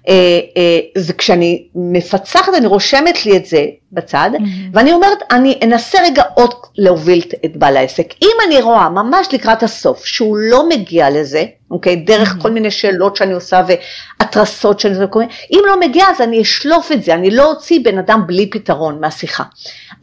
אה, 0.09 0.13
אה, 0.57 0.79
וכשאני 1.07 1.67
מפצחת, 1.75 2.53
אני 2.57 2.67
רושמת 2.67 3.25
לי 3.25 3.37
את 3.37 3.45
זה 3.45 3.65
בצד, 3.91 4.29
mm-hmm. 4.33 4.69
ואני 4.73 4.93
אומרת, 4.93 5.17
אני 5.31 5.59
אנסה 5.63 5.97
רגע 6.03 6.23
עוד 6.33 6.53
להוביל 6.77 7.21
את 7.45 7.57
בעל 7.57 7.77
העסק. 7.77 8.13
אם 8.21 8.37
אני 8.47 8.61
רואה 8.61 8.89
ממש 8.89 9.27
לקראת 9.33 9.63
הסוף 9.63 10.05
שהוא 10.05 10.37
לא 10.37 10.69
מגיע 10.69 11.09
לזה, 11.09 11.45
אוקיי, 11.71 11.95
דרך 11.95 12.35
mm-hmm. 12.35 12.41
כל 12.41 12.51
מיני 12.51 12.71
שאלות 12.71 13.15
שאני 13.15 13.33
עושה 13.33 13.61
והתרסות 13.67 14.79
שאני 14.79 14.93
עושה, 14.93 15.05
אם 15.51 15.59
לא 15.67 15.79
מגיע 15.79 16.05
אז 16.09 16.21
אני 16.21 16.41
אשלוף 16.41 16.91
את 16.91 17.03
זה, 17.03 17.13
אני 17.13 17.31
לא 17.31 17.51
אוציא 17.51 17.79
בן 17.83 17.97
אדם 17.97 18.21
בלי 18.27 18.49
פתרון 18.49 19.01
מהשיחה. 19.01 19.43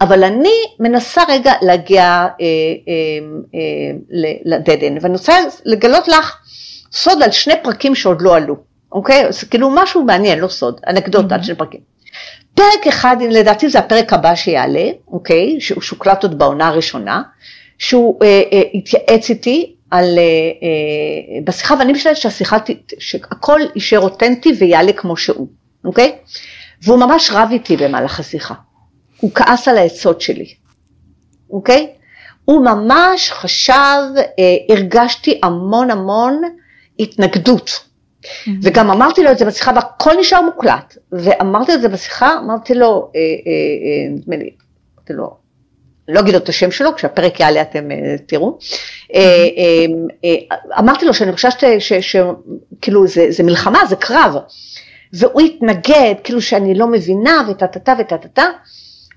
אבל 0.01 0.25
אני 0.25 0.55
מנסה 0.79 1.23
רגע 1.29 1.53
להגיע 1.63 2.05
אה, 2.05 2.27
אה, 2.41 2.47
אה, 3.55 3.61
לדדן, 4.45 4.97
ואני 5.01 5.13
רוצה 5.13 5.39
לגלות 5.65 6.09
לך 6.09 6.37
סוד 6.93 7.23
על 7.23 7.31
שני 7.31 7.55
פרקים 7.63 7.95
שעוד 7.95 8.23
לא 8.23 8.37
עלו. 8.37 8.70
אוקיי? 8.93 9.33
זה 9.33 9.47
כאילו 9.47 9.71
משהו 9.75 10.05
מעניין, 10.05 10.39
לא 10.39 10.49
סוד, 10.49 10.81
אנקדוטה 10.87 11.35
על 11.35 11.43
שני 11.43 11.55
פרקים. 11.55 11.81
פרק 12.55 12.87
אחד, 12.89 13.17
לדעתי 13.31 13.69
זה 13.69 13.79
הפרק 13.79 14.13
הבא 14.13 14.35
שיעלה, 14.35 14.89
אוקיי? 15.09 15.61
שהוא 15.61 15.83
שוקלט 15.83 16.23
עוד 16.23 16.39
בעונה 16.39 16.69
הראשונה, 16.69 17.23
שהוא 17.79 18.19
אה, 18.23 18.43
אה, 18.53 18.63
התייעץ 18.75 19.31
איתי 19.31 19.75
על, 19.91 20.19
אה, 20.19 20.23
אה, 20.23 21.41
בשיחה, 21.45 21.75
ואני 21.79 21.93
משתדלת 21.93 22.17
שהשיחה, 22.17 22.57
שהכל 22.99 23.61
יישאר 23.75 24.01
אותנטי 24.01 24.53
ויעלה 24.59 24.93
כמו 24.93 25.17
שהוא, 25.17 25.49
אוקיי? 25.85 26.17
והוא 26.83 26.99
ממש 26.99 27.31
רב 27.33 27.49
איתי 27.53 27.77
במהלך 27.77 28.21
השיחה. 28.21 28.55
הוא 29.21 29.31
כעס 29.35 29.69
על 29.69 29.79
העצות 29.79 30.21
שלי, 30.21 30.55
אוקיי? 31.51 31.91
הוא 32.45 32.65
ממש 32.65 33.33
חשב, 33.33 34.03
אה, 34.17 34.75
הרגשתי 34.77 35.41
המון 35.43 35.91
המון 35.91 36.43
התנגדות. 36.99 37.90
וגם 38.63 38.91
אמרתי 38.91 39.23
לו 39.23 39.31
את 39.31 39.39
זה 39.39 39.45
בשיחה, 39.45 39.73
והכל 39.75 40.11
נשאר 40.21 40.43
מוקלט, 40.43 40.97
ואמרתי 41.13 41.75
את 41.75 41.81
זה 41.81 41.89
בשיחה, 41.89 42.39
אמרתי 42.45 42.75
לו, 42.75 43.11
אה, 43.17 43.21
אה, 43.21 43.27
אה, 43.47 44.11
נדמה 44.11 44.37
לי, 44.37 44.51
אמרתי 44.97 45.13
לו, 45.13 45.37
לא 46.09 46.21
אגיד 46.21 46.35
את 46.35 46.49
השם 46.49 46.71
שלו, 46.71 46.95
כשהפרק 46.97 47.41
יעלה 47.41 47.63
אתם 47.63 47.89
תראו. 48.27 48.59
אמרתי 50.79 51.07
לו 51.07 51.15
שאני 51.15 51.33
חושבת 51.33 51.65
שכאילו 51.79 53.07
זה 53.07 53.43
מלחמה, 53.43 53.87
זה 53.89 53.97
קרב, 53.97 54.35
והוא 55.13 55.41
התנגד, 55.41 56.15
כאילו 56.25 56.43
שאני 56.43 56.75
לא 56.75 56.87
מבינה, 56.87 57.43
וטה-טה-טה 57.51 57.95
וטה-טה-טה, 57.99 58.45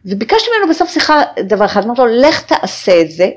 וביקשתי 0.06 0.50
ממנו 0.58 0.74
בסוף 0.74 0.90
שיחה 0.90 1.22
דבר 1.40 1.66
אחד, 1.66 1.84
אמרתי 1.84 2.02
לו, 2.02 2.08
לך 2.08 2.42
תעשה 2.42 3.02
את 3.02 3.12
זה, 3.12 3.30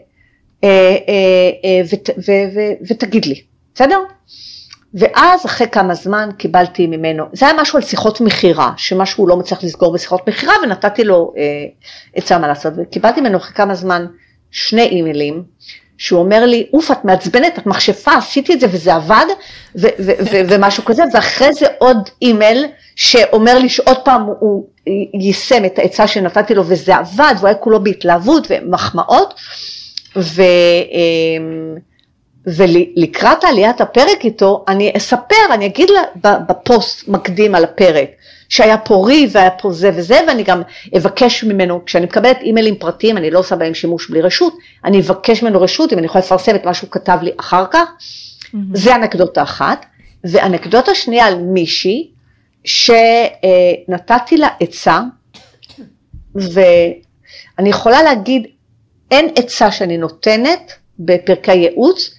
ותגיד 2.90 3.24
לי, 3.24 3.40
בסדר? 3.74 3.98
ואז 4.94 5.46
אחרי 5.46 5.66
כמה 5.68 5.94
זמן 5.94 6.28
קיבלתי 6.38 6.86
ממנו, 6.86 7.24
זה 7.32 7.46
היה 7.46 7.54
משהו 7.60 7.76
על 7.76 7.84
שיחות 7.84 8.20
מכירה, 8.20 8.72
שמשהו 8.76 9.24
הוא 9.24 9.28
לא 9.28 9.36
מצליח 9.36 9.64
לסגור 9.64 9.92
בשיחות 9.92 10.28
מכירה 10.28 10.54
ונתתי 10.62 11.04
לו 11.04 11.32
אה, 11.36 11.42
עצה 12.14 12.38
מה 12.38 12.48
לעשות, 12.48 12.72
וקיבלתי 12.76 13.20
ממנו 13.20 13.38
אחרי 13.38 13.54
כמה 13.54 13.74
זמן 13.74 14.06
שני 14.50 14.82
אימיילים, 14.82 15.42
שהוא 15.98 16.20
אומר 16.20 16.46
לי, 16.46 16.66
אוף 16.72 16.90
את 16.90 17.04
מעצבנת, 17.04 17.58
את 17.58 17.66
מכשפה, 17.66 18.14
עשיתי 18.14 18.54
את 18.54 18.60
זה 18.60 18.66
וזה 18.70 18.94
עבד, 18.94 19.26
ו- 19.76 19.86
ו- 19.98 20.12
ו- 20.30 20.40
ומשהו 20.48 20.84
כזה, 20.84 21.02
ואחרי 21.12 21.52
זה 21.52 21.66
עוד 21.78 21.96
אימייל 22.22 22.66
שאומר 22.96 23.58
לי 23.58 23.68
שעוד 23.68 23.98
פעם 24.04 24.22
הוא 24.40 24.66
יישם 25.14 25.64
את 25.64 25.78
העצה 25.78 26.06
שנתתי 26.06 26.54
לו 26.54 26.62
וזה 26.66 26.96
עבד, 26.96 27.34
והוא 27.36 27.46
היה 27.46 27.54
כולו 27.54 27.84
בהתלהבות 27.84 28.46
ומחמאות, 28.50 29.34
ו... 30.16 30.42
אה, 30.42 31.76
ולקראת 32.46 33.44
עליית 33.44 33.80
הפרק 33.80 34.24
איתו, 34.24 34.64
אני 34.68 34.92
אספר, 34.96 35.54
אני 35.54 35.66
אגיד 35.66 35.90
לה 35.90 36.02
בפוסט 36.48 37.08
מקדים 37.08 37.54
על 37.54 37.64
הפרק, 37.64 38.08
שהיה 38.48 38.78
פה 38.78 39.04
ריב 39.06 39.30
והיה 39.32 39.50
פה 39.50 39.72
זה 39.72 39.90
וזה, 39.94 40.20
ואני 40.28 40.42
גם 40.42 40.62
אבקש 40.96 41.44
ממנו, 41.44 41.84
כשאני 41.84 42.06
מקבלת 42.06 42.38
אימיילים 42.40 42.76
פרטיים, 42.76 43.16
אני 43.16 43.30
לא 43.30 43.38
עושה 43.38 43.56
בהם 43.56 43.74
שימוש 43.74 44.10
בלי 44.10 44.20
רשות, 44.20 44.56
אני 44.84 45.00
אבקש 45.00 45.42
ממנו 45.42 45.60
רשות, 45.60 45.92
אם 45.92 45.98
אני 45.98 46.06
יכולה 46.06 46.24
לפרסם 46.24 46.54
את 46.54 46.64
מה 46.64 46.74
שהוא 46.74 46.90
כתב 46.90 47.18
לי 47.22 47.30
אחר 47.40 47.64
כך, 47.70 47.88
mm-hmm. 47.90 48.56
זה 48.74 48.94
אנקדוטה 48.94 49.42
אחת. 49.42 49.86
ואנקדוטה 50.24 50.94
שנייה 50.94 51.26
על 51.26 51.38
מישהי, 51.38 52.10
שנתתי 52.64 54.36
לה 54.36 54.48
עצה, 54.60 55.00
ואני 56.34 57.68
יכולה 57.68 58.02
להגיד, 58.02 58.46
אין 59.10 59.28
עצה 59.36 59.70
שאני 59.70 59.98
נותנת 59.98 60.72
בפרקי 60.98 61.54
ייעוץ, 61.54 62.15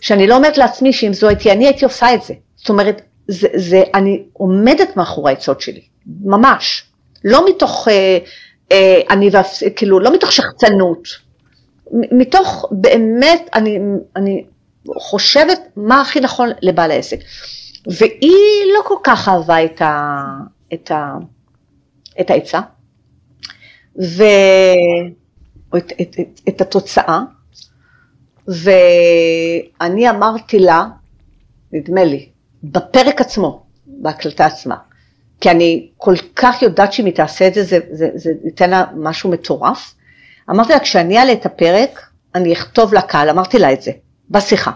שאני 0.00 0.26
לא 0.26 0.36
אומרת 0.36 0.58
לעצמי 0.58 0.92
שאם 0.92 1.12
זו 1.12 1.28
הייתי 1.28 1.52
אני 1.52 1.66
הייתי 1.66 1.84
עושה 1.84 2.14
את 2.14 2.22
זה. 2.22 2.34
זאת 2.56 2.68
אומרת, 2.68 3.02
זה, 3.28 3.48
זה, 3.54 3.82
אני 3.94 4.22
עומדת 4.32 4.96
מאחורי 4.96 5.32
העצות 5.32 5.60
שלי, 5.60 5.82
ממש. 6.24 6.84
לא 7.24 7.48
מתוך, 7.48 7.88
אה, 7.88 8.18
אה, 8.72 9.00
אני, 9.10 9.30
כאילו, 9.76 10.00
לא 10.00 10.12
מתוך 10.12 10.32
שחצנות, 10.32 11.08
מתוך 11.92 12.64
באמת, 12.70 13.48
אני, 13.54 13.78
אני 14.16 14.44
חושבת 14.96 15.60
מה 15.76 16.00
הכי 16.00 16.20
נכון 16.20 16.48
לבעל 16.62 16.90
העסק. 16.90 17.18
והיא 17.86 18.72
לא 18.74 18.80
כל 18.84 18.94
כך 19.04 19.28
אהבה 19.28 19.64
את, 19.64 19.82
ה, 19.82 20.22
את, 20.74 20.90
ה, 20.90 21.12
את 22.20 22.30
העצה, 22.30 22.60
ו... 24.02 24.24
או 25.72 25.78
את, 25.78 25.92
את, 26.00 26.16
את, 26.20 26.40
את 26.48 26.60
התוצאה, 26.60 27.20
ואני 28.50 30.10
אמרתי 30.10 30.58
לה, 30.58 30.86
נדמה 31.72 32.04
לי, 32.04 32.28
בפרק 32.62 33.20
עצמו, 33.20 33.62
בהקלטה 33.86 34.46
עצמה, 34.46 34.76
כי 35.40 35.50
אני 35.50 35.88
כל 35.96 36.14
כך 36.36 36.62
יודעת 36.62 36.92
שאם 36.92 37.04
היא 37.04 37.14
תעשה 37.14 37.46
את 37.46 37.54
זה, 37.54 37.64
זה, 37.64 37.78
זה, 37.90 38.08
זה 38.14 38.30
ייתן 38.44 38.70
לה 38.70 38.84
משהו 38.96 39.30
מטורף. 39.30 39.94
אמרתי 40.50 40.72
לה, 40.72 40.80
כשאני 40.80 41.18
אעלה 41.18 41.32
את 41.32 41.46
הפרק, 41.46 42.00
אני 42.34 42.52
אכתוב 42.52 42.94
לקהל, 42.94 43.30
אמרתי 43.30 43.58
לה 43.58 43.72
את 43.72 43.82
זה, 43.82 43.90
בשיחה. 44.30 44.70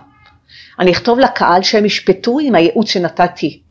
אני 0.79 0.93
אכתוב 0.93 1.19
לקהל 1.19 1.63
שהם 1.63 1.85
ישפטו 1.85 2.41
אם 2.41 2.55
הייעוץ 2.55 2.89
שנתתי 2.89 3.63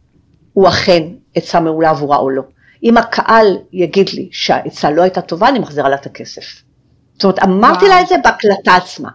הוא 0.53 0.67
אכן 0.67 1.03
עצה 1.35 1.59
מעולה 1.59 1.89
עבורה 1.89 2.17
או 2.17 2.29
לא. 2.29 2.41
אם 2.83 2.97
הקהל 2.97 3.57
יגיד 3.73 4.09
לי 4.09 4.29
שהעצה 4.31 4.91
לא 4.91 5.01
הייתה 5.01 5.21
טובה, 5.21 5.49
אני 5.49 5.59
מחזירה 5.59 5.89
לה 5.89 5.95
את 5.95 6.05
הכסף. 6.05 6.63
זאת 7.13 7.23
אומרת, 7.23 7.39
אמרתי 7.39 7.85
וואו. 7.85 7.87
לה 7.87 8.01
את 8.01 8.07
זה 8.07 8.15
בהקלטה 8.23 8.75
עצמה. 8.75 9.09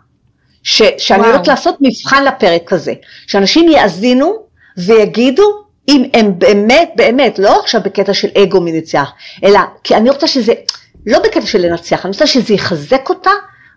ש, 0.63 0.83
שאני 0.99 1.27
הולכת 1.27 1.49
לעשות 1.49 1.77
מבחן 1.81 2.25
לפרק 2.25 2.73
הזה, 2.73 2.93
שאנשים 3.27 3.69
יאזינו 3.69 4.35
ויגידו 4.77 5.69
אם 5.89 6.05
הם 6.15 6.39
באמת, 6.39 6.91
באמת, 6.97 7.39
לא 7.39 7.61
עכשיו 7.61 7.81
בקטע 7.85 8.15
של 8.15 8.29
אגו 8.43 8.61
מנצח, 8.61 9.13
אלא 9.45 9.61
כי 9.85 9.97
אני 9.97 10.11
רוצה 10.11 10.27
שזה, 10.27 10.53
לא 11.07 11.19
בקטע 11.19 11.47
של 11.47 11.59
לנצח, 11.59 12.05
אני 12.05 12.13
רוצה 12.13 12.27
שזה 12.27 12.55
יחזק 12.55 13.09
אותה 13.09 13.31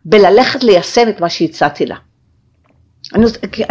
בללכת 0.05 0.63
ליישם 0.63 1.09
את 1.09 1.21
מה 1.21 1.29
שהצעתי 1.29 1.85
לה. 1.85 1.95
אני, 3.15 3.25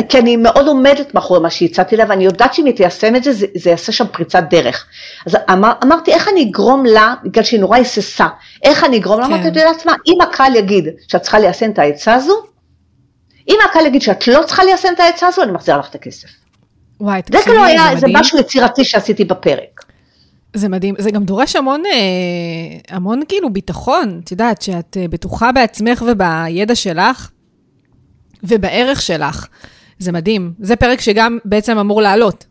כי 0.08 0.18
אני 0.18 0.36
מאוד 0.36 0.66
עומדת 0.66 1.14
מאחורי 1.14 1.40
מה 1.40 1.50
שהצעתי 1.50 1.96
לה, 1.96 2.04
ואני 2.08 2.24
יודעת 2.24 2.54
שאם 2.54 2.64
היא 2.64 2.74
תיישם 2.74 3.16
את 3.16 3.24
זה, 3.24 3.32
זה, 3.32 3.46
זה 3.54 3.70
יעשה 3.70 3.92
שם 3.92 4.04
פריצת 4.12 4.44
דרך. 4.50 4.86
אז 5.26 5.36
אמר, 5.50 5.72
אמרתי, 5.84 6.12
איך 6.12 6.28
אני 6.28 6.42
אגרום 6.50 6.86
לה, 6.86 7.14
בגלל 7.24 7.44
שהיא 7.44 7.60
נורא 7.60 7.76
היססה, 7.76 8.26
איך 8.62 8.84
אני 8.84 8.96
אגרום 8.96 9.20
לה? 9.20 9.26
כן. 9.26 9.32
אמרתי, 9.32 9.48
את 9.48 9.56
יודעת 9.56 9.86
מה, 9.86 9.92
אם 10.06 10.20
הקהל 10.20 10.56
יגיד 10.56 10.84
שאת 11.08 11.22
צריכה 11.22 11.38
ליישם 11.38 11.70
את 11.70 11.78
העצה 11.78 12.14
הזו, 12.14 12.42
אם 13.50 13.58
הקהל 13.70 13.86
יגיד 13.86 14.02
שאת 14.02 14.28
לא 14.28 14.42
צריכה 14.46 14.64
ליישם 14.64 14.88
את 14.94 15.00
העצה 15.00 15.26
הזו, 15.26 15.42
אני 15.42 15.52
מחזירה 15.52 15.78
לך 15.78 15.88
את 15.90 15.94
הכסף. 15.94 16.28
וואי, 17.00 17.22
תקשיבי, 17.22 17.38
זה 17.38 17.44
כאילו 17.44 17.64
היה 17.64 17.90
איזה 17.90 18.06
משהו 18.10 18.38
יצירתי 18.38 18.84
שעשיתי 18.84 19.24
בפרק. 19.24 19.84
זה 20.54 20.68
מדהים, 20.68 20.94
זה 20.98 21.10
גם 21.10 21.24
דורש 21.24 21.56
המון, 21.56 21.82
אה, 21.86 22.96
המון 22.96 23.20
כאילו 23.28 23.52
ביטחון, 23.52 24.20
את 24.24 24.30
יודעת, 24.30 24.62
שאת 24.62 24.96
אה, 25.00 25.08
בטוחה 25.08 25.52
בעצמך 25.52 26.04
ובידע 26.06 26.74
שלך 26.74 27.30
ובערך 28.42 29.02
שלך. 29.02 29.46
זה 29.98 30.12
מדהים. 30.12 30.52
זה 30.60 30.76
פרק 30.76 31.00
שגם 31.00 31.38
בעצם 31.44 31.78
אמור 31.78 32.02
לעלות. 32.02 32.44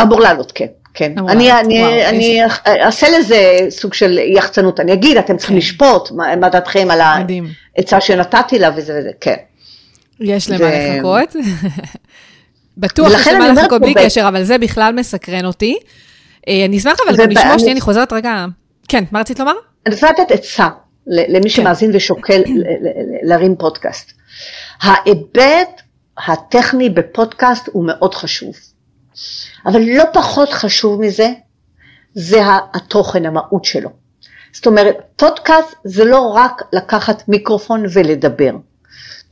אמור 0.00 0.20
לעלות, 0.20 0.52
כן. 0.52 0.66
כן, 0.94 1.12
אני, 1.28 1.48
לעלות. 1.48 1.64
אני, 1.64 1.80
וואו, 1.80 2.08
אני 2.08 2.24
יש... 2.24 2.52
אעשה 2.66 3.18
לזה 3.18 3.58
סוג 3.68 3.94
של 3.94 4.18
יחצנות, 4.18 4.80
אני 4.80 4.92
אגיד, 4.92 5.16
אתם 5.16 5.36
צריכים 5.36 5.56
כן. 5.56 5.58
לשפוט 5.58 6.10
מה, 6.10 6.36
מה 6.36 6.48
דעתכם 6.48 6.88
על 6.90 7.00
העצה 7.00 8.00
שנתתי 8.00 8.58
לה 8.58 8.70
וזה 8.76 8.98
וזה, 8.98 9.10
כן. 9.20 9.36
יש 10.20 10.50
למה 10.50 10.64
ו... 10.64 10.70
לחכות. 10.70 11.36
בטוח 12.76 13.12
יש 13.12 13.26
למה 13.28 13.52
לחכות 13.52 13.80
בלי 13.82 13.94
קשר, 13.94 14.28
אבל 14.28 14.44
זה 14.44 14.58
בכלל 14.58 14.94
מסקרן 14.94 15.44
אותי. 15.44 15.78
אה, 16.48 16.64
אני 16.64 16.78
אשמח 16.78 16.96
אבל 17.06 17.16
גם 17.16 17.30
לשמוע 17.30 17.58
שנייה, 17.58 17.72
אני 17.72 17.80
חוזרת 17.80 18.12
רגע. 18.12 18.46
כן, 18.88 19.04
מה 19.12 19.20
רצית 19.20 19.38
לומר? 19.38 19.52
אני 19.86 19.94
רוצה 19.94 20.10
לתת 20.10 20.30
עצה 20.30 20.68
למי 21.06 21.42
כן. 21.42 21.48
שמאזין 21.48 21.90
ושוקל 21.94 22.42
להרים 23.22 23.56
פודקאסט. 23.56 24.12
ההיבט 24.82 25.82
הטכני 26.26 26.90
בפודקאסט 26.90 27.68
הוא 27.72 27.86
מאוד 27.86 28.14
חשוב, 28.14 28.54
אבל 29.66 29.80
לא 29.82 30.04
פחות 30.12 30.52
חשוב 30.52 31.00
מזה, 31.00 31.28
זה 32.14 32.40
התוכן, 32.74 33.26
המהות 33.26 33.64
שלו. 33.64 33.90
זאת 34.52 34.66
אומרת, 34.66 34.96
פודקאסט 35.16 35.74
זה 35.84 36.04
לא 36.04 36.32
רק 36.34 36.62
לקחת 36.72 37.28
מיקרופון 37.28 37.84
ולדבר. 37.92 38.50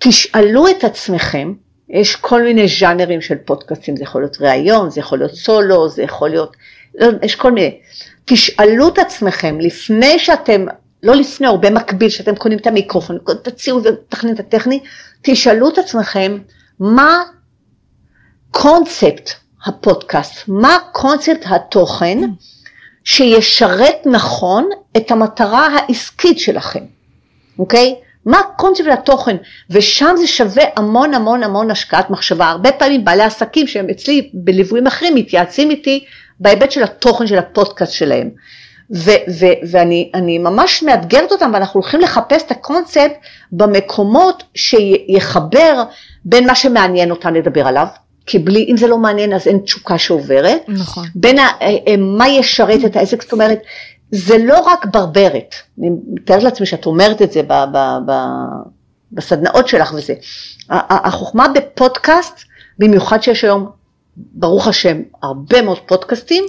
תשאלו 0.01 0.69
את 0.69 0.85
עצמכם, 0.85 1.53
יש 1.89 2.17
כל 2.17 2.43
מיני 2.43 2.69
ז'אנרים 2.69 3.21
של 3.21 3.35
פודקאסטים, 3.45 3.97
זה 3.97 4.03
יכול 4.03 4.23
להיות 4.23 4.41
ראיון, 4.41 4.91
זה 4.91 5.01
יכול 5.01 5.19
להיות 5.19 5.35
סולו, 5.35 5.89
זה 5.89 6.03
יכול 6.03 6.31
להיות, 6.31 6.57
לא, 6.95 7.09
יש 7.23 7.37
כל 7.37 7.53
מיני. 7.53 7.81
תשאלו 8.25 8.89
את 8.89 8.99
עצמכם 8.99 9.61
לפני 9.61 10.19
שאתם, 10.19 10.67
לא 11.03 11.15
לפני 11.15 11.49
או 11.49 11.61
במקביל, 11.61 12.09
שאתם 12.09 12.37
קונים 12.37 12.59
את 12.59 12.67
המיקרופון, 12.67 13.19
תציעו 13.43 13.81
ותכנית 13.85 14.41
הטכני, 14.41 14.81
תשאלו 15.23 15.69
את 15.69 15.79
עצמכם 15.79 16.39
מה 16.81 17.23
קונספט 18.51 19.31
הפודקאסט, 19.67 20.49
מה 20.49 20.79
קונספט 20.93 21.45
התוכן 21.45 22.19
שישרת 23.05 24.07
נכון 24.07 24.69
את 24.97 25.11
המטרה 25.11 25.67
העסקית 25.67 26.39
שלכם, 26.39 26.85
אוקיי? 27.59 27.95
מה 28.27 28.41
קונספט 28.57 28.87
התוכן, 28.93 29.37
ושם 29.71 30.15
זה 30.19 30.27
שווה 30.27 30.65
המון 30.77 31.15
המון 31.15 31.43
המון 31.43 31.71
השקעת 31.71 32.11
מחשבה. 32.11 32.47
הרבה 32.47 32.73
פעמים 32.73 33.05
בעלי 33.05 33.23
עסקים 33.23 33.67
שהם 33.67 33.91
אצלי 33.91 34.31
בליוויים 34.35 34.87
אחרים 34.87 35.15
מתייעצים 35.15 35.71
איתי 35.71 36.05
בהיבט 36.41 36.71
של 36.71 36.83
התוכן 36.83 37.27
של 37.27 37.39
הפודקאסט 37.39 37.93
שלהם. 37.93 38.31
ו- 38.95 39.23
ו- 39.41 39.71
ואני 39.71 40.39
ממש 40.39 40.83
מאתגרת 40.83 41.33
אותם 41.33 41.51
ואנחנו 41.55 41.81
הולכים 41.81 42.01
לחפש 42.01 42.43
את 42.43 42.51
הקונספט 42.51 43.13
במקומות 43.53 44.43
שיחבר 44.55 45.83
בין 46.25 46.47
מה 46.47 46.55
שמעניין 46.55 47.11
אותם 47.11 47.35
לדבר 47.35 47.67
עליו, 47.67 47.87
כי 48.27 48.39
בלי, 48.39 48.67
אם 48.71 48.77
זה 48.77 48.87
לא 48.87 48.99
מעניין 48.99 49.33
אז 49.33 49.47
אין 49.47 49.59
תשוקה 49.59 49.99
שעוברת, 49.99 50.63
נכון. 50.69 51.05
בין 51.15 51.39
ה, 51.39 51.49
אה, 51.63 51.77
אה, 51.89 51.97
מה 51.97 52.29
ישרת 52.29 52.85
את 52.85 52.97
העסק, 52.97 53.23
זאת 53.23 53.33
אומרת, 53.33 53.59
זה 54.13 54.39
לא 54.39 54.61
רק 54.61 54.85
ברברת, 54.85 55.55
אני 55.79 55.91
מתארת 56.13 56.43
לעצמי 56.43 56.67
שאת 56.67 56.87
אומרת 56.87 57.23
את 57.23 57.33
זה 57.33 57.43
ב, 57.43 57.53
ב, 57.53 57.99
ב, 58.07 58.13
בסדנאות 59.13 59.69
שלך 59.69 59.93
וזה, 59.95 60.15
החוכמה 60.71 61.49
בפודקאסט, 61.49 62.41
במיוחד 62.79 63.23
שיש 63.23 63.45
היום, 63.45 63.71
ברוך 64.17 64.69
השם, 64.69 65.01
הרבה 65.23 65.63
מאוד 65.63 65.79
פודקאסטים, 65.79 66.45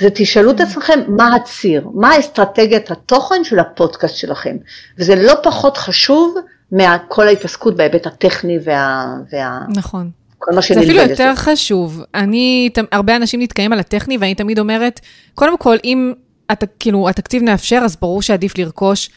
זה 0.00 0.08
תשאלו 0.14 0.50
את 0.50 0.60
עצמכם 0.60 1.00
מה 1.08 1.34
הציר, 1.34 1.88
מה 1.94 2.18
אסטרטגיית 2.18 2.90
התוכן 2.90 3.44
של 3.44 3.58
הפודקאסט 3.58 4.16
שלכם, 4.16 4.56
וזה 4.98 5.14
לא 5.14 5.34
פחות 5.42 5.76
חשוב 5.76 6.34
מכל 6.72 7.28
ההתעסקות 7.28 7.76
בהיבט 7.76 8.06
הטכני 8.06 8.58
וה... 8.64 9.06
וה... 9.32 9.60
נכון. 9.68 10.10
כל 10.38 10.54
מה 10.54 10.62
שנלווה 10.62 10.84
לזה. 10.86 10.94
זה 10.96 11.02
אפילו 11.02 11.12
יותר 11.12 11.32
לזה. 11.32 11.40
חשוב. 11.40 12.02
אני, 12.14 12.70
הרבה 12.92 13.16
אנשים 13.16 13.42
נתקעים 13.42 13.72
על 13.72 13.78
הטכני, 13.78 14.18
ואני 14.18 14.34
תמיד 14.34 14.58
אומרת, 14.58 15.00
קודם 15.34 15.58
כל, 15.58 15.76
אם 15.84 16.12
את, 16.52 16.64
כאילו, 16.78 17.08
התקציב 17.08 17.42
נאפשר, 17.42 17.80
אז 17.84 17.96
ברור 17.96 18.22
שעדיף 18.22 18.58
לרכוש 18.58 19.10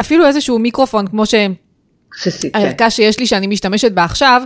אפילו 0.00 0.26
איזשהו 0.26 0.58
מיקרופון, 0.58 1.06
כמו 1.06 1.26
שהערכה 1.26 2.74
כן. 2.78 2.90
שיש 2.90 3.18
לי, 3.18 3.26
שאני 3.26 3.46
משתמשת 3.46 3.92
בה 3.92 4.04
עכשיו, 4.04 4.42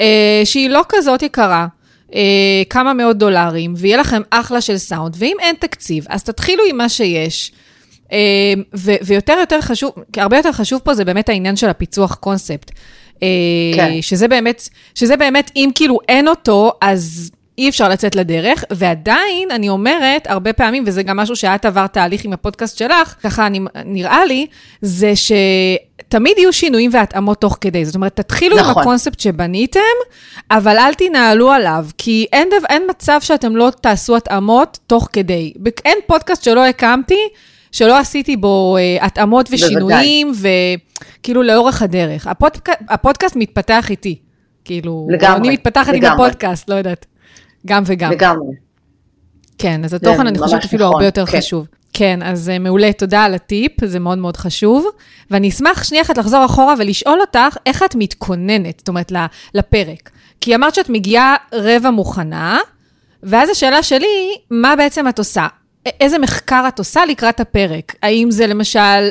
אה, 0.00 0.42
שהיא 0.44 0.70
לא 0.70 0.82
כזאת 0.88 1.22
יקרה. 1.22 1.66
אה, 2.14 2.62
כמה 2.70 2.94
מאות 2.94 3.18
דולרים, 3.18 3.74
ויהיה 3.76 3.96
לכם 3.96 4.22
אחלה 4.30 4.60
של 4.60 4.78
סאונד, 4.78 5.14
ואם 5.18 5.36
אין 5.40 5.54
תקציב, 5.58 6.04
אז 6.08 6.22
תתחילו 6.22 6.62
עם 6.70 6.76
מה 6.76 6.88
שיש. 6.88 7.52
אה, 8.12 8.18
ו- 8.76 8.96
ויותר 9.02 9.36
יותר 9.40 9.60
חשוב, 9.60 9.90
הרבה 10.16 10.36
יותר 10.36 10.52
חשוב 10.52 10.80
פה 10.84 10.94
זה 10.94 11.04
באמת 11.04 11.28
העניין 11.28 11.56
של 11.56 11.68
הפיצוח 11.68 12.14
קונספט. 12.14 12.70
אה, 13.22 13.28
כן. 13.74 14.02
שזה 14.02 14.28
באמת, 14.28 14.68
שזה 14.94 15.16
באמת, 15.16 15.50
אם 15.56 15.70
כאילו 15.74 15.98
אין 16.08 16.28
אותו, 16.28 16.72
אז 16.80 17.30
אי 17.58 17.68
אפשר 17.68 17.88
לצאת 17.88 18.14
לדרך, 18.14 18.64
ועדיין, 18.70 19.50
אני 19.50 19.68
אומרת, 19.68 20.26
הרבה 20.26 20.52
פעמים, 20.52 20.84
וזה 20.86 21.02
גם 21.02 21.16
משהו 21.16 21.36
שאת 21.36 21.64
עברת 21.64 21.92
תהליך 21.92 22.24
עם 22.24 22.32
הפודקאסט 22.32 22.78
שלך, 22.78 23.14
ככה 23.22 23.46
אני, 23.46 23.60
נראה 23.84 24.24
לי, 24.24 24.46
זה 24.82 25.12
שתמיד 25.16 26.38
יהיו 26.38 26.52
שינויים 26.52 26.90
והתאמות 26.92 27.40
תוך 27.40 27.58
כדי. 27.60 27.84
זאת 27.84 27.94
אומרת, 27.94 28.16
תתחילו 28.16 28.56
נכון. 28.56 28.70
עם 28.72 28.78
הקונספט 28.78 29.20
שבניתם, 29.20 29.80
אבל 30.50 30.78
אל 30.78 30.94
תנהלו 30.94 31.50
עליו, 31.50 31.86
כי 31.98 32.26
אין, 32.32 32.48
דו, 32.50 32.66
אין 32.68 32.82
מצב 32.90 33.18
שאתם 33.20 33.56
לא 33.56 33.72
תעשו 33.80 34.16
התאמות 34.16 34.78
תוך 34.86 35.08
כדי. 35.12 35.52
אין 35.84 35.98
פודקאסט 36.06 36.44
שלא 36.44 36.66
הקמתי, 36.66 37.28
שלא 37.72 37.98
עשיתי 37.98 38.36
בו 38.36 38.76
uh, 38.76 39.04
התאמות 39.04 39.48
ושינויים, 39.52 40.32
וכאילו 40.40 41.42
לאורך 41.42 41.82
הדרך. 41.82 42.26
הפודק... 42.26 42.68
הפודקאסט 42.88 43.36
מתפתח 43.36 43.90
איתי. 43.90 44.18
כאילו, 44.64 45.06
לגמרי, 45.10 45.38
אני 45.38 45.50
מתפתחת 45.50 45.92
לגמרי. 45.92 46.08
עם 46.08 46.12
הפודקאסט, 46.12 46.70
לא 46.70 46.74
יודעת. 46.74 47.06
גם 47.66 47.82
וגם. 47.86 48.10
לגמרי. 48.12 48.52
כן, 49.58 49.84
אז 49.84 49.94
התוכן 49.94 50.26
אני 50.26 50.38
חושבת 50.38 50.64
אפילו 50.64 50.84
נכון, 50.84 50.94
הרבה 50.94 51.06
יותר 51.06 51.26
כן. 51.26 51.38
חשוב. 51.38 51.66
כן, 51.92 52.22
אז 52.22 52.50
uh, 52.54 52.58
מעולה, 52.58 52.92
תודה 52.92 53.24
על 53.24 53.34
הטיפ, 53.34 53.84
זה 53.84 53.98
מאוד 53.98 54.18
מאוד 54.18 54.36
חשוב. 54.36 54.86
ואני 55.30 55.48
אשמח 55.48 55.84
שנייה 55.84 56.02
אחת 56.02 56.18
לחזור 56.18 56.44
אחורה 56.44 56.74
ולשאול 56.78 57.20
אותך, 57.20 57.56
איך 57.66 57.82
את 57.82 57.94
מתכוננת, 57.94 58.78
זאת 58.78 58.88
אומרת, 58.88 59.12
לפרק. 59.54 60.10
כי 60.40 60.54
אמרת 60.54 60.74
שאת 60.74 60.88
מגיעה 60.88 61.36
רבע 61.54 61.90
מוכנה, 61.90 62.58
ואז 63.22 63.50
השאלה 63.50 63.82
שלי, 63.82 64.36
מה 64.50 64.76
בעצם 64.76 65.08
את 65.08 65.18
עושה? 65.18 65.46
איזה 66.00 66.18
מחקר 66.18 66.64
את 66.68 66.78
עושה 66.78 67.04
לקראת 67.04 67.40
הפרק? 67.40 67.94
האם 68.02 68.30
זה 68.30 68.46
למשל 68.46 69.08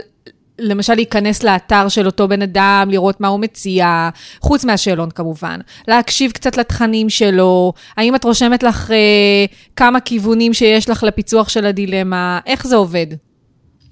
למשל 0.60 0.94
להיכנס 0.94 1.44
לאתר 1.44 1.88
של 1.90 2.06
אותו 2.06 2.28
בן 2.28 2.42
אדם, 2.42 2.88
לראות 2.92 3.22
מה 3.22 3.28
הוא 3.28 3.40
מציע, 3.40 4.10
חוץ 4.42 4.66
מהשאלון 4.66 5.12
כמובן, 5.12 5.60
להקשיב 5.88 6.32
קצת 6.32 6.58
לתכנים 6.58 7.10
שלו, 7.10 7.74
האם 7.98 8.16
את 8.16 8.24
רושמת 8.24 8.64
לך 8.64 8.92
אה, 8.92 9.46
כמה 9.76 10.00
כיוונים 10.00 10.54
שיש 10.54 10.90
לך 10.90 11.04
לפיצוח 11.04 11.50
של 11.50 11.66
הדילמה, 11.66 12.40
איך 12.46 12.68
זה 12.68 12.76
עובד? 12.76 13.08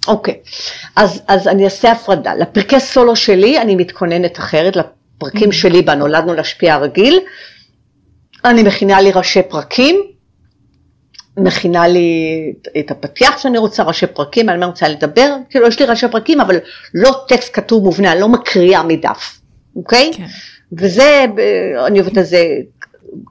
אוקיי, 0.08 0.34
okay. 0.34 0.48
אז, 0.96 1.22
אז 1.28 1.48
אני 1.48 1.66
אעשה 1.66 1.92
הפרדה. 1.92 2.36
לפרקי 2.36 2.80
סולו 2.80 3.16
שלי 3.16 3.62
אני 3.62 3.76
מתכוננת 3.76 4.40
אחרת, 4.40 4.76
לפרקים 4.76 5.50
mm-hmm. 5.50 5.54
שלי 5.54 5.82
בנולדנו 5.82 6.34
להשפיע 6.34 6.74
הרגיל, 6.74 7.20
אני 8.46 8.64
מכינה 8.64 9.02
לי 9.02 9.12
ראשי 9.12 9.42
פרקים, 9.50 10.13
מכינה 11.38 11.88
לי 11.88 12.54
את 12.80 12.92
הפתיח 12.92 13.38
שאני 13.38 13.58
רוצה, 13.58 13.84
ראשי 13.84 14.08
פרקים, 14.08 14.50
על 14.50 14.58
מה 14.58 14.66
אני 14.66 14.72
רוצה 14.72 14.88
לדבר, 14.88 15.36
כאילו 15.50 15.68
יש 15.68 15.80
לי 15.80 15.86
ראשי 15.86 16.08
פרקים, 16.12 16.42
אבל 16.42 16.60
לא 16.94 17.12
טקסט 17.28 17.50
כתוב 17.54 17.84
מובנה, 17.84 18.12
אני 18.12 18.22
לא 18.22 18.30
מקריאה 18.30 18.84
מדף, 18.84 19.40
אוקיי? 19.76 20.12
כן. 20.14 20.26
וזה, 20.78 21.26
אני 21.88 22.00
עובדת 22.00 22.18
על 22.18 22.24
זה 22.24 22.46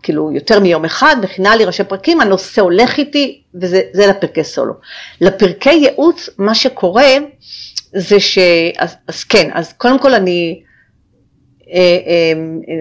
כאילו 0.02 0.32
יותר 0.32 0.60
מיום 0.60 0.84
אחד, 0.84 1.16
מכינה 1.22 1.56
לי 1.56 1.64
ראשי 1.64 1.84
פרקים, 1.84 2.20
הנושא 2.20 2.62
הולך 2.62 2.98
איתי, 2.98 3.42
וזה 3.54 4.06
לפרקי 4.08 4.44
סולו. 4.44 4.74
לפרקי 5.20 5.72
ייעוץ, 5.72 6.28
מה 6.38 6.54
שקורה 6.54 7.08
זה 7.94 8.20
ש... 8.20 8.38
אז, 8.78 8.96
אז 9.08 9.24
כן, 9.24 9.50
אז 9.52 9.72
קודם 9.72 9.98
כל 9.98 10.14
אני... 10.14 10.62
אה, 11.72 11.78
אה, 11.78 12.32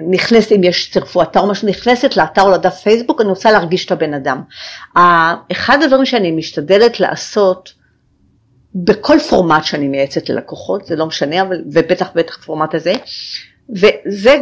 נכנסת, 0.10 0.52
אם 0.52 0.64
יש 0.64 0.92
צירפו 0.92 1.22
אתר 1.22 1.40
או 1.40 1.48
משהו, 1.48 1.68
נכנסת 1.68 2.18
לאתר 2.18 2.42
או 2.42 2.52
לדף 2.52 2.74
פייסבוק, 2.74 3.22
אני 3.22 3.30
רוצה 3.30 3.52
להרגיש 3.52 3.86
את 3.86 3.92
הבן 3.92 4.14
אדם. 4.14 4.42
אחד 5.52 5.84
הדברים 5.84 6.06
שאני 6.06 6.32
משתדלת 6.32 7.00
לעשות, 7.00 7.74
בכל 8.76 9.20
פורמט 9.30 9.64
שאני 9.64 9.88
מייעצת 9.88 10.30
ללקוחות, 10.30 10.86
זה 10.86 10.96
לא 10.96 11.06
משנה, 11.06 11.42
אבל, 11.42 11.62
ובטח 11.72 12.10
בטח 12.16 12.38
פורמט 12.46 12.76
הזה, 12.76 12.94
וזה 13.70 14.38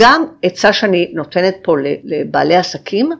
גם 0.00 0.24
עצה 0.42 0.72
שאני 0.72 1.10
נותנת 1.14 1.56
פה 1.62 1.76
לבעלי 2.04 2.56
עסקים, 2.56 3.10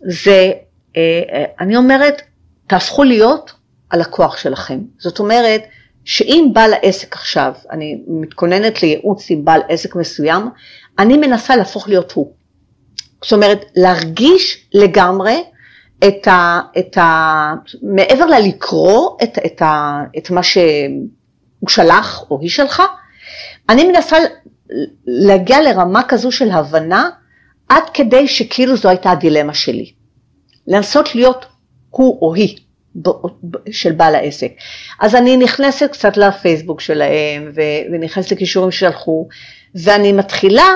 זה, 0.00 0.50
אה, 0.96 1.44
אני 1.60 1.76
אומרת, 1.76 2.22
תהפכו 2.66 3.04
להיות 3.04 3.52
הלקוח 3.90 4.36
שלכם. 4.36 4.78
זאת 4.98 5.18
אומרת, 5.18 5.62
שאם 6.08 6.50
בעל 6.52 6.72
העסק 6.72 7.14
עכשיו, 7.14 7.52
אני 7.70 8.02
מתכוננת 8.06 8.82
לייעוץ 8.82 9.30
עם 9.30 9.44
בעל 9.44 9.60
עסק 9.68 9.96
מסוים, 9.96 10.48
אני 10.98 11.16
מנסה 11.16 11.56
להפוך 11.56 11.88
להיות 11.88 12.12
הוא. 12.12 12.32
זאת 13.22 13.32
אומרת, 13.32 13.64
להרגיש 13.76 14.68
לגמרי 14.74 15.44
את 16.08 16.28
ה... 16.28 16.60
את 16.78 16.98
ה 16.98 17.54
מעבר 17.82 18.26
ללקרוא 18.26 19.16
את, 19.22 19.38
את, 19.46 19.62
ה, 19.62 20.00
את 20.18 20.30
מה 20.30 20.42
שהוא 20.42 21.68
שלח 21.68 22.24
או 22.30 22.40
היא 22.40 22.50
שלחה, 22.50 22.84
אני 23.68 23.84
מנסה 23.84 24.16
להגיע 25.06 25.62
לרמה 25.62 26.02
כזו 26.08 26.32
של 26.32 26.50
הבנה, 26.50 27.10
עד 27.68 27.82
כדי 27.94 28.28
שכאילו 28.28 28.76
זו 28.76 28.88
הייתה 28.88 29.10
הדילמה 29.10 29.54
שלי. 29.54 29.92
לנסות 30.66 31.14
להיות 31.14 31.46
הוא 31.90 32.18
או 32.22 32.34
היא. 32.34 32.67
של 33.70 33.92
בעל 33.92 34.14
העסק. 34.14 34.52
אז 35.00 35.14
אני 35.14 35.36
נכנסת 35.36 35.90
קצת 35.92 36.16
לפייסבוק 36.16 36.80
שלהם 36.80 37.52
ונכנסת 37.92 38.32
לכישורים 38.32 38.70
ששלחו 38.70 39.28
ואני 39.74 40.12
מתחילה 40.12 40.72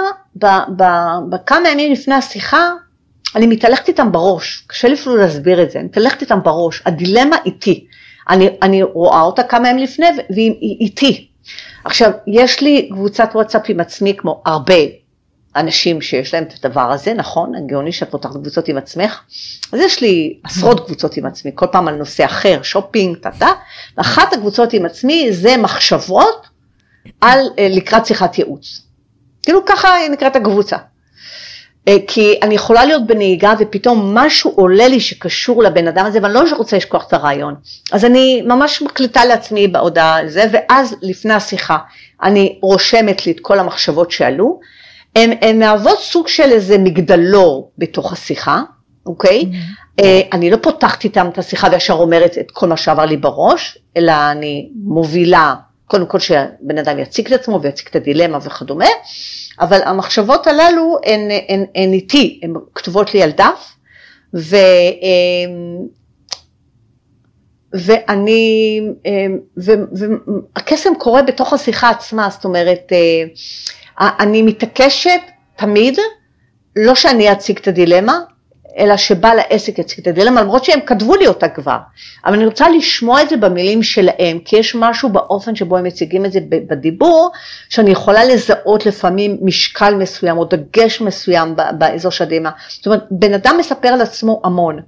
בכמה 1.29 1.69
ימים 1.73 1.93
לפני 1.93 2.15
השיחה, 2.15 2.71
אני 3.37 3.47
מתהלכת 3.47 3.89
איתם 3.89 4.13
בראש, 4.13 4.65
קשה 4.67 4.89
לי 4.89 4.95
אפילו 4.95 5.17
להסביר 5.17 5.63
את 5.63 5.71
זה, 5.71 5.79
אני 5.79 5.87
מתהלכת 5.87 6.21
איתם 6.21 6.39
בראש, 6.43 6.83
הדילמה 6.87 7.37
איתי, 7.47 7.87
אני, 8.31 8.49
אני 8.63 8.83
רואה 8.83 9.21
אותה 9.21 9.43
כמה 9.43 9.69
ימים 9.69 9.83
לפני 9.83 10.07
והיא 10.31 10.81
איתי. 10.81 11.29
עכשיו, 11.85 12.11
יש 12.27 12.61
לי 12.61 12.89
קבוצת 12.93 13.31
וואטסאפ 13.35 13.63
עם 13.69 13.81
עצמי 13.81 14.15
כמו 14.17 14.43
הרבה 14.47 14.75
אנשים 15.57 16.01
שיש 16.01 16.35
להם 16.35 16.45
את 16.45 16.65
הדבר 16.65 16.93
הזה, 16.93 17.15
נכון? 17.15 17.55
הגיוני 17.55 17.93
שאת 17.93 18.11
פותחת 18.11 18.33
קבוצות 18.33 18.69
עם 18.69 18.77
עצמך. 18.77 19.21
אז 19.73 19.81
יש 19.81 20.01
לי 20.01 20.39
עשרות 20.45 20.87
קבוצות 20.87 21.17
עם 21.17 21.27
עצמי, 21.27 21.51
כל 21.55 21.67
פעם 21.73 21.89
על 21.89 21.95
נושא 21.95 22.25
אחר, 22.25 22.63
שופינג, 22.63 23.17
טאטה. 23.17 23.53
ואחת 23.97 24.33
הקבוצות 24.33 24.73
עם 24.73 24.87
עצמי 24.87 25.33
זה 25.33 25.57
מחשבות 25.57 26.47
על 27.21 27.39
אה, 27.59 27.69
לקראת 27.71 28.07
שיחת 28.07 28.39
ייעוץ. 28.39 28.83
כאילו 29.43 29.65
ככה 29.67 29.89
נקראת 30.13 30.37
הקבוצה. 30.37 30.77
אה, 31.89 31.97
כי 32.07 32.39
אני 32.43 32.55
יכולה 32.55 32.85
להיות 32.85 33.07
בנהיגה 33.07 33.55
ופתאום 33.59 34.19
משהו 34.19 34.51
עולה 34.51 34.89
לי 34.89 35.01
שקשור 35.01 35.63
לבן 35.63 35.89
אדם 35.89 36.07
הזה 36.07 36.19
ואני 36.23 36.35
לא 36.35 36.43
רוצה 36.57 36.77
לשכוח 36.77 37.07
את 37.09 37.13
הרעיון. 37.13 37.55
אז 37.93 38.05
אני 38.05 38.43
ממש 38.43 38.83
מקליטה 38.83 39.25
לעצמי 39.25 39.69
בהודעה 39.69 40.17
על 40.17 40.29
זה 40.29 40.45
ואז 40.53 40.97
לפני 41.03 41.35
השיחה 41.35 41.79
אני 42.23 42.59
רושמת 42.63 43.27
לי 43.27 43.33
את 43.33 43.41
כל 43.41 43.59
המחשבות 43.59 44.11
שעלו 44.11 44.61
הן 45.17 45.59
מהוות 45.59 45.99
סוג 45.99 46.29
של 46.29 46.51
איזה 46.53 46.79
מגדלור 46.79 47.73
בתוך 47.79 48.13
השיחה, 48.13 48.63
אוקיי? 49.07 49.43
Mm-hmm. 49.43 50.01
Uh, 50.01 50.05
אני 50.33 50.51
לא 50.51 50.57
פותחת 50.63 51.05
איתם 51.05 51.29
את 51.33 51.39
השיחה 51.39 51.69
וישר 51.73 51.95
אומרת 51.95 52.39
את 52.39 52.51
כל 52.51 52.69
מה 52.69 52.77
שעבר 52.77 53.05
לי 53.05 53.17
בראש, 53.17 53.79
אלא 53.97 54.13
אני 54.31 54.71
מובילה, 54.85 55.55
קודם 55.87 56.07
כל 56.07 56.19
שהבן 56.19 56.79
אדם 56.79 56.99
יציג 56.99 57.27
את 57.27 57.41
עצמו 57.41 57.61
ויציג 57.63 57.87
את 57.91 57.97
הדילמה 57.97 58.39
וכדומה, 58.43 58.87
אבל 59.61 59.81
המחשבות 59.85 60.47
הללו 60.47 60.99
הן, 61.05 61.21
הן, 61.21 61.31
הן, 61.49 61.65
הן 61.75 61.93
איתי, 61.93 62.41
הן 62.43 62.53
כתובות 62.75 63.15
לי 63.15 63.23
על 63.23 63.31
דף, 63.31 63.77
ו, 64.35 64.57
אמ, 65.03 65.87
ואני, 67.75 68.81
אמ, 69.07 69.39
והקסם 69.57 70.95
קורה 70.99 71.23
בתוך 71.23 71.53
השיחה 71.53 71.91
עצמה, 71.91 72.29
זאת 72.31 72.45
אומרת, 72.45 72.93
אה, 72.93 73.25
אני 74.01 74.43
מתעקשת 74.43 75.21
תמיד, 75.57 75.99
לא 76.77 76.95
שאני 76.95 77.33
אציג 77.33 77.59
את 77.59 77.69
הדילמה, 77.69 78.19
אלא 78.79 78.97
שבעל 78.97 79.39
העסק 79.39 79.79
יציג 79.79 80.01
את 80.01 80.07
הדילמה, 80.07 80.43
למרות 80.43 80.65
שהם 80.65 80.81
כתבו 80.87 81.17
לי 81.17 81.27
אותה 81.27 81.49
כבר, 81.49 81.77
אבל 82.27 82.35
אני 82.35 82.47
רוצה 82.47 82.69
לשמוע 82.69 83.23
את 83.23 83.29
זה 83.29 83.37
במילים 83.37 83.83
שלהם, 83.83 84.39
כי 84.45 84.57
יש 84.57 84.75
משהו 84.75 85.09
באופן 85.09 85.57
שבו 85.57 85.77
הם 85.77 85.85
מציגים 85.85 86.25
את 86.25 86.33
זה 86.33 86.41
בדיבור, 86.49 87.31
שאני 87.69 87.91
יכולה 87.91 88.25
לזהות 88.25 88.87
לפעמים 88.87 89.39
משקל 89.43 89.95
מסוים 89.95 90.39
או 90.39 90.45
דגש 90.45 91.01
מסוים 91.01 91.57
באזור 91.79 92.13
של 92.13 92.25
הדילמה. 92.25 92.51
זאת 92.69 92.87
אומרת, 92.87 93.05
בן 93.11 93.35
אדם 93.35 93.57
מספר 93.59 93.89
על 93.89 94.01
עצמו 94.01 94.41
המון. 94.45 94.81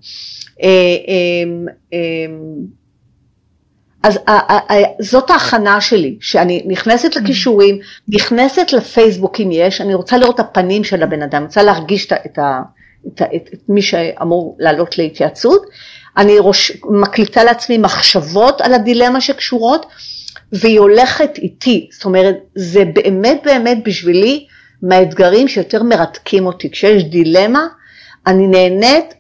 אה, 4.04 4.10
אה, 4.28 4.58
אה, 4.70 4.76
אז 4.98 5.06
זאת 5.06 5.30
ההכנה 5.30 5.80
שלי, 5.80 6.16
שאני 6.20 6.62
נכנסת. 6.66 7.16
לכישורים, 7.16 7.78
נכנסת 8.08 8.72
לפייסבוק 8.72 9.40
אם 9.40 9.48
יש, 9.52 9.80
אני 9.80 9.94
רוצה 9.94 10.18
לראות 10.18 10.34
את 10.34 10.40
הפנים 10.40 10.84
של 10.84 11.02
הבן 11.02 11.22
אדם, 11.22 11.42
רוצה 11.42 11.62
להרגיש 11.62 12.06
את, 12.06 12.12
את, 12.12 12.38
את, 13.06 13.22
את, 13.22 13.48
את 13.54 13.60
מי 13.68 13.82
שאמור 13.82 14.56
לעלות 14.58 14.98
להתייעצות, 14.98 15.66
אני 16.16 16.36
ראש, 16.40 16.72
מקליטה 16.84 17.44
לעצמי 17.44 17.78
מחשבות 17.78 18.60
על 18.60 18.74
הדילמה 18.74 19.20
שקשורות, 19.20 19.86
והיא 20.52 20.80
הולכת 20.80 21.38
איתי, 21.38 21.88
זאת 21.92 22.04
אומרת, 22.04 22.36
זה 22.54 22.84
באמת 22.84 23.40
באמת 23.44 23.78
בשבילי 23.84 24.46
מהאתגרים 24.82 25.48
שיותר 25.48 25.82
מרתקים 25.82 26.46
אותי, 26.46 26.70
כשיש 26.70 27.04
דילמה, 27.04 27.66
אני 28.26 28.46
נהנית 28.46 29.14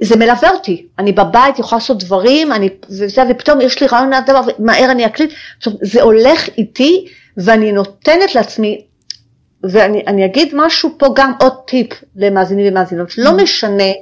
זה 0.00 0.16
מלווה 0.16 0.50
אותי, 0.50 0.86
אני 0.98 1.12
בבית 1.12 1.58
יכולה 1.58 1.78
לעשות 1.78 2.02
דברים, 2.02 2.52
אני, 2.52 2.68
וזה, 2.90 3.22
ופתאום 3.30 3.60
יש 3.60 3.80
לי 3.80 3.86
רעיון 3.86 4.12
לדבר, 4.12 4.40
ומהר 4.58 4.90
אני 4.90 5.06
אקליט, 5.06 5.30
אומרת, 5.66 5.80
זה 5.82 6.02
הולך 6.02 6.48
איתי, 6.58 7.06
ואני 7.36 7.72
נותנת 7.72 8.34
לעצמי, 8.34 8.86
ואני 9.62 10.24
אגיד 10.24 10.52
משהו 10.54 10.90
פה 10.98 11.06
גם 11.16 11.32
עוד 11.40 11.52
טיפ 11.66 11.88
למאזינים 12.16 12.72
ומאזינות, 12.72 13.18
לא 13.18 13.30
mm. 13.30 13.42
משנה 13.42 13.92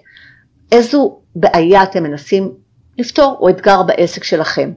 איזו 0.72 1.18
בעיה 1.36 1.82
אתם 1.82 2.02
מנסים 2.02 2.52
לפתור, 2.98 3.36
או 3.40 3.48
אתגר 3.48 3.82
בעסק 3.82 4.24
שלכם. 4.24 4.72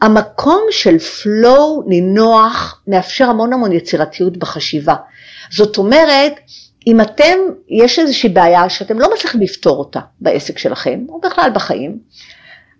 המקום 0.00 0.62
של 0.70 0.96
flow 0.96 1.86
נינוח 1.86 2.82
מאפשר 2.86 3.24
המון 3.24 3.52
המון 3.52 3.72
יצירתיות 3.72 4.36
בחשיבה. 4.36 4.94
זאת 5.50 5.78
אומרת, 5.78 6.32
אם 6.86 7.00
אתם, 7.00 7.38
יש 7.68 7.98
איזושהי 7.98 8.28
בעיה 8.28 8.68
שאתם 8.68 8.98
לא 8.98 9.08
מצליחים 9.14 9.40
לפתור 9.40 9.78
אותה 9.78 10.00
בעסק 10.20 10.58
שלכם, 10.58 11.00
או 11.08 11.20
בכלל 11.20 11.50
בחיים, 11.54 11.98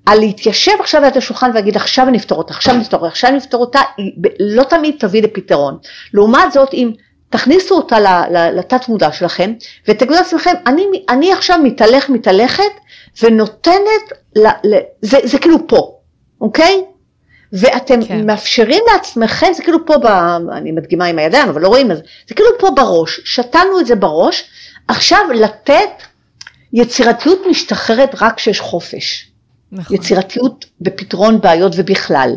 על 0.06 0.18
להתיישב 0.18 0.72
עכשיו 0.80 1.02
ליד 1.02 1.16
השולחן 1.16 1.50
ולהגיד 1.50 1.76
עכשיו 1.76 2.08
אני 2.08 2.18
אפתור 2.18 2.38
אותה, 2.38 2.54
עכשיו 2.54 2.74
אני 2.74 2.82
אפתור 2.82 3.00
אותה, 3.00 3.08
עכשיו 3.10 3.30
אני 3.30 3.38
אפתור 3.38 3.60
אותה, 3.60 3.80
היא 3.96 4.12
לא 4.40 4.62
תמיד 4.62 4.94
תביא 4.98 5.22
לפתרון. 5.22 5.78
לעומת 6.14 6.52
זאת, 6.52 6.74
אם 6.74 6.92
תכניסו 7.30 7.76
אותה 7.76 8.26
לתת 8.52 8.88
מודע 8.88 9.12
שלכם 9.12 9.52
ותגידו 9.88 10.14
לעצמכם, 10.14 10.52
אני, 10.66 10.84
אני 11.08 11.32
עכשיו 11.32 11.58
מתהלך, 11.64 12.10
מתהלכת 12.10 12.72
ונותנת, 13.22 14.12
ל, 14.36 14.46
ל, 14.46 14.78
זה, 15.02 15.18
זה 15.24 15.38
כאילו 15.38 15.68
פה, 15.68 15.98
אוקיי? 16.40 16.84
ואתם 17.52 18.04
כן. 18.04 18.26
מאפשרים 18.26 18.82
לעצמכם, 18.92 19.52
זה 19.52 19.62
כאילו 19.62 19.86
פה, 19.86 19.98
ב, 19.98 20.06
אני 20.52 20.72
מדגימה 20.72 21.04
עם 21.04 21.18
הידיים, 21.18 21.48
אבל 21.48 21.60
לא 21.60 21.68
רואים 21.68 21.90
את 21.90 21.96
זה, 21.96 22.02
זה 22.28 22.34
כאילו 22.34 22.50
פה 22.58 22.70
בראש, 22.70 23.20
שתלנו 23.24 23.80
את 23.80 23.86
זה 23.86 23.94
בראש, 23.94 24.44
עכשיו 24.88 25.20
לתת 25.34 26.02
יצירתיות 26.72 27.42
משתחררת 27.50 28.14
רק 28.22 28.36
כשיש 28.36 28.60
חופש. 28.60 29.26
נכון. 29.72 29.96
יצירתיות 29.96 30.64
בפתרון 30.80 31.40
בעיות 31.40 31.72
ובכלל. 31.76 32.34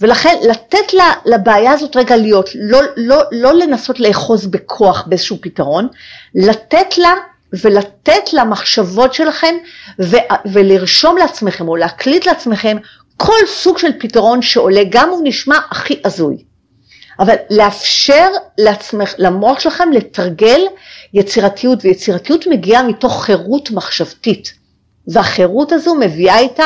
ולכן 0.00 0.36
לתת 0.48 0.92
לה, 0.92 1.12
לבעיה 1.24 1.72
הזאת 1.72 1.96
רגע 1.96 2.16
להיות, 2.16 2.50
לא, 2.54 2.80
לא, 2.96 3.22
לא 3.32 3.54
לנסות 3.54 4.00
לאחוז 4.00 4.46
בכוח 4.46 5.04
באיזשהו 5.06 5.38
פתרון, 5.40 5.88
לתת 6.34 6.98
לה 6.98 7.14
ולתת 7.52 8.32
למחשבות 8.32 9.14
שלכם 9.14 9.54
ו, 10.00 10.16
ולרשום 10.52 11.16
לעצמכם 11.16 11.68
או 11.68 11.76
להקליט 11.76 12.26
לעצמכם 12.26 12.76
כל 13.22 13.46
סוג 13.46 13.78
של 13.78 13.90
פתרון 14.00 14.42
שעולה, 14.42 14.80
גם 14.90 15.08
הוא 15.08 15.20
נשמע 15.24 15.58
הכי 15.70 16.00
הזוי. 16.04 16.36
אבל 17.18 17.34
לאפשר 17.50 18.28
לעצמך, 18.58 19.14
למוח 19.18 19.60
שלכם 19.60 19.92
לתרגל 19.92 20.60
יצירתיות, 21.14 21.84
ויצירתיות 21.84 22.46
מגיעה 22.46 22.82
מתוך 22.82 23.24
חירות 23.24 23.70
מחשבתית. 23.70 24.52
והחירות 25.08 25.72
הזו 25.72 25.94
מביאה 25.94 26.38
איתה 26.38 26.64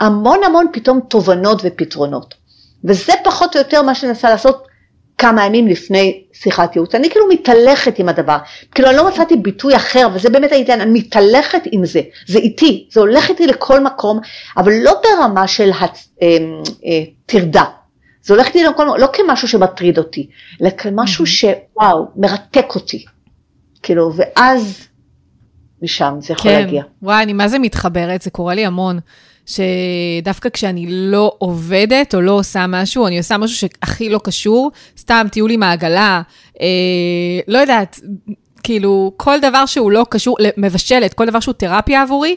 המון 0.00 0.44
המון 0.44 0.66
פתאום 0.72 1.00
תובנות 1.08 1.60
ופתרונות. 1.64 2.34
וזה 2.84 3.12
פחות 3.24 3.56
או 3.56 3.60
יותר 3.60 3.82
מה 3.82 3.94
שננסה 3.94 4.30
לעשות 4.30 4.66
כמה 5.18 5.46
ימים 5.46 5.68
לפני 5.68 6.22
שיחת 6.32 6.76
ייעוץ. 6.76 6.94
אני 6.94 7.10
כאילו 7.10 7.26
מתהלכת 7.28 7.98
עם 7.98 8.08
הדבר, 8.08 8.36
כאילו 8.74 8.88
אני 8.88 8.96
לא 8.96 9.08
מצאתי 9.08 9.36
ביטוי 9.36 9.76
אחר, 9.76 10.08
וזה 10.14 10.30
באמת 10.30 10.52
העניין, 10.52 10.80
אני 10.80 11.00
מתהלכת 11.00 11.62
עם 11.72 11.86
זה, 11.86 12.00
זה 12.26 12.38
איתי, 12.38 12.88
זה 12.92 13.00
הולך 13.00 13.28
איתי 13.28 13.46
לכל 13.46 13.84
מקום, 13.84 14.20
אבל 14.56 14.72
לא 14.82 14.92
ברמה 15.02 15.46
של 15.46 15.70
הצ... 15.80 16.08
אה, 16.22 16.28
אה, 16.86 17.02
טרדה. 17.26 17.64
זה 18.22 18.34
הולך 18.34 18.46
איתי 18.46 18.64
לכל 18.64 18.84
מקום, 18.84 19.00
לא 19.00 19.08
כמשהו 19.12 19.48
שמטריד 19.48 19.98
אותי, 19.98 20.28
אלא 20.62 20.70
כמשהו 20.70 21.26
שוואו, 21.26 22.06
מרתק 22.16 22.66
אותי. 22.74 23.04
כאילו, 23.82 24.12
ואז 24.16 24.88
משם 25.82 26.14
זה 26.20 26.32
יכול 26.32 26.50
כן, 26.50 26.60
להגיע. 26.60 26.82
וואי, 27.02 27.22
אני 27.22 27.32
מה 27.32 27.48
זה 27.48 27.58
מתחברת, 27.58 28.22
זה 28.22 28.30
קורה 28.30 28.54
לי 28.54 28.66
המון. 28.66 29.00
שדווקא 29.46 30.48
כשאני 30.48 30.86
לא 30.88 31.34
עובדת 31.38 32.14
או 32.14 32.20
לא 32.20 32.32
עושה 32.32 32.66
משהו, 32.68 33.06
אני 33.06 33.18
עושה 33.18 33.38
משהו 33.38 33.56
שהכי 33.56 34.08
לא 34.08 34.20
קשור, 34.24 34.70
סתם 34.98 35.26
טיול 35.32 35.50
עם 35.50 35.62
העגלה, 35.62 36.22
אה, 36.60 36.66
לא 37.48 37.58
יודעת, 37.58 38.00
כאילו, 38.62 39.12
כל 39.16 39.40
דבר 39.40 39.66
שהוא 39.66 39.92
לא 39.92 40.06
קשור, 40.10 40.36
מבשלת, 40.56 41.14
כל 41.14 41.26
דבר 41.26 41.40
שהוא 41.40 41.54
תרפיה 41.54 42.02
עבורי, 42.02 42.36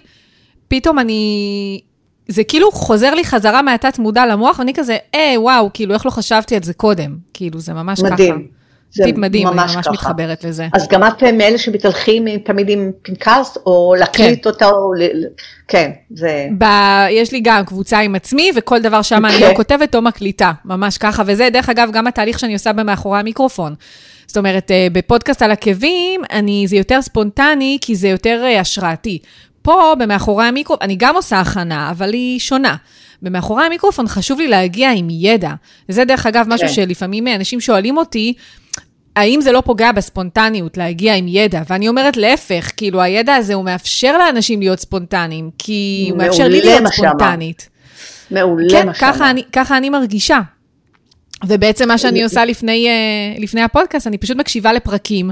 פתאום 0.68 1.00
אני... 1.00 1.82
זה 2.28 2.44
כאילו 2.44 2.72
חוזר 2.72 3.14
לי 3.14 3.24
חזרה 3.26 3.62
מהתת 3.62 4.00
מודע 4.00 4.26
למוח, 4.26 4.60
ואני 4.60 4.74
כזה, 4.74 4.98
אה, 5.16 5.34
וואו, 5.38 5.70
כאילו, 5.74 5.94
איך 5.94 6.06
לא 6.06 6.12
חשבתי 6.12 6.56
על 6.56 6.64
זה 6.64 6.74
קודם? 6.74 7.18
כאילו, 7.34 7.60
זה 7.60 7.74
ממש 7.74 8.00
מדהים. 8.00 8.16
ככה. 8.18 8.24
מדהים. 8.24 8.57
זה 8.92 9.04
טיפ 9.04 9.18
מדהים, 9.18 9.48
ממש 9.48 9.70
אני 9.70 9.76
ממש 9.76 9.86
ככה. 9.86 9.92
מתחברת 9.92 10.44
לזה. 10.44 10.68
אז 10.74 10.88
גם 10.88 11.04
את 11.04 11.24
מאלה 11.24 11.58
שמתהלכים 11.58 12.26
תמיד 12.38 12.70
עם 12.70 12.92
פנקס, 13.02 13.58
או 13.66 13.96
להקליט 14.00 14.44
כן. 14.44 14.50
אותה, 14.50 14.70
או... 14.70 14.92
כן, 15.68 15.92
זה... 16.10 16.48
ב... 16.58 16.66
יש 17.10 17.32
לי 17.32 17.40
גם 17.44 17.66
קבוצה 17.66 18.00
עם 18.00 18.16
עצמי, 18.16 18.52
וכל 18.56 18.82
דבר 18.82 19.02
שם 19.02 19.26
okay. 19.26 19.30
אני 19.30 19.48
או 19.48 19.56
כותבת 19.56 19.96
או 19.96 20.02
מקליטה, 20.02 20.52
ממש 20.66 20.98
ככה, 20.98 21.24
וזה 21.26 21.50
דרך 21.54 21.70
אגב 21.70 21.90
גם 21.94 22.08
התהליך 22.08 22.40
שאני 22.40 22.54
עושה 22.54 22.74
במאחורי 22.74 23.20
המיקרופון. 23.20 23.76
זאת 24.28 24.38
אומרת, 24.38 24.72
אה, 24.72 24.88
בפודקאסט 24.92 25.42
על 25.42 25.52
עקבים, 25.52 26.22
אני, 26.32 26.66
זה 26.68 26.76
יותר 26.76 27.02
ספונטני, 27.02 27.78
כי 27.82 27.96
זה 27.96 28.08
יותר 28.08 28.42
אה, 28.46 28.60
השראתי. 28.60 29.20
פה, 29.62 29.94
במאחורי 30.00 30.46
המיקרופון, 30.46 30.86
אני 30.86 30.96
גם 31.00 31.16
עושה 31.16 31.40
הכנה, 31.40 31.92
אבל 31.92 32.14
היא 32.14 32.40
שונה. 32.40 32.76
במאחורי 33.22 33.64
המיקרופון 33.64 34.08
חשוב 34.08 34.40
לי 34.40 34.48
להגיע 34.48 34.92
עם 34.92 35.08
ידע. 35.12 35.52
וזה 35.90 36.06
דרך 36.06 36.26
אגב 36.26 36.46
משהו 36.50 36.68
כן. 36.68 36.74
שלפעמים 36.74 37.28
אנשים 37.28 37.62
שואלים 37.62 37.98
אותי, 37.98 38.34
האם 39.18 39.42
זה 39.42 39.52
לא 39.52 39.62
פוגע 39.62 39.92
בספונטניות, 39.92 40.78
להגיע 40.78 41.16
עם 41.16 41.26
ידע? 41.28 41.62
ואני 41.70 41.88
אומרת 41.88 42.18
להפך, 42.18 42.72
כאילו 42.78 43.02
הידע 43.02 43.36
הזה 43.36 43.54
הוא 43.54 43.66
מאפשר 43.66 44.18
לאנשים 44.18 44.60
להיות 44.60 44.80
ספונטניים, 44.80 45.50
כי 45.58 46.08
הוא 46.12 46.18
מאפשר 46.18 46.48
לי 46.48 46.62
להיות 46.62 46.84
ספונטנית. 46.88 47.70
מעולה 48.32 48.70
כן, 48.70 48.88
מה 48.88 48.94
שאמרת. 48.94 49.16
כן, 49.16 49.36
ככה 49.52 49.78
אני 49.78 49.90
מרגישה. 49.90 50.40
ובעצם 51.48 51.88
מה 51.88 51.98
שאני 51.98 52.24
עושה 52.24 52.46
לפני, 52.46 52.88
אה, 52.88 53.42
לפני 53.42 53.62
הפודקאסט, 53.62 54.08
אני 54.08 54.18
פשוט 54.18 54.38
מקשיבה 54.38 54.74
לפרקים, 54.74 55.32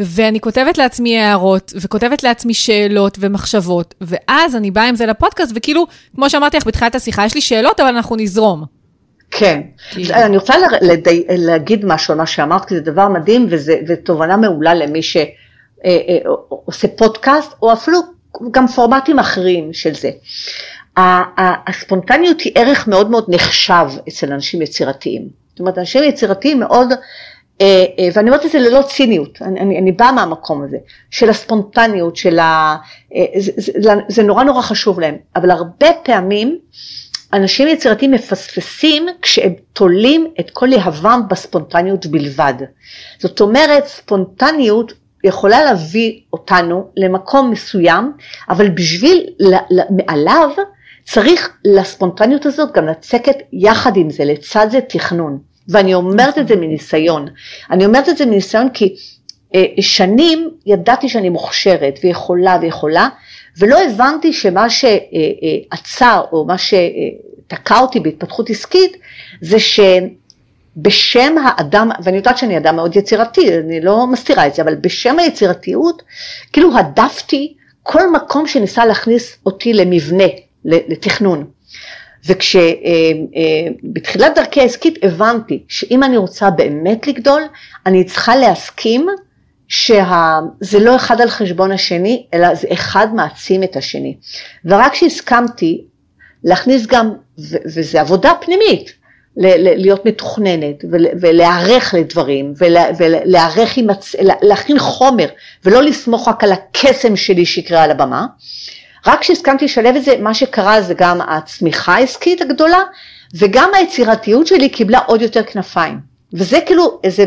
ואני 0.00 0.40
כותבת 0.40 0.78
לעצמי 0.78 1.18
הערות, 1.18 1.72
וכותבת 1.76 2.22
לעצמי 2.22 2.54
שאלות 2.54 3.18
ומחשבות, 3.20 3.94
ואז 4.00 4.56
אני 4.56 4.70
באה 4.70 4.88
עם 4.88 4.94
זה 4.94 5.06
לפודקאסט, 5.06 5.52
וכאילו, 5.54 5.86
כמו 6.14 6.30
שאמרתי 6.30 6.56
לך 6.56 6.66
בתחילת 6.66 6.94
השיחה, 6.94 7.26
יש 7.26 7.34
לי 7.34 7.40
שאלות, 7.40 7.80
אבל 7.80 7.88
אנחנו 7.88 8.16
נזרום. 8.16 8.77
כן, 9.30 9.60
כאילו. 9.90 10.14
אני 10.14 10.36
רוצה 10.36 10.54
לדי, 10.80 11.24
להגיד 11.28 11.84
משהו 11.84 12.12
על 12.12 12.18
מה 12.18 12.26
שאמרת, 12.26 12.64
כי 12.64 12.74
זה 12.74 12.80
דבר 12.80 13.08
מדהים, 13.08 13.46
וזו 13.50 13.74
תובנה 14.04 14.36
מעולה 14.36 14.74
למי 14.74 15.02
שעושה 15.02 15.28
אה, 15.84 16.92
אה, 16.92 16.96
פודקאסט, 16.96 17.52
או 17.62 17.72
אפילו 17.72 17.98
גם 18.50 18.66
פורמטים 18.66 19.18
אחרים 19.18 19.72
של 19.72 19.94
זה. 19.94 20.10
הספונטניות 21.66 22.40
היא 22.40 22.52
ערך 22.54 22.88
מאוד 22.88 23.10
מאוד 23.10 23.24
נחשב 23.28 23.86
אצל 24.08 24.32
אנשים 24.32 24.62
יצירתיים. 24.62 25.28
זאת 25.50 25.60
אומרת, 25.60 25.78
אנשים 25.78 26.04
יצירתיים 26.04 26.60
מאוד, 26.60 26.92
אה, 27.60 27.84
ואני 28.14 28.30
אומרת 28.30 28.46
את 28.46 28.50
זה 28.50 28.58
ללא 28.58 28.82
ציניות, 28.82 29.42
אני, 29.42 29.60
אני, 29.60 29.78
אני 29.78 29.92
באה 29.92 30.12
מהמקום 30.12 30.62
הזה, 30.62 30.76
של 31.10 31.30
הספונטניות, 31.30 32.16
של 32.16 32.38
ה... 32.38 32.76
זה, 33.38 33.52
זה, 33.56 33.92
זה 34.08 34.22
נורא 34.22 34.44
נורא 34.44 34.62
חשוב 34.62 35.00
להם, 35.00 35.16
אבל 35.36 35.50
הרבה 35.50 35.88
פעמים 36.02 36.58
אנשים 37.32 37.68
יצירתיים 37.68 38.10
מפספסים 38.10 39.06
כשהם 39.22 39.52
תולים 39.72 40.26
את 40.40 40.50
כל 40.50 40.72
יהבם 40.72 41.20
בספונטניות 41.30 42.06
בלבד. 42.06 42.54
זאת 43.18 43.40
אומרת, 43.40 43.86
ספונטניות 43.86 44.92
יכולה 45.24 45.64
להביא 45.64 46.20
אותנו 46.32 46.90
למקום 46.96 47.50
מסוים, 47.50 48.12
אבל 48.48 48.68
בשביל, 48.68 49.26
מעליו, 49.90 50.50
צריך 51.04 51.56
לספונטניות 51.64 52.46
הזאת 52.46 52.72
גם 52.72 52.86
לצקת 52.86 53.36
יחד 53.52 53.96
עם 53.96 54.10
זה, 54.10 54.24
לצד 54.24 54.66
זה 54.70 54.80
תכנון. 54.80 55.38
ואני 55.68 55.94
אומרת 55.94 56.38
את 56.38 56.48
זה 56.48 56.56
מניסיון. 56.56 57.28
אני 57.70 57.86
אומרת 57.86 58.08
את 58.08 58.16
זה 58.16 58.26
מניסיון 58.26 58.68
כי 58.74 58.94
אה, 59.54 59.64
שנים 59.80 60.50
ידעתי 60.66 61.08
שאני 61.08 61.28
מוכשרת 61.28 61.98
ויכולה 62.04 62.58
ויכולה, 62.62 63.08
ולא 63.58 63.78
הבנתי 63.82 64.32
שמה 64.32 64.66
שעצר 64.70 66.24
או 66.32 66.44
מה 66.44 66.54
שתקע 66.58 67.78
אותי 67.78 68.00
בהתפתחות 68.00 68.50
עסקית, 68.50 68.96
זה 69.40 69.56
שבשם 69.58 71.34
האדם, 71.38 71.90
ואני 72.02 72.16
יודעת 72.16 72.38
שאני 72.38 72.58
אדם 72.58 72.76
מאוד 72.76 72.96
יצירתי, 72.96 73.58
אני 73.58 73.80
לא 73.80 74.06
מסתירה 74.06 74.46
את 74.46 74.54
זה, 74.54 74.62
אבל 74.62 74.74
בשם 74.74 75.18
היצירתיות, 75.18 76.02
כאילו 76.52 76.78
הדפתי 76.78 77.54
כל 77.82 78.10
מקום 78.12 78.46
שניסה 78.46 78.86
להכניס 78.86 79.38
אותי 79.46 79.72
למבנה, 79.72 80.24
לתכנון. 80.64 81.44
וכשבתחילת 82.26 84.22
אה, 84.22 84.28
אה, 84.28 84.44
דרכי 84.44 84.60
העסקית 84.60 84.98
הבנתי 85.02 85.62
שאם 85.68 86.02
אני 86.02 86.16
רוצה 86.16 86.50
באמת 86.50 87.06
לגדול, 87.06 87.42
אני 87.86 88.04
צריכה 88.04 88.36
להסכים 88.36 89.08
שזה 89.68 90.78
לא 90.80 90.96
אחד 90.96 91.20
על 91.20 91.30
חשבון 91.30 91.72
השני, 91.72 92.26
אלא 92.34 92.54
זה 92.54 92.68
אחד 92.72 93.14
מעצים 93.14 93.62
את 93.62 93.76
השני. 93.76 94.16
ורק 94.64 94.92
כשהסכמתי 94.92 95.84
להכניס 96.44 96.86
גם, 96.86 97.10
וזו 97.38 97.98
עבודה 97.98 98.32
פנימית, 98.40 98.98
להיות 99.36 100.06
מתוכננת 100.06 100.84
ולהיערך 101.20 101.94
לדברים 101.98 102.54
ולהיערך 102.58 103.76
עם, 103.76 104.78
חומר 104.78 105.26
ולא 105.64 105.82
לסמוך 105.82 106.28
רק 106.28 106.44
על 106.44 106.52
הקסם 106.52 107.16
שלי 107.16 107.46
שיקרה 107.46 107.82
על 107.82 107.90
הבמה, 107.90 108.26
רק 109.06 109.20
כשהסכמתי 109.20 109.64
לשלב 109.64 109.96
את 109.96 110.04
זה, 110.04 110.14
מה 110.20 110.34
שקרה 110.34 110.82
זה 110.82 110.94
גם 110.96 111.20
הצמיחה 111.20 111.94
העסקית 111.94 112.40
הגדולה, 112.42 112.82
וגם 113.34 113.70
היצירתיות 113.74 114.46
שלי 114.46 114.68
קיבלה 114.68 114.98
עוד 114.98 115.22
יותר 115.22 115.42
כנפיים. 115.42 115.98
וזה 116.32 116.60
כאילו 116.66 117.00
איזה 117.04 117.24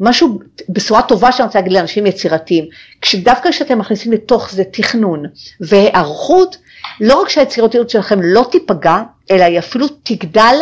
משהו, 0.00 0.38
בשורה 0.68 1.02
טובה 1.02 1.32
שאני 1.32 1.46
רוצה 1.46 1.58
להגיד 1.58 1.72
לאנשים 1.72 2.06
יצירתיים, 2.06 2.64
כשדווקא 3.00 3.50
כשאתם 3.50 3.78
מכניסים 3.78 4.12
לתוך 4.12 4.50
זה 4.50 4.64
תכנון 4.64 5.24
והיערכות, 5.60 6.56
לא 7.00 7.22
רק 7.22 7.28
שהיצירתיות 7.28 7.90
שלכם 7.90 8.22
לא 8.22 8.46
תיפגע, 8.50 9.02
אלא 9.30 9.44
היא 9.44 9.58
אפילו 9.58 9.86
תגדל, 10.02 10.56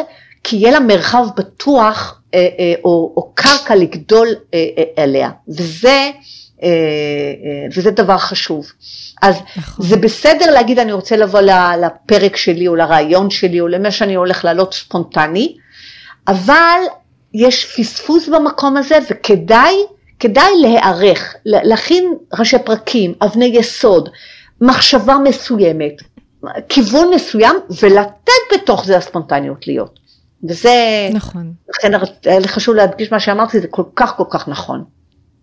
כי 0.44 0.56
יהיה 0.56 0.70
לה 0.70 0.80
מרחב 0.80 1.26
בטוח 1.36 2.20
אה, 2.34 2.48
אה, 2.58 2.74
או, 2.84 3.12
או 3.16 3.32
קרקע 3.34 3.74
לגדול 3.74 4.28
אה, 4.54 4.66
אה, 4.78 5.02
עליה. 5.02 5.30
וזה, 5.48 5.88
אה, 5.88 6.10
אה, 6.62 7.66
וזה 7.74 7.90
דבר 7.90 8.18
חשוב. 8.18 8.72
אז 9.22 9.36
נכון. 9.56 9.86
זה 9.86 9.96
בסדר 9.96 10.50
להגיד 10.50 10.78
אני 10.78 10.92
רוצה 10.92 11.16
לבוא 11.16 11.40
לפרק 11.80 12.36
שלי 12.36 12.68
או 12.68 12.76
לרעיון 12.76 13.30
שלי 13.30 13.60
או 13.60 13.68
למה 13.68 13.90
שאני 13.90 14.14
הולך 14.14 14.44
לעלות 14.44 14.74
ספונטני, 14.74 15.56
אבל 16.28 16.80
יש 17.34 17.76
פספוס 17.76 18.28
במקום 18.28 18.76
הזה 18.76 18.98
וכדאי 19.10 19.74
כדאי 20.20 20.52
להיערך, 20.60 21.34
להכין 21.44 22.14
ראשי 22.38 22.56
פרקים, 22.64 23.14
אבני 23.22 23.44
יסוד, 23.44 24.08
מחשבה 24.60 25.16
מסוימת, 25.24 26.02
כיוון 26.68 27.10
מסוים 27.14 27.56
ולתת 27.82 28.32
בתוך 28.54 28.84
זה 28.84 28.96
הספונטניות 28.96 29.66
להיות. 29.66 29.98
וזה, 30.48 31.08
נכון. 31.12 31.52
לכן 31.68 31.92
היה 32.24 32.38
לי 32.38 32.48
חשוב 32.48 32.74
להדגיש 32.74 33.12
מה 33.12 33.20
שאמרתי, 33.20 33.60
זה 33.60 33.66
כל 33.68 33.82
כך 33.96 34.16
כל 34.16 34.24
כך 34.30 34.48
נכון. 34.48 34.84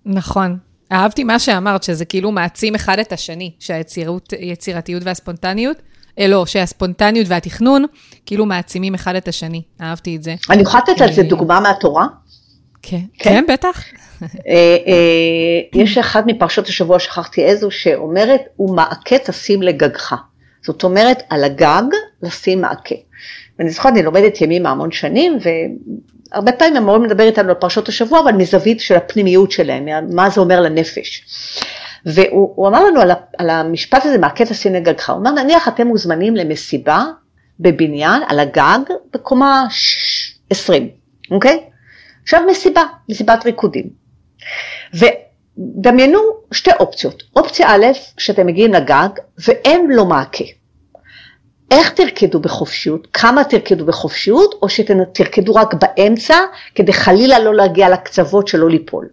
נכון. 0.05 0.57
אהבתי 0.91 1.23
מה 1.23 1.39
שאמרת, 1.39 1.83
שזה 1.83 2.05
כאילו 2.05 2.31
מעצים 2.31 2.75
אחד 2.75 2.99
את 2.99 3.11
השני, 3.11 3.51
שהיצירתיות 3.59 5.03
והספונטניות, 5.03 5.77
לא, 6.19 6.45
שהספונטניות 6.45 7.27
והתכנון, 7.29 7.85
כאילו 8.25 8.45
מעצימים 8.45 8.93
אחד 8.93 9.15
את 9.15 9.27
השני. 9.27 9.61
אהבתי 9.81 10.15
את 10.15 10.23
זה. 10.23 10.35
אני 10.49 10.61
יכולה 10.61 10.83
לתת 10.87 11.01
על 11.01 11.11
זה 11.13 11.21
אה, 11.21 11.27
דוגמה 11.27 11.59
מהתורה? 11.59 12.05
כן, 12.81 12.97
כן, 13.19 13.29
כן 13.29 13.53
בטח. 13.53 13.83
אה, 14.47 14.77
יש 15.73 15.97
אחד 15.97 16.23
מפרשות 16.25 16.67
השבוע, 16.67 16.99
שכחתי 16.99 17.43
איזו, 17.43 17.71
שאומרת, 17.71 18.41
הוא 18.55 18.75
מעקה 18.75 19.15
תשים 19.17 19.61
לגגך. 19.61 20.15
זאת 20.65 20.83
אומרת, 20.83 21.23
על 21.29 21.43
הגג 21.43 21.83
לשים 22.23 22.61
מעקה. 22.61 22.95
ואני 23.59 23.69
זוכרת, 23.69 23.93
אני 23.93 24.03
לומדת 24.03 24.41
ימים 24.41 24.65
המון 24.65 24.91
שנים, 24.91 25.37
הרבה 26.31 26.51
פעמים 26.51 26.75
המורה 26.75 26.99
מדבר 26.99 27.23
איתנו 27.23 27.49
על 27.49 27.55
פרשות 27.55 27.89
השבוע, 27.89 28.19
אבל 28.19 28.31
מזווית 28.31 28.79
של 28.79 28.95
הפנימיות 28.95 29.51
שלהם, 29.51 29.85
מה 30.15 30.29
זה 30.29 30.41
אומר 30.41 30.61
לנפש. 30.61 31.23
והוא 32.05 32.67
אמר 32.67 32.85
לנו 32.85 33.01
על, 33.01 33.11
על 33.37 33.49
המשפט 33.49 34.05
הזה, 34.05 34.17
מהקטע 34.17 34.53
סיני 34.53 34.79
גגך, 34.79 35.09
הוא 35.09 35.17
אמר, 35.17 35.31
נניח 35.31 35.67
אתם 35.67 35.87
מוזמנים 35.87 36.35
למסיבה 36.35 37.03
בבניין, 37.59 38.21
על 38.27 38.39
הגג, 38.39 38.79
בקומה 39.13 39.67
20, 40.49 40.89
אוקיי? 41.31 41.63
עכשיו 42.23 42.41
מסיבה, 42.51 42.83
מסיבת 43.09 43.45
ריקודים. 43.45 43.89
ודמיינו 44.93 46.19
שתי 46.51 46.71
אופציות. 46.79 47.23
אופציה 47.35 47.75
א', 47.75 47.85
שאתם 48.17 48.47
מגיעים 48.47 48.73
לגג 48.73 49.09
ואין 49.47 49.91
לו 49.91 50.05
מעקה. 50.05 50.43
איך 51.71 51.89
תרקדו 51.89 52.39
בחופשיות, 52.39 53.07
כמה 53.13 53.43
תרקדו 53.43 53.85
בחופשיות, 53.85 54.55
או 54.61 54.69
שתרקדו 54.69 55.55
רק 55.55 55.73
באמצע, 55.73 56.35
כדי 56.75 56.93
חלילה 56.93 57.39
לא 57.39 57.55
להגיע 57.55 57.89
לקצוות 57.89 58.47
שלא 58.47 58.69
ליפול. 58.69 59.09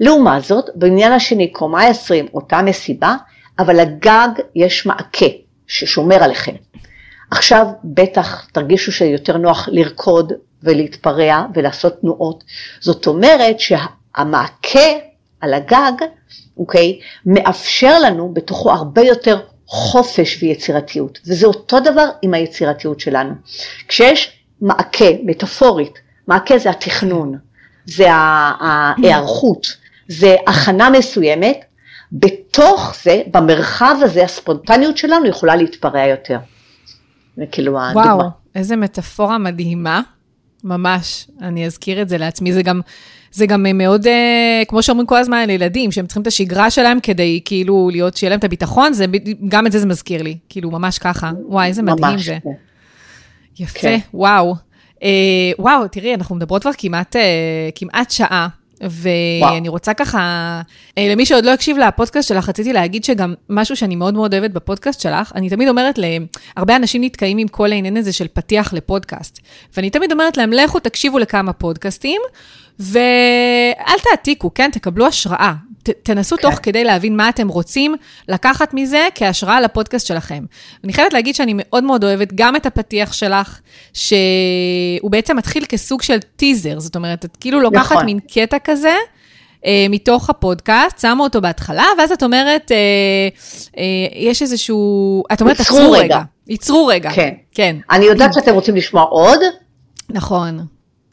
לעומת 0.00 0.44
זאת, 0.44 0.64
בעניין 0.74 1.12
השני, 1.12 1.52
קומה 1.52 1.86
20, 1.86 2.26
אותה 2.34 2.62
מסיבה, 2.62 3.16
אבל 3.58 3.80
לגג 3.80 4.28
יש 4.54 4.86
מעקה 4.86 5.26
ששומר 5.66 6.22
עליכם. 6.22 6.54
עכשיו 7.30 7.66
בטח 7.84 8.46
תרגישו 8.52 8.92
שיותר 8.92 9.36
נוח 9.36 9.68
לרקוד 9.72 10.32
ולהתפרע 10.62 11.46
ולעשות 11.54 12.00
תנועות. 12.00 12.44
זאת 12.80 13.06
אומרת 13.06 13.60
שהמעקה 13.60 14.88
על 15.40 15.54
הגג, 15.54 15.92
אוקיי, 16.56 17.00
מאפשר 17.26 17.98
לנו 17.98 18.34
בתוכו 18.34 18.70
הרבה 18.70 19.02
יותר 19.02 19.40
חופש 19.66 20.42
ויצירתיות, 20.42 21.18
וזה 21.26 21.46
אותו 21.46 21.80
דבר 21.80 22.08
עם 22.22 22.34
היצירתיות 22.34 23.00
שלנו. 23.00 23.34
כשיש 23.88 24.32
מעקה, 24.60 25.04
מטאפורית, 25.24 25.98
מעקה 26.28 26.58
זה 26.58 26.70
התכנון, 26.70 27.38
זה 27.86 28.06
ההיערכות, 28.10 29.66
זה 30.08 30.36
הכנה 30.46 30.90
מסוימת, 30.90 31.64
בתוך 32.12 32.96
זה, 33.02 33.22
במרחב 33.30 33.96
הזה, 34.02 34.24
הספונטניות 34.24 34.96
שלנו 34.96 35.26
יכולה 35.26 35.56
להתפרע 35.56 36.06
יותר. 36.06 36.38
זה 37.36 37.44
כאילו 37.52 37.80
הדוגמה. 37.80 38.14
וואו, 38.14 38.28
איזה 38.54 38.76
מטאפורה 38.76 39.38
מדהימה. 39.38 40.00
ממש, 40.64 41.26
אני 41.42 41.66
אזכיר 41.66 42.02
את 42.02 42.08
זה 42.08 42.18
לעצמי. 42.18 42.52
זה 42.52 42.62
גם, 42.62 42.80
זה 43.32 43.46
גם 43.46 43.66
מאוד, 43.74 44.06
אה, 44.06 44.62
כמו 44.68 44.82
שאומרים 44.82 45.06
כל 45.06 45.16
הזמן 45.16 45.46
לילדים, 45.46 45.92
שהם 45.92 46.06
צריכים 46.06 46.22
את 46.22 46.26
השגרה 46.26 46.70
שלהם 46.70 47.00
כדי 47.00 47.40
כאילו 47.44 47.88
להיות, 47.92 48.16
שיהיה 48.16 48.30
להם 48.30 48.38
את 48.38 48.44
הביטחון, 48.44 48.92
זה, 48.92 49.06
גם 49.48 49.66
את 49.66 49.72
זה 49.72 49.78
זה 49.78 49.86
מזכיר 49.86 50.22
לי, 50.22 50.36
כאילו 50.48 50.70
ממש 50.70 50.98
ככה. 50.98 51.30
וואי, 51.48 51.68
איזה 51.68 51.82
מדהים 51.82 52.14
ממש, 52.14 52.26
זה. 52.26 52.38
כן. 52.44 52.50
יפה, 53.58 53.78
כן. 53.80 53.98
וואו. 54.14 54.54
אה, 55.02 55.08
וואו, 55.58 55.88
תראי, 55.88 56.14
אנחנו 56.14 56.36
מדברות 56.36 56.62
כבר 56.62 56.70
כמעט, 56.78 57.16
אה, 57.16 57.68
כמעט 57.74 58.10
שעה. 58.10 58.48
ואני 58.80 59.68
רוצה 59.68 59.94
ככה, 59.94 60.18
אה, 60.98 61.08
למי 61.10 61.26
שעוד 61.26 61.44
לא 61.44 61.50
הקשיב 61.50 61.78
לפודקאסט 61.78 62.28
שלך, 62.28 62.48
רציתי 62.48 62.72
להגיד 62.72 63.04
שגם 63.04 63.34
משהו 63.48 63.76
שאני 63.76 63.96
מאוד 63.96 64.14
מאוד 64.14 64.34
אוהבת 64.34 64.50
בפודקאסט 64.50 65.00
שלך, 65.00 65.32
אני 65.34 65.50
תמיד 65.50 65.68
אומרת 65.68 65.98
להם, 65.98 66.26
הרבה 66.56 66.76
אנשים 66.76 67.04
נתקעים 67.04 67.38
עם 67.38 67.48
כל 67.48 67.72
העניין 67.72 67.96
הזה 67.96 68.12
של 68.12 68.26
פתיח 68.32 68.72
לפודקאסט, 68.72 69.40
ואני 69.76 69.90
תמיד 69.90 70.12
אומרת 70.12 70.36
להם, 70.36 70.52
לכו 70.52 70.78
תקשיבו 70.78 71.18
לכמה 71.18 71.52
פודקאסטים, 71.52 72.20
ואל 72.80 73.98
תעתיקו, 74.10 74.54
כן? 74.54 74.70
תקבלו 74.70 75.06
השראה. 75.06 75.52
ת, 75.82 75.90
תנסו 75.90 76.36
כן. 76.36 76.42
תוך 76.42 76.54
כדי 76.62 76.84
להבין 76.84 77.16
מה 77.16 77.28
אתם 77.28 77.48
רוצים 77.48 77.94
לקחת 78.28 78.74
מזה 78.74 79.08
כהשראה 79.14 79.60
לפודקאסט 79.60 80.06
שלכם. 80.06 80.44
אני 80.84 80.92
חייבת 80.92 81.12
להגיד 81.12 81.34
שאני 81.34 81.52
מאוד 81.56 81.84
מאוד 81.84 82.04
אוהבת 82.04 82.32
גם 82.34 82.56
את 82.56 82.66
הפתיח 82.66 83.12
שלך, 83.12 83.60
שהוא 83.92 85.10
בעצם 85.10 85.36
מתחיל 85.36 85.64
כסוג 85.64 86.02
של 86.02 86.18
טיזר, 86.36 86.80
זאת 86.80 86.96
אומרת, 86.96 87.24
את 87.24 87.36
כאילו 87.40 87.60
לוקחת 87.60 87.92
נכון. 87.92 88.04
מין 88.04 88.18
קטע 88.32 88.58
כזה. 88.64 88.94
אה, 89.66 89.86
מתוך 89.90 90.30
הפודקאסט, 90.30 90.98
שמו 90.98 91.24
אותו 91.24 91.40
בהתחלה, 91.40 91.84
ואז 91.98 92.12
את 92.12 92.22
אומרת, 92.22 92.72
אה, 92.72 92.76
אה, 93.78 93.84
יש 94.14 94.42
איזשהו, 94.42 95.22
את 95.32 95.40
אומרת, 95.40 95.60
עצרו 95.60 95.90
רגע. 95.90 96.04
רגע. 96.04 96.20
ייצרו 96.48 96.86
רגע. 96.86 97.10
כן. 97.10 97.34
כן. 97.52 97.76
אני 97.90 98.04
יודעת 98.04 98.34
שאתם 98.34 98.54
רוצים 98.54 98.76
לשמוע 98.76 99.02
עוד. 99.02 99.38
נכון. 100.10 100.66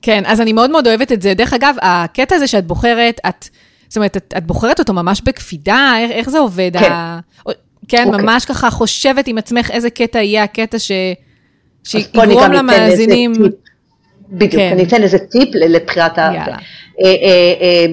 כן, 0.04 0.24
אז 0.26 0.42
אני 0.42 0.54
מאוד 0.54 0.70
מאוד 0.70 0.88
אוהבת 0.88 1.12
את 1.12 1.22
זה. 1.22 1.34
דרך 1.34 1.54
אגב, 1.54 1.76
הקטע 1.82 2.36
הזה 2.36 2.48
שאת 2.48 2.68
בוחרת, 2.68 3.20
את, 3.30 3.50
זאת 3.88 3.98
אומרת, 3.98 4.18
את, 4.18 4.34
את 4.38 4.48
בוחרת 4.48 4.80
אותו 4.80 4.94
ממש 4.94 5.22
בקפידה, 5.22 5.94
איך, 6.00 6.12
איך 6.12 6.30
זה 6.30 6.40
עובד? 6.40 6.72
כן. 6.80 6.92
ה... 6.92 7.20
כן, 7.88 8.04
okay. 8.04 8.08
אוקיי. 8.08 8.24
ממש 8.24 8.46
ככה 8.46 8.70
חושבת 8.70 9.28
עם 9.28 9.38
עצמך 9.38 9.72
איזה 9.72 9.90
קטע 9.90 10.22
יהיה 10.22 10.44
הקטע 10.44 10.80
ש... 10.80 10.92
שיגרום 11.84 12.52
למאזינים. 12.52 13.34
בדיוק, 14.34 14.54
כן. 14.54 14.72
אני 14.72 14.84
אתן 14.84 15.04
איזה 15.04 15.20
טיפ 15.20 15.50
לבחירת 15.56 16.18
ה... 16.18 16.22
יאללה. 16.22 16.58
אה, 17.02 17.06
אה, 17.06 17.86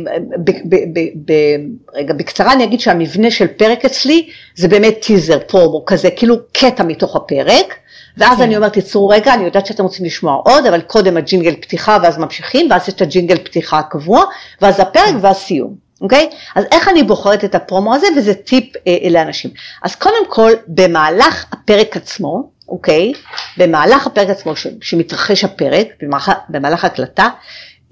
אה, 1.31 1.57
רגע, 1.95 2.15
בקצרה 2.15 2.53
אני 2.53 2.65
אגיד 2.65 2.81
שהמבנה 2.81 3.31
של 3.31 3.47
פרק 3.47 3.85
אצלי 3.85 4.29
זה 4.55 4.69
באמת 4.69 5.01
טיזר, 5.07 5.39
פרומו 5.47 5.85
כזה, 5.87 6.11
כאילו 6.11 6.37
קטע 6.53 6.83
מתוך 6.83 7.17
הפרק, 7.17 7.75
ואז 8.17 8.39
כן. 8.39 8.43
אני 8.43 8.57
אומרת, 8.57 8.79
תצאו 8.79 9.09
רגע, 9.09 9.35
אני 9.35 9.45
יודעת 9.45 9.67
שאתם 9.67 9.83
רוצים 9.83 10.07
לשמוע 10.07 10.35
עוד, 10.45 10.67
אבל 10.67 10.81
קודם 10.81 11.17
הג'ינגל 11.17 11.55
פתיחה 11.61 11.99
ואז 12.03 12.19
ממשיכים, 12.19 12.71
ואז 12.71 12.89
יש 12.89 12.95
את 12.95 13.03
הג'ינגל 13.03 13.39
פתיחה 13.39 13.79
הקבוע, 13.79 14.25
ואז 14.63 14.81
הפרק 14.81 15.05
כן. 15.05 15.17
ואז 15.21 15.37
סיום, 15.37 15.75
אוקיי? 16.01 16.31
אז 16.55 16.65
איך 16.73 16.89
אני 16.89 17.03
בוחרת 17.03 17.45
את 17.45 17.55
הפרומו 17.55 17.95
הזה, 17.95 18.07
וזה 18.17 18.35
טיפ 18.35 18.77
אה, 18.87 19.09
לאנשים. 19.11 19.51
אז 19.83 19.95
קודם 19.95 20.29
כל, 20.29 20.53
במהלך 20.69 21.45
הפרק 21.53 21.97
עצמו, 21.97 22.51
אוקיי? 22.71 23.13
במהלך 23.57 24.07
הפרק 24.07 24.29
עצמו, 24.29 24.57
ש, 24.57 24.67
שמתרחש 24.81 25.45
הפרק, 25.45 25.87
במהלך, 26.03 26.31
במהלך 26.49 26.85
הקלטה, 26.85 27.29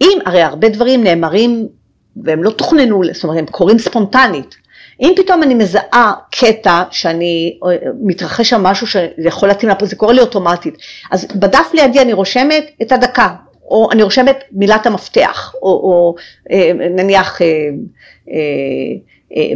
אם 0.00 0.18
הרי 0.26 0.42
הרבה 0.42 0.68
דברים 0.68 1.04
נאמרים 1.04 1.68
והם 2.24 2.42
לא 2.42 2.50
תוכננו, 2.50 3.02
זאת 3.12 3.24
אומרת, 3.24 3.38
הם 3.38 3.46
קורים 3.46 3.78
ספונטנית. 3.78 4.54
אם 5.00 5.12
פתאום 5.16 5.42
אני 5.42 5.54
מזהה 5.54 6.12
קטע 6.30 6.82
שאני, 6.90 7.58
מתרחש 8.02 8.50
שם 8.50 8.62
משהו 8.62 8.86
שיכול 8.86 9.48
להתאים 9.48 9.70
לפה, 9.70 9.86
זה 9.86 9.96
קורה 9.96 10.12
לי 10.12 10.20
אוטומטית. 10.20 10.74
אז 11.10 11.26
בדף 11.34 11.70
לידי 11.74 12.00
אני 12.00 12.12
רושמת 12.12 12.64
את 12.82 12.92
הדקה, 12.92 13.28
או 13.70 13.88
אני 13.92 14.02
רושמת 14.02 14.44
מילת 14.52 14.86
המפתח, 14.86 15.54
או, 15.62 15.68
או 15.68 16.14
אה, 16.50 16.72
נניח, 16.74 17.42
אה, 17.42 17.46
אה, 18.30 18.96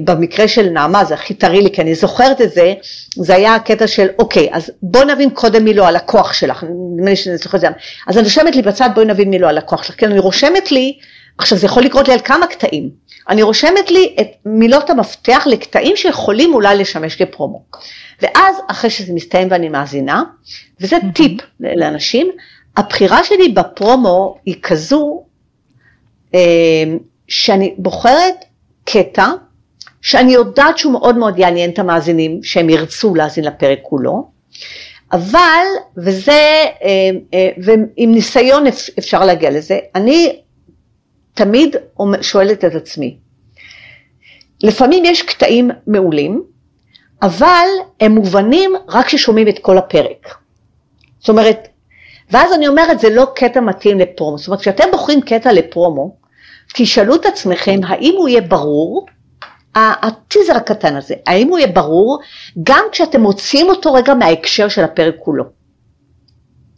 במקרה 0.05 0.49
של 0.49 0.69
נעמה 0.69 1.05
זה 1.05 1.15
הכי 1.15 1.35
טרי 1.35 1.63
לי, 1.63 1.71
כי 1.71 1.83
אני 1.83 1.95
זוכרת 1.95 2.41
את 2.41 2.53
זה, 2.53 2.75
זה 3.17 3.35
היה 3.35 3.55
הקטע 3.55 3.87
של, 3.87 4.07
אוקיי, 4.19 4.49
אז 4.53 4.71
בוא 4.83 5.05
נבין 5.05 5.31
קודם 5.31 5.65
מי 5.65 5.75
לא 5.75 5.87
הלקוח 5.87 6.33
שלך, 6.33 6.65
נדמה 6.95 7.11
לי 7.11 7.17
שאני 7.17 7.37
זוכרת 7.37 7.55
את 7.55 7.61
זה, 7.61 7.69
אז 8.07 8.17
אני 8.19 8.25
רושמת 8.25 8.57
לי 8.57 8.63
בצד, 8.63 8.91
בואי 8.95 9.07
נבין 9.07 9.31
מי 9.31 9.39
לא 9.39 9.47
הלקוח 9.47 9.83
שלך, 9.83 9.97
כי 9.97 10.07
אני 10.07 10.19
רושמת 10.19 10.73
לי, 10.73 10.99
עכשיו 11.39 11.59
זה 11.59 11.67
יכול 11.67 11.83
לקרות 11.83 12.09
לי 12.09 12.15
על 12.15 12.21
כמה 12.21 12.47
קטעים, 12.47 12.91
אני 13.29 13.43
רושמת 13.43 13.91
לי 13.91 14.17
את 14.21 14.29
מילות 14.47 14.91
המפתח 14.91 15.47
לקטעים 15.51 15.97
שיכולים 15.97 16.55
אולי 16.55 16.77
לשמש 16.77 17.17
כפרומו. 17.17 17.63
ואז 18.23 18.57
אחרי 18.69 18.91
שזה 18.91 19.13
מסתיים 19.13 19.49
ואני 19.51 19.69
מאזינה, 19.69 20.23
וזה. 20.81 20.97
טיפ 21.15 21.41
לאנשים, 21.61 22.31
הבחירה 22.77 23.25
שלי 23.25 23.49
בפרומו 23.49 24.39
היא 24.47 24.57
כזו, 24.63 25.23
אה, 26.35 26.41
שאני 27.29 27.75
בוחרת 27.79 28.45
קטע, 28.85 29.27
שאני 30.03 30.33
יודעת 30.33 30.79
שהוא 30.79 30.93
מאוד 30.93 31.17
מאוד 31.17 31.39
יעניין 31.39 31.71
את 31.71 31.79
המאזינים, 31.79 32.43
שהם 32.43 32.71
ירצו 32.71 33.15
להאזין 33.15 33.45
לפרק 33.45 33.79
כולו, 33.83 34.31
אבל, 35.13 35.67
וזה, 35.97 36.33
אה, 36.33 37.11
אה, 37.35 37.51
ועם 37.65 38.13
ניסיון 38.13 38.65
אפשר 38.99 39.25
להגיע 39.25 39.51
לזה, 39.51 39.79
אני 39.95 40.41
תמיד 41.35 41.77
שואלת 42.21 42.65
את 42.65 42.75
עצמי, 42.75 43.17
לפעמים 44.63 45.05
יש 45.05 45.23
קטעים 45.23 45.71
מעולים, 45.87 46.43
אבל 47.23 47.67
הם 48.01 48.13
מובנים 48.13 48.73
רק 48.89 49.07
כששומעים 49.07 49.49
את 49.49 49.59
כל 49.59 49.79
הפרק. 49.79 50.35
זאת 51.21 51.29
אומרת, 51.29 51.69
ואז 52.31 52.53
אני 52.53 52.69
אומרת, 52.69 53.01
זה 53.01 53.11
לא 53.11 53.27
קטע 53.35 53.61
מתאים 53.61 53.99
לפרומו. 53.99 54.39
זאת 54.39 54.47
אומרת, 54.47 54.61
כשאתם 54.61 54.85
בוחרים 54.93 55.21
קטע 55.21 55.53
לפרומו, 55.53 56.17
תשאלו 56.75 57.15
את 57.15 57.27
עצמכם, 57.27 57.81
האם 57.87 58.15
הוא 58.17 58.29
יהיה 58.29 58.41
ברור, 58.41 59.07
הטיזר 59.75 60.57
הקטן 60.57 60.97
הזה, 60.97 61.15
האם 61.27 61.49
הוא 61.49 61.59
יהיה 61.59 61.73
ברור, 61.73 62.21
גם 62.63 62.85
כשאתם 62.93 63.21
מוציאים 63.21 63.69
אותו 63.69 63.93
רגע 63.93 64.15
מההקשר 64.15 64.69
של 64.69 64.85
הפרק 64.85 65.15
כולו. 65.19 65.45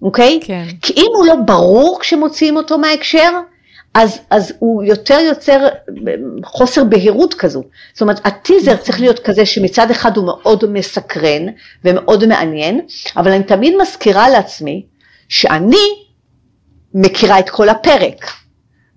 אוקיי? 0.03 0.41
כן. 0.43 0.65
כי 0.83 0.93
אם 0.97 1.11
הוא 1.17 1.27
לא 1.27 1.35
ברור 1.35 1.99
כשמוציאים 2.01 2.57
אותו 2.57 2.79
מההקשר, 2.79 3.31
אז, 3.95 4.21
אז 4.31 4.53
הוא 4.59 4.85
יותר 4.85 5.19
יוצר 5.19 5.67
חוסר 6.45 6.85
בהירות 6.85 7.35
כזו. 7.35 7.63
זאת 7.93 8.03
אומרת, 8.03 8.27
הטיזר 8.27 8.77
צריך 8.77 9.01
להיות 9.01 9.19
כזה 9.19 9.47
שמצד 9.47 9.91
אחד 9.91 10.17
הוא 10.17 10.27
מאוד 10.27 10.73
מסקרן 10.73 11.47
ומאוד 11.85 12.27
מעניין, 12.27 12.81
אבל 13.17 13.31
אני 13.31 13.45
תמיד 13.45 13.75
מזכירה 13.81 14.29
לעצמי 14.29 14.87
שאני 15.29 15.87
מכירה 16.95 17.39
את 17.39 17.51
כל 17.51 17.69
הפרק. 17.69 18.31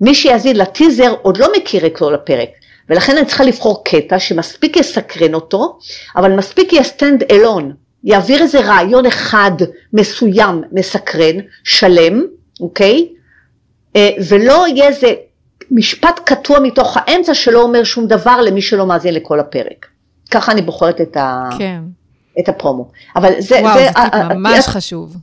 מי 0.02 0.16
שיאזין 0.16 0.56
לטיזר 0.56 1.16
עוד 1.22 1.38
לא 1.38 1.48
מכיר 1.58 1.86
את 1.86 1.98
כל 1.98 2.16
הפרק, 2.16 2.50
ולכן 2.90 3.18
אני 3.18 3.26
צריכה 3.26 3.44
לבחור 3.44 3.84
קטע 3.84 4.20
שמספיק 4.20 4.78
יסקרן 4.78 5.34
אותו, 5.34 5.80
אבל 6.16 6.36
מספיק 6.36 6.74
יהיה 6.74 6.84
stand 6.84 7.32
alone, 7.32 7.74
יעביר 8.04 8.42
איזה 8.42 8.60
רעיון 8.60 9.06
אחד 9.06 9.52
מסוים, 9.94 10.62
מסקרן, 10.72 11.36
שלם, 11.64 12.22
אוקיי? 12.62 13.08
אה, 13.96 14.10
ולא 14.30 14.66
יהיה 14.68 14.88
איזה 14.88 15.14
משפט 15.72 16.20
קטוע 16.26 16.60
מתוך 16.60 16.98
האמצע 17.00 17.34
שלא 17.34 17.62
אומר 17.62 17.84
שום 17.84 18.08
דבר 18.08 18.42
למי 18.42 18.62
שלא 18.62 18.86
מאזין 18.86 19.14
לכל 19.14 19.40
הפרק. 19.40 19.86
ככה 20.32 20.52
אני 20.52 20.62
בוחרת 20.62 21.02
את, 21.02 21.18
ה... 21.18 21.50
כן. 21.58 21.82
את 22.40 22.50
הפרומו. 22.50 22.92
אבל 23.16 23.32
זה... 23.40 23.60
וואו, 23.62 23.80
זה, 23.80 23.86
זה 23.86 23.92
טיפ 23.94 24.14
ממש 24.14 24.60
את... 24.60 24.70
חשוב. 24.70 25.16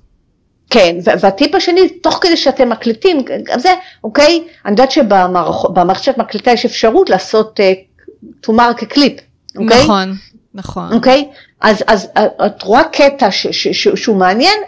כן, 0.70 0.96
והטיפ 1.20 1.54
השני, 1.54 1.88
תוך 1.88 2.18
כדי 2.22 2.36
שאתם 2.36 2.68
מקליטים, 2.68 3.24
גם 3.42 3.58
זה, 3.58 3.74
אוקיי, 4.04 4.42
אני 4.64 4.72
יודעת 4.72 4.90
שבמערכת 4.90 6.18
מקליטה 6.18 6.50
יש 6.50 6.64
אפשרות 6.64 7.10
לעשות 7.10 7.60
to 8.46 8.50
mark 8.50 8.80
a 8.80 8.94
clip, 8.94 9.20
אוקיי? 9.56 9.82
נכון, 9.84 10.14
נכון. 10.54 10.92
אוקיי? 10.92 11.28
אז, 11.60 11.84
אז 11.86 12.08
את 12.46 12.62
רואה 12.62 12.84
קטע 12.84 13.30
ש, 13.30 13.46
ש, 13.46 13.68
ש, 13.68 13.88
שהוא 13.88 14.16
מעניין, 14.16 14.58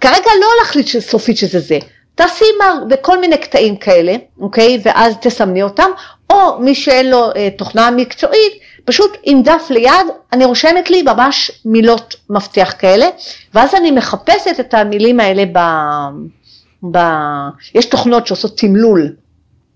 כרגע 0.00 0.30
לא 0.40 0.46
להחליט 0.60 0.86
סופית 0.86 1.36
שזה 1.36 1.60
זה, 1.60 1.78
תעשי 2.14 2.44
מר 2.58 2.74
וכל 2.90 3.20
מיני 3.20 3.38
קטעים 3.38 3.76
כאלה, 3.76 4.16
אוקיי? 4.40 4.80
ואז 4.82 5.14
תסמני 5.20 5.62
אותם, 5.62 5.90
או 6.30 6.58
מי 6.58 6.74
שאין 6.74 7.10
לו 7.10 7.30
אה, 7.36 7.48
תוכנה 7.58 7.90
מקצועית, 7.90 8.52
פשוט 8.84 9.16
עם 9.22 9.42
דף 9.42 9.66
ליד, 9.70 10.06
אני 10.32 10.44
רושמת 10.44 10.90
לי 10.90 11.02
ממש 11.02 11.50
מילות 11.64 12.14
מפתח 12.30 12.74
כאלה, 12.78 13.06
ואז 13.54 13.74
אני 13.74 13.90
מחפשת 13.90 14.60
את 14.60 14.74
המילים 14.74 15.20
האלה 15.20 15.44
ב... 15.52 15.58
ב... 16.90 16.98
יש 17.74 17.86
תוכנות 17.86 18.26
שעושות 18.26 18.58
תמלול 18.58 19.12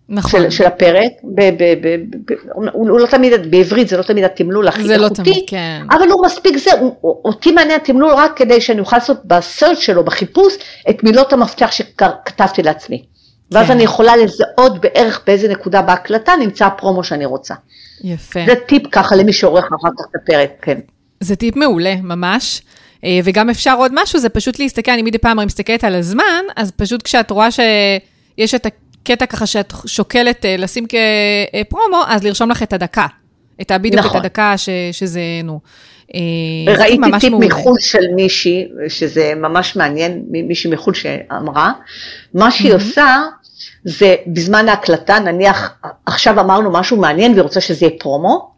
נכון. 0.09 0.31
של, 0.31 0.51
של 0.51 0.65
הפרק, 0.65 1.13
ב, 1.25 1.41
ב, 1.41 1.75
ב, 1.83 1.97
ב, 2.27 2.35
הוא, 2.53 2.67
הוא 2.73 3.01
לא 3.01 3.07
תמיד, 3.07 3.51
בעברית 3.51 3.89
זה 3.89 3.97
לא 3.97 4.03
תמיד 4.03 4.25
התמלול 4.25 4.69
הכי 4.69 4.79
איכותי, 4.79 4.95
זה 4.95 5.03
לא 5.03 5.09
תמיד, 5.09 5.45
כן. 5.47 5.83
אבל 5.91 6.09
הוא 6.09 6.27
מספיק 6.27 6.57
זה, 6.57 6.71
הוא, 6.81 6.97
אותי 7.25 7.53
מעניין 7.53 7.81
התמלול 7.81 8.13
רק 8.15 8.37
כדי 8.37 8.61
שאני 8.61 8.81
אוכל 8.81 8.97
לעשות 8.97 9.25
בסרט 9.25 9.79
שלו, 9.79 10.05
בחיפוש, 10.05 10.55
את 10.91 11.05
מילות 11.05 11.33
המפתח 11.33 11.71
שכתבתי 11.71 12.63
לעצמי. 12.63 13.03
ואז 13.51 13.67
כן. 13.67 13.73
אני 13.73 13.83
יכולה 13.83 14.17
לזהות 14.17 14.81
בערך 14.81 15.21
באיזה 15.27 15.49
נקודה 15.49 15.83
בהקלטה 15.83 16.33
נמצא 16.41 16.67
הפרומו 16.67 17.05
שאני 17.05 17.25
רוצה. 17.25 17.55
יפה. 18.05 18.41
זה 18.47 18.55
טיפ 18.67 18.83
ככה 18.93 19.17
למי 19.17 19.33
שעורך 19.33 19.65
אחר 19.65 19.89
כך 19.99 20.05
את 20.11 20.23
הפרק, 20.23 20.51
כן. 20.63 20.79
זה 21.21 21.37
טיפ 21.37 21.57
מעולה, 21.57 21.95
ממש. 22.03 22.63
אה, 23.05 23.21
וגם 23.25 23.51
אפשר 23.51 23.75
עוד 23.79 23.93
משהו, 23.95 24.21
זה 24.21 24.29
פשוט 24.29 24.59
להסתכל, 24.59 24.91
אני 24.91 25.03
מדי 25.03 25.19
פעם 25.19 25.47
מסתכלת 25.47 25.85
על 25.85 25.95
הזמן, 25.95 26.45
אז 26.57 26.71
פשוט 26.71 27.03
כשאת 27.03 27.31
רואה 27.31 27.49
שיש 27.51 28.55
את 28.55 28.67
הקטע 28.67 29.27
ככה 29.27 29.47
שאת 29.47 29.73
שוקלת 29.87 30.45
אה, 30.45 30.57
לשים 30.59 30.87
כפרומו, 30.87 32.03
אז 32.07 32.25
לרשום 32.25 32.51
לך 32.51 32.63
את 32.63 32.73
הדקה. 32.73 33.07
את 33.61 33.73
בדיוק 33.73 33.95
נכון. 33.95 34.21
את 34.21 34.25
הדקה 34.25 34.59
ש, 34.59 34.69
שזה, 34.93 35.21
נו. 35.45 35.61
אה, 36.15 36.75
ראיתי 36.79 37.11
טיפ 37.21 37.31
מעולה. 37.31 37.47
מחו"ל 37.47 37.77
של 37.81 38.05
מישהי, 38.15 38.69
שזה 38.89 39.33
ממש 39.37 39.77
מעניין, 39.77 40.23
מישהי 40.31 40.71
מחו"ל 40.71 40.95
שאמרה, 40.95 41.73
מה 42.35 42.51
שהיא 42.51 42.71
mm-hmm. 42.71 42.75
עושה, 42.75 43.23
זה 43.85 44.15
בזמן 44.27 44.69
ההקלטה, 44.69 45.19
נניח 45.19 45.73
עכשיו 46.07 46.41
אמרנו 46.41 46.73
משהו 46.73 46.97
מעניין 46.97 47.33
והיא 47.33 47.43
רוצה 47.43 47.61
שזה 47.61 47.87
יהיה 47.87 47.99
פרומו, 47.99 48.51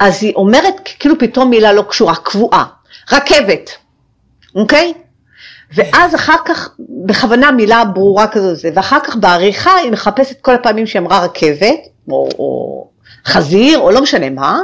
אז 0.00 0.22
היא 0.22 0.34
אומרת 0.34 0.74
כאילו 0.98 1.18
פתאום 1.18 1.50
מילה 1.50 1.72
לא 1.72 1.82
קשורה, 1.82 2.14
קבועה, 2.16 2.64
רכבת, 3.12 3.70
אוקיי? 4.54 4.92
ואז 5.74 6.14
אחר 6.14 6.36
כך, 6.44 6.70
בכוונה 7.06 7.50
מילה 7.50 7.84
ברורה 7.84 8.28
כזו 8.28 8.54
זה, 8.54 8.70
ואחר 8.74 9.00
כך 9.00 9.16
בעריכה 9.16 9.74
היא 9.74 9.92
מחפשת 9.92 10.40
כל 10.40 10.54
הפעמים 10.54 10.86
שהיא 10.86 11.02
אמרה 11.02 11.24
רכבת, 11.24 11.78
או, 12.08 12.28
או 12.38 12.88
חזיר, 13.26 13.78
או 13.78 13.90
לא 13.90 14.02
משנה 14.02 14.30
מה, 14.30 14.60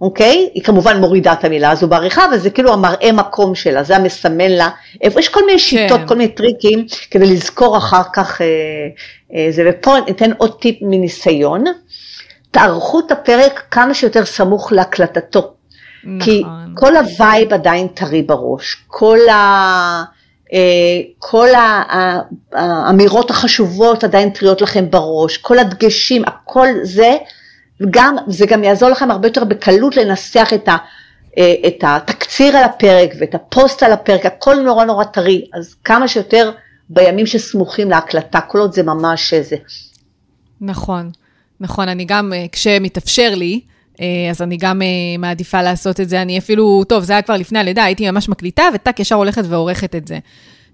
אוקיי? 0.00 0.50
היא 0.54 0.62
כמובן 0.62 1.00
מורידה 1.00 1.32
את 1.32 1.44
המילה 1.44 1.70
הזו 1.70 1.88
בעריכה, 1.88 2.24
אבל 2.24 2.38
זה 2.38 2.50
כאילו 2.50 2.72
המראה 2.72 3.12
מקום 3.12 3.54
שלה, 3.54 3.82
זה 3.82 3.96
המסמן 3.96 4.50
לה. 4.50 4.68
איפה 5.02 5.20
יש 5.20 5.28
כל 5.28 5.46
מיני 5.46 5.58
שיטות, 5.58 6.00
כן. 6.00 6.06
כל 6.06 6.14
מיני 6.14 6.30
טריקים, 6.32 6.86
כדי 7.10 7.26
לזכור 7.26 7.76
אחר 7.76 8.02
כך 8.12 8.40
אה, 8.40 8.46
אה, 9.34 9.46
זה. 9.50 9.70
ופה 9.70 9.96
ניתן 10.06 10.30
עוד 10.38 10.60
טיפ 10.60 10.78
מניסיון, 10.80 11.64
תערכו 12.50 13.00
את 13.00 13.12
הפרק 13.12 13.62
כמה 13.70 13.94
שיותר 13.94 14.24
סמוך 14.24 14.72
להקלטתו. 14.72 15.52
נכון. 16.04 16.20
כי 16.20 16.42
כל 16.74 16.96
ה 16.96 17.07
vibe 17.07 17.52
עדיין 17.52 17.88
טרי 17.88 18.22
בראש, 18.22 18.76
כל 18.86 19.18
ה... 19.28 20.04
אה, 20.52 21.00
כל 21.18 21.48
האמירות 22.52 23.30
החשובות 23.30 24.04
עדיין 24.04 24.30
טריות 24.30 24.62
לכם 24.62 24.90
בראש, 24.90 25.36
כל 25.36 25.58
הדגשים, 25.58 26.22
הכל 26.26 26.68
זה 26.82 27.16
גם, 27.90 28.16
זה 28.26 28.46
גם 28.46 28.64
יעזור 28.64 28.88
לכם 28.88 29.10
הרבה 29.10 29.28
יותר 29.28 29.44
בקלות 29.44 29.96
לנסח 29.96 30.48
את, 30.54 30.68
ה, 30.68 30.76
אה, 31.38 31.54
את 31.66 31.84
התקציר 31.86 32.56
על 32.56 32.64
הפרק 32.64 33.10
ואת 33.20 33.34
הפוסט 33.34 33.82
על 33.82 33.92
הפרק, 33.92 34.26
הכל 34.26 34.56
נורא 34.56 34.84
נורא 34.84 35.04
טרי, 35.04 35.44
אז 35.54 35.74
כמה 35.84 36.08
שיותר 36.08 36.50
בימים 36.88 37.26
שסמוכים 37.26 37.90
להקלטה, 37.90 38.40
כל 38.40 38.58
עוד 38.58 38.72
זה 38.72 38.82
ממש 38.82 39.34
זה. 39.34 39.56
נכון, 40.60 41.10
נכון, 41.60 41.88
אני 41.88 42.04
גם, 42.04 42.32
אה, 42.32 42.46
כשמתאפשר 42.52 43.34
לי, 43.34 43.60
אה, 44.00 44.06
אז 44.30 44.42
אני 44.42 44.56
גם 44.56 44.82
מעדיפה 45.18 45.62
לעשות 45.62 46.00
את 46.00 46.08
זה. 46.08 46.22
אני 46.22 46.38
אפילו, 46.38 46.84
טוב, 46.88 47.04
זה 47.04 47.12
היה 47.12 47.22
כבר 47.22 47.36
לפני 47.36 47.58
הלידה, 47.58 47.84
הייתי 47.84 48.10
ממש 48.10 48.28
מקליטה, 48.28 48.62
וטאק, 48.74 49.00
ישר 49.00 49.14
הולכת 49.14 49.42
ועורכת 49.48 49.94
את 49.94 50.08
זה. 50.08 50.18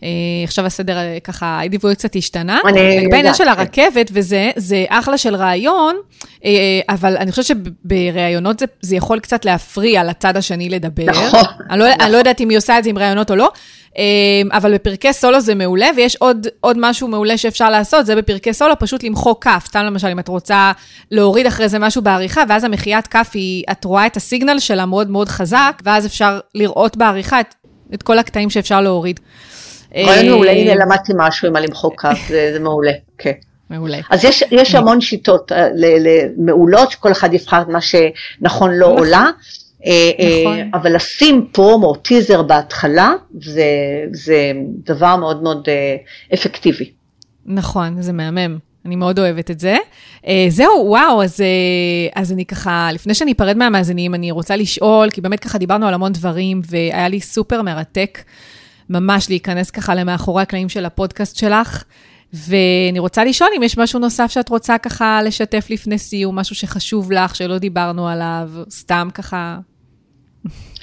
אה, 0.03 0.09
עכשיו 0.44 0.66
הסדר 0.66 0.98
אה, 0.98 1.18
ככה, 1.24 1.46
העדיפויות 1.46 1.98
קצת 1.98 2.16
השתנה. 2.16 2.59
אני 2.66 2.80
יודעת. 2.80 3.03
לגבי 3.03 3.16
העניין 3.16 3.34
של 3.34 3.44
כן. 3.44 3.50
הרכבת 3.50 4.11
וזה, 4.12 4.50
זה 4.57 4.84
אחלה 4.88 5.18
של 5.18 5.34
רעיון, 5.34 5.96
אה, 6.44 6.50
אבל 6.88 7.16
אני 7.16 7.30
חושבת 7.30 7.44
שבראיונות 7.46 8.59
זה, 8.59 8.66
זה 8.80 8.96
יכול 8.96 9.20
קצת 9.20 9.44
להפריע 9.44 10.05
לצד 10.05 10.36
השני 10.36 10.68
לדבר. 10.68 11.07
נכון. 11.07 11.40
אני 11.70 11.78
לא, 11.78 11.88
נכון. 11.88 12.00
אני 12.00 12.12
לא 12.12 12.16
יודעת 12.16 12.40
אם 12.40 12.48
היא 12.48 12.59
עושה 12.59 12.78
את 12.78 12.84
זה 12.84 12.90
עם 12.90 12.98
ראיונות 12.98 13.30
או 13.30 13.36
לא, 13.36 13.50
אבל 14.53 14.74
בפרקי 14.74 15.12
סולו 15.12 15.40
זה 15.40 15.55
מעולה, 15.55 15.86
ויש 15.96 16.16
עוד, 16.16 16.46
עוד 16.61 16.76
משהו 16.80 17.09
מעולה 17.09 17.36
שאפשר 17.36 17.70
לעשות, 17.70 18.07
זה 18.07 18.16
בפרקי 18.16 18.53
סולו, 18.53 18.74
פשוט 18.78 19.05
למחוק 19.05 19.44
כף. 19.44 19.64
סתם 19.66 19.84
למשל, 19.84 20.09
אם 20.09 20.18
את 20.18 20.28
רוצה 20.28 20.72
להוריד 21.11 21.46
אחרי 21.46 21.68
זה 21.68 21.78
משהו 21.78 22.03
בעריכה, 22.03 22.42
ואז 22.48 22.64
המחיית 22.64 23.07
כף 23.07 23.30
היא, 23.34 23.64
את 23.70 23.84
רואה 23.84 24.07
את 24.07 24.16
הסיגנל 24.16 24.59
שלה 24.59 24.86
מאוד 24.86 25.11
מאוד 25.11 25.28
חזק, 25.28 25.82
ואז 25.84 26.07
אפשר 26.07 26.40
לראות 26.55 26.96
בעריכה 26.96 27.40
את, 27.40 27.55
את 27.94 28.03
כל 28.03 28.18
הקטעים 28.18 28.50
שאפשר 28.50 28.80
להוריד. 28.80 29.20
רעיון 29.97 30.28
מעולה, 30.28 30.51
הנה 30.51 30.70
אה, 30.70 30.76
למדתי 30.76 31.12
משהו 31.16 31.49
עם 31.49 31.57
הלמחוק 31.57 32.01
קו, 32.01 32.09
זה 32.28 32.59
מעולה, 32.61 32.93
כן. 33.18 33.32
מעולה. 33.70 33.99
אז 34.11 34.24
יש, 34.24 34.45
יש 34.51 34.74
המון 34.74 35.01
שיטות 35.01 35.53
אה, 35.53 35.68
מעולות, 36.36 36.90
שכל 36.90 37.12
אחד 37.12 37.34
יבחר 37.34 37.62
את 37.62 37.68
מה 37.68 37.78
שנכון 37.80 38.74
לו 38.74 38.86
או 38.86 39.05
לה, 39.05 39.30
נכון. 39.80 40.70
אבל 40.74 40.97
לשים 40.97 41.47
פרומו, 41.53 41.95
טיזר 41.95 42.43
בהתחלה, 42.43 43.12
זה, 43.40 43.64
זה 44.12 44.53
דבר 44.84 45.16
מאוד 45.16 45.43
מאוד 45.43 45.68
אפקטיבי. 46.34 46.90
נכון, 47.47 48.03
זה 48.03 48.12
מהמם. 48.12 48.59
אני 48.86 48.97
מאוד 48.97 49.18
אוהבת 49.18 49.51
את 49.51 49.61
זה. 49.61 49.76
Uh, 50.22 50.28
זהו, 50.49 50.84
וואו, 50.86 51.22
אז, 51.22 51.40
uh, 51.40 52.12
אז 52.20 52.32
אני 52.32 52.45
ככה, 52.45 52.88
לפני 52.93 53.14
שאני 53.14 53.32
אפרד 53.32 53.57
מהמאזינים, 53.57 54.14
אני 54.14 54.30
רוצה 54.30 54.57
לשאול, 54.57 55.11
כי 55.11 55.20
באמת 55.20 55.40
ככה 55.40 55.59
דיברנו 55.59 55.86
על 55.86 55.95
המון 55.95 56.12
דברים, 56.12 56.61
והיה 56.70 57.09
לי 57.09 57.20
סופר 57.20 57.62
מרתק 57.62 58.18
ממש 58.91 59.28
להיכנס 59.28 59.70
ככה 59.70 59.95
למאחורי 59.95 60.43
הקלעים 60.43 60.68
של 60.68 60.85
הפודקאסט 60.85 61.37
שלך. 61.37 61.85
ואני 62.33 62.99
רוצה 62.99 63.24
לשאול 63.24 63.51
אם 63.57 63.62
יש 63.62 63.78
משהו 63.78 64.01
נוסף 64.01 64.30
שאת 64.30 64.49
רוצה 64.49 64.78
ככה 64.78 65.20
לשתף 65.22 65.66
לפני 65.70 65.99
סיום, 65.99 66.39
משהו 66.39 66.57
שחשוב 66.57 67.12
לך, 67.12 67.37
שלא 67.37 67.59
דיברנו 67.59 68.09
עליו, 68.09 68.51
סתם 68.70 69.09
ככה. 69.14 69.59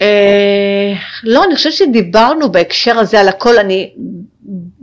אה, 0.02 0.94
לא, 1.24 1.44
אני 1.44 1.56
חושבת 1.56 1.74
שדיברנו 1.74 2.52
בהקשר 2.52 3.00
הזה 3.00 3.20
על 3.20 3.28
הכל, 3.28 3.58
אני, 3.58 3.94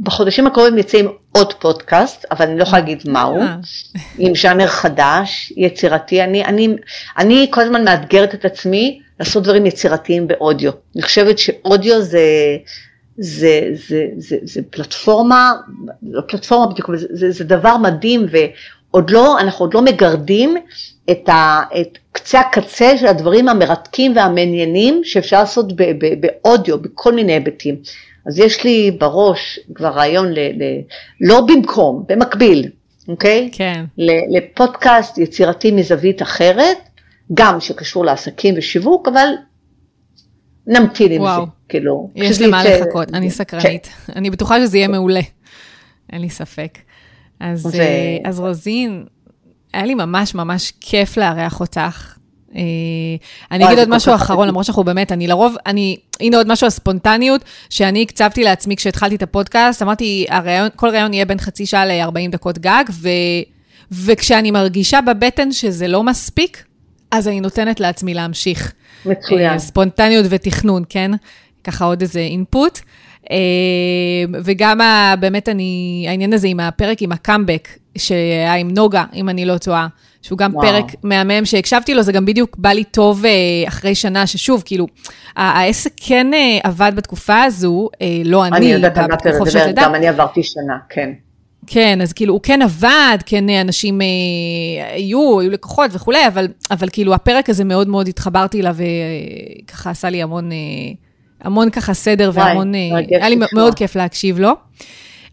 בחודשים 0.00 0.46
הקרובים 0.46 0.78
יצא 0.78 0.98
עם 0.98 1.06
עוד 1.32 1.52
פודקאסט, 1.52 2.24
אבל 2.30 2.46
אני 2.46 2.58
לא 2.58 2.62
יכולה 2.62 2.80
להגיד 2.80 3.02
מהו, 3.06 3.40
אה. 3.40 3.56
עם 4.18 4.34
ז'אנר 4.34 4.66
חדש, 4.66 5.52
יצירתי, 5.56 6.22
אני, 6.22 6.44
אני, 6.44 6.68
אני 7.18 7.46
כל 7.50 7.60
הזמן 7.60 7.84
מאתגרת 7.84 8.34
את 8.34 8.44
עצמי 8.44 9.00
לעשות 9.20 9.42
דברים 9.42 9.66
יצירתיים 9.66 10.26
באודיו. 10.26 10.72
אני 10.96 11.02
חושבת 11.02 11.38
שאודיו 11.38 12.02
זה, 12.02 12.20
זה, 13.18 13.60
זה, 13.88 14.06
זה, 14.16 14.36
זה 14.42 14.60
פלטפורמה, 14.70 15.52
לא 16.02 16.20
פלטפורמה 16.28 16.66
בדיוק, 16.66 16.88
אבל 16.88 16.98
זה, 16.98 17.06
זה, 17.10 17.30
זה 17.30 17.44
דבר 17.44 17.76
מדהים 17.76 18.26
ועוד 18.30 19.10
לא, 19.10 19.40
אנחנו 19.40 19.64
עוד 19.64 19.74
לא 19.74 19.82
מגרדים 19.82 20.56
את, 21.10 21.28
ה, 21.28 21.62
את 21.80 21.98
קצה 22.12 22.40
הקצה 22.40 22.98
של 22.98 23.06
הדברים 23.06 23.48
המרתקים 23.48 24.16
והמעניינים 24.16 25.00
שאפשר 25.04 25.40
לעשות 25.40 25.76
ב, 25.76 25.82
ב, 25.82 26.20
באודיו, 26.20 26.78
בכל 26.78 27.12
מיני 27.12 27.32
היבטים. 27.32 27.76
אז 28.26 28.38
יש 28.38 28.64
לי 28.64 28.90
בראש 28.90 29.58
כבר 29.74 29.88
רעיון, 29.88 30.32
ל, 30.32 30.38
ל, 30.38 30.62
לא 31.20 31.40
במקום, 31.40 32.04
במקביל, 32.08 32.68
אוקיי? 33.08 33.50
כן. 33.52 33.84
לפודקאסט 34.28 35.18
יצירתי 35.18 35.70
מזווית 35.70 36.22
אחרת, 36.22 36.78
גם 37.34 37.60
שקשור 37.60 38.04
לעסקים 38.04 38.54
ושיווק, 38.56 39.08
אבל 39.08 39.28
נמתין 40.66 41.12
עם 41.12 41.22
וואו. 41.22 41.44
זה, 41.44 41.50
כאילו. 41.68 42.10
יש 42.14 42.40
למה 42.40 42.64
לחכות, 42.64 43.14
אני 43.14 43.30
סקרנית. 43.30 43.88
כן. 44.06 44.12
אני 44.16 44.30
בטוחה 44.30 44.60
שזה 44.60 44.78
יהיה 44.78 44.88
מעולה, 44.88 45.20
אין 46.12 46.20
לי 46.20 46.30
ספק. 46.30 46.78
אז, 47.40 47.66
ו... 47.66 47.80
אה, 47.80 48.18
אז 48.24 48.40
רוזין, 48.40 49.04
היה 49.72 49.86
לי 49.86 49.94
ממש 49.94 50.34
ממש 50.34 50.72
כיף 50.80 51.16
לארח 51.16 51.60
אותך. 51.60 52.16
אה, 52.56 52.60
אני 53.50 53.66
אגיד 53.66 53.78
עוד 53.78 53.88
משהו 53.88 54.14
אחרון, 54.14 54.48
למרות 54.48 54.64
שאנחנו 54.64 54.84
באמת, 54.84 55.12
אני 55.12 55.26
לרוב, 55.26 55.56
אני, 55.66 55.96
הנה 56.20 56.36
עוד 56.36 56.52
משהו, 56.52 56.66
הספונטניות, 56.66 57.44
שאני 57.70 58.02
הקצבתי 58.02 58.44
לעצמי 58.44 58.76
כשהתחלתי 58.76 59.16
את 59.16 59.22
הפודקאסט, 59.22 59.82
אמרתי, 59.82 60.26
הרעיון, 60.28 60.68
כל 60.76 60.88
רעיון 60.88 61.14
יהיה 61.14 61.24
בין 61.24 61.38
חצי 61.38 61.66
שעה 61.66 61.86
ל-40 61.86 62.30
דקות 62.30 62.58
גג, 62.58 62.84
ו, 62.90 63.08
וכשאני 63.92 64.50
מרגישה 64.50 65.00
בבטן 65.00 65.52
שזה 65.52 65.88
לא 65.88 66.02
מספיק, 66.02 66.64
אז 67.10 67.28
אני 67.28 67.40
נותנת 67.40 67.80
לעצמי 67.80 68.14
להמשיך. 68.14 68.72
מצוין. 69.06 69.50
אה, 69.50 69.58
ספונטניות 69.58 70.26
ותכנון, 70.30 70.82
כן? 70.88 71.10
ככה 71.64 71.84
עוד 71.84 72.00
איזה 72.00 72.20
אינפוט. 72.20 72.78
אה, 73.30 73.36
וגם 74.44 74.80
באמת 75.20 75.48
אני, 75.48 76.04
העניין 76.08 76.32
הזה 76.32 76.48
עם 76.48 76.60
הפרק 76.60 77.02
עם 77.02 77.12
הקאמבק, 77.12 77.68
שהיה 77.98 78.54
עם 78.54 78.70
נוגה, 78.70 79.04
אם 79.14 79.28
אני 79.28 79.44
לא 79.44 79.58
טועה, 79.58 79.86
שהוא 80.22 80.38
גם 80.38 80.54
וואו. 80.54 80.66
פרק 80.66 80.84
מהמם 81.02 81.44
שהקשבתי 81.44 81.94
לו, 81.94 82.02
זה 82.02 82.12
גם 82.12 82.26
בדיוק 82.26 82.56
בא 82.58 82.68
לי 82.68 82.84
טוב 82.84 83.24
אה, 83.24 83.30
אחרי 83.68 83.94
שנה, 83.94 84.26
ששוב, 84.26 84.62
כאילו, 84.66 84.86
העסק 85.36 85.92
כן 85.96 86.26
עבד 86.62 86.92
בתקופה 86.94 87.42
הזו, 87.42 87.88
לא 88.24 88.46
אני, 88.46 88.56
אני 88.56 88.66
יודעת 88.66 88.98
על 88.98 89.06
מה 89.08 89.14
אתה 89.14 89.30
מדבר, 89.40 89.70
גם 89.74 89.94
אני 89.94 90.08
עברתי 90.08 90.42
שנה, 90.42 90.78
כן. 90.88 91.12
כן, 91.66 92.00
אז 92.00 92.12
כאילו, 92.12 92.32
הוא 92.32 92.40
כן 92.42 92.62
עבד, 92.62 93.18
כן 93.26 93.48
אנשים 93.48 94.00
אה, 94.00 94.06
היו, 94.94 95.40
היו 95.40 95.50
לקוחות 95.50 95.90
וכולי, 95.94 96.26
אבל, 96.26 96.48
אבל 96.70 96.88
כאילו, 96.92 97.14
הפרק 97.14 97.50
הזה 97.50 97.64
מאוד 97.64 97.88
מאוד 97.88 98.08
התחברתי 98.08 98.60
אליו, 98.60 98.76
וככה 99.64 99.90
עשה 99.90 100.10
לי 100.10 100.22
המון, 100.22 100.52
אה, 100.52 100.56
המון 101.40 101.70
ככה 101.70 101.94
סדר 101.94 102.30
וואי, 102.34 102.48
והמון, 102.48 102.74
אה, 102.74 102.80
היה 103.10 103.28
לי 103.28 103.36
מאוד 103.52 103.74
כיף 103.74 103.96
להקשיב 103.96 104.38
לו. 104.38 104.52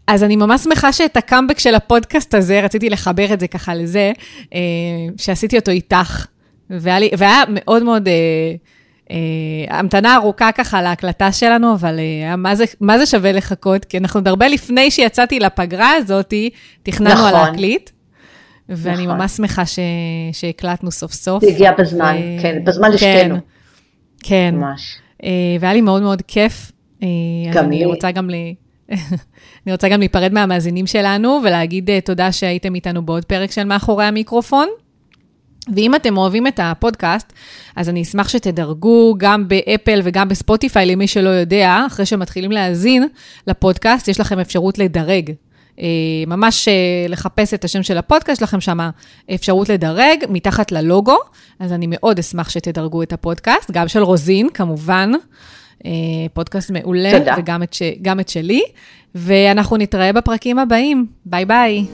אז 0.06 0.22
אני 0.22 0.36
ממש 0.36 0.60
שמחה 0.60 0.92
שאת 0.92 1.16
הקאמבק 1.16 1.58
של 1.58 1.74
הפודקאסט 1.74 2.34
הזה, 2.34 2.60
רציתי 2.60 2.90
לחבר 2.90 3.34
את 3.34 3.40
זה 3.40 3.48
ככה 3.48 3.74
לזה, 3.74 4.12
אה, 4.54 4.60
שעשיתי 5.16 5.58
אותו 5.58 5.70
איתך, 5.70 6.26
והיה, 6.70 6.98
לי, 6.98 7.10
והיה 7.18 7.42
מאוד 7.48 7.82
מאוד... 7.82 8.08
אה, 8.08 8.12
אה, 8.12 8.54
המתנה 9.68 10.16
ארוכה 10.16 10.52
ככה 10.52 10.82
להקלטה 10.82 11.32
שלנו, 11.32 11.74
אבל 11.74 11.98
אה, 11.98 12.36
מה 12.36 12.54
זה, 12.54 12.64
מה 12.80 12.98
זה 12.98 13.06
שווה 13.06 13.32
לחכות? 13.32 13.84
כי 13.84 13.98
אנחנו 13.98 14.20
עוד 14.20 14.28
הרבה 14.28 14.48
לפני 14.48 14.90
שיצאתי 14.90 15.40
לפגרה 15.40 15.90
הזאת, 15.90 16.34
תכננו 16.82 17.14
נכון. 17.14 17.26
על 17.26 17.34
להקליט. 17.34 17.90
ואני 18.68 19.02
נכון. 19.06 19.16
ממש 19.16 19.32
שמחה 19.32 19.66
ש... 19.66 19.78
שהקלטנו 20.32 20.90
סוף 20.90 21.12
סוף. 21.12 21.44
זה 21.44 21.50
הגיע 21.50 21.72
בזמן, 21.78 22.16
ו... 22.16 22.42
כן, 22.42 22.64
בזמן 22.64 22.90
לשתינו. 22.92 23.34
כן, 23.34 23.40
כן. 24.22 24.54
ממש. 24.56 24.96
אה, 25.24 25.30
והיה 25.60 25.74
לי 25.74 25.80
מאוד 25.80 26.02
מאוד 26.02 26.22
כיף. 26.22 26.72
גם 27.52 27.70
לי. 27.70 27.76
אני 27.76 27.86
רוצה 27.86 28.10
גם 28.10 28.30
ל... 28.30 28.34
אני 29.66 29.72
רוצה 29.72 29.88
גם 29.88 29.98
להיפרד 30.00 30.32
מהמאזינים 30.32 30.86
שלנו 30.86 31.40
ולהגיד 31.44 31.90
תודה 32.04 32.32
שהייתם 32.32 32.74
איתנו 32.74 33.02
בעוד 33.02 33.24
פרק 33.24 33.50
של 33.50 33.64
מאחורי 33.64 34.04
המיקרופון. 34.04 34.68
ואם 35.76 35.94
אתם 35.94 36.16
אוהבים 36.16 36.46
את 36.46 36.60
הפודקאסט, 36.62 37.32
אז 37.76 37.88
אני 37.88 38.02
אשמח 38.02 38.28
שתדרגו 38.28 39.14
גם 39.18 39.48
באפל 39.48 40.00
וגם 40.04 40.28
בספוטיפיי, 40.28 40.86
למי 40.86 41.06
שלא 41.06 41.28
יודע, 41.28 41.84
אחרי 41.86 42.06
שמתחילים 42.06 42.52
להאזין 42.52 43.06
לפודקאסט, 43.46 44.08
יש 44.08 44.20
לכם 44.20 44.38
אפשרות 44.38 44.78
לדרג. 44.78 45.30
אה, 45.80 45.86
ממש 46.26 46.68
אה, 46.68 46.74
לחפש 47.08 47.54
את 47.54 47.64
השם 47.64 47.82
של 47.82 47.98
הפודקאסט, 47.98 48.42
יש 48.42 48.42
לכם 48.42 48.60
שם 48.60 48.78
אפשרות 49.34 49.68
לדרג 49.68 50.24
מתחת 50.28 50.72
ללוגו, 50.72 51.16
אז 51.60 51.72
אני 51.72 51.86
מאוד 51.88 52.18
אשמח 52.18 52.50
שתדרגו 52.50 53.02
את 53.02 53.12
הפודקאסט, 53.12 53.70
גם 53.70 53.88
של 53.88 54.02
רוזין, 54.02 54.48
כמובן. 54.54 55.10
אה, 55.86 55.90
פודקאסט 56.32 56.70
מעולה, 56.70 57.18
תודה. 57.18 57.34
וגם 57.38 57.62
את, 57.62 57.74
ש... 57.74 57.82
את 58.20 58.28
שלי, 58.28 58.62
ואנחנו 59.14 59.76
נתראה 59.76 60.12
בפרקים 60.12 60.58
הבאים. 60.58 61.06
ביי 61.26 61.44
ביי. 61.44 61.84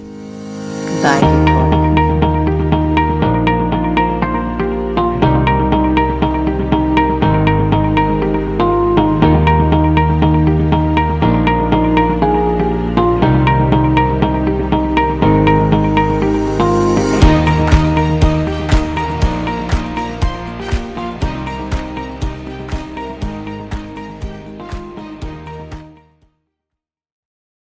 ביי. 1.02 1.79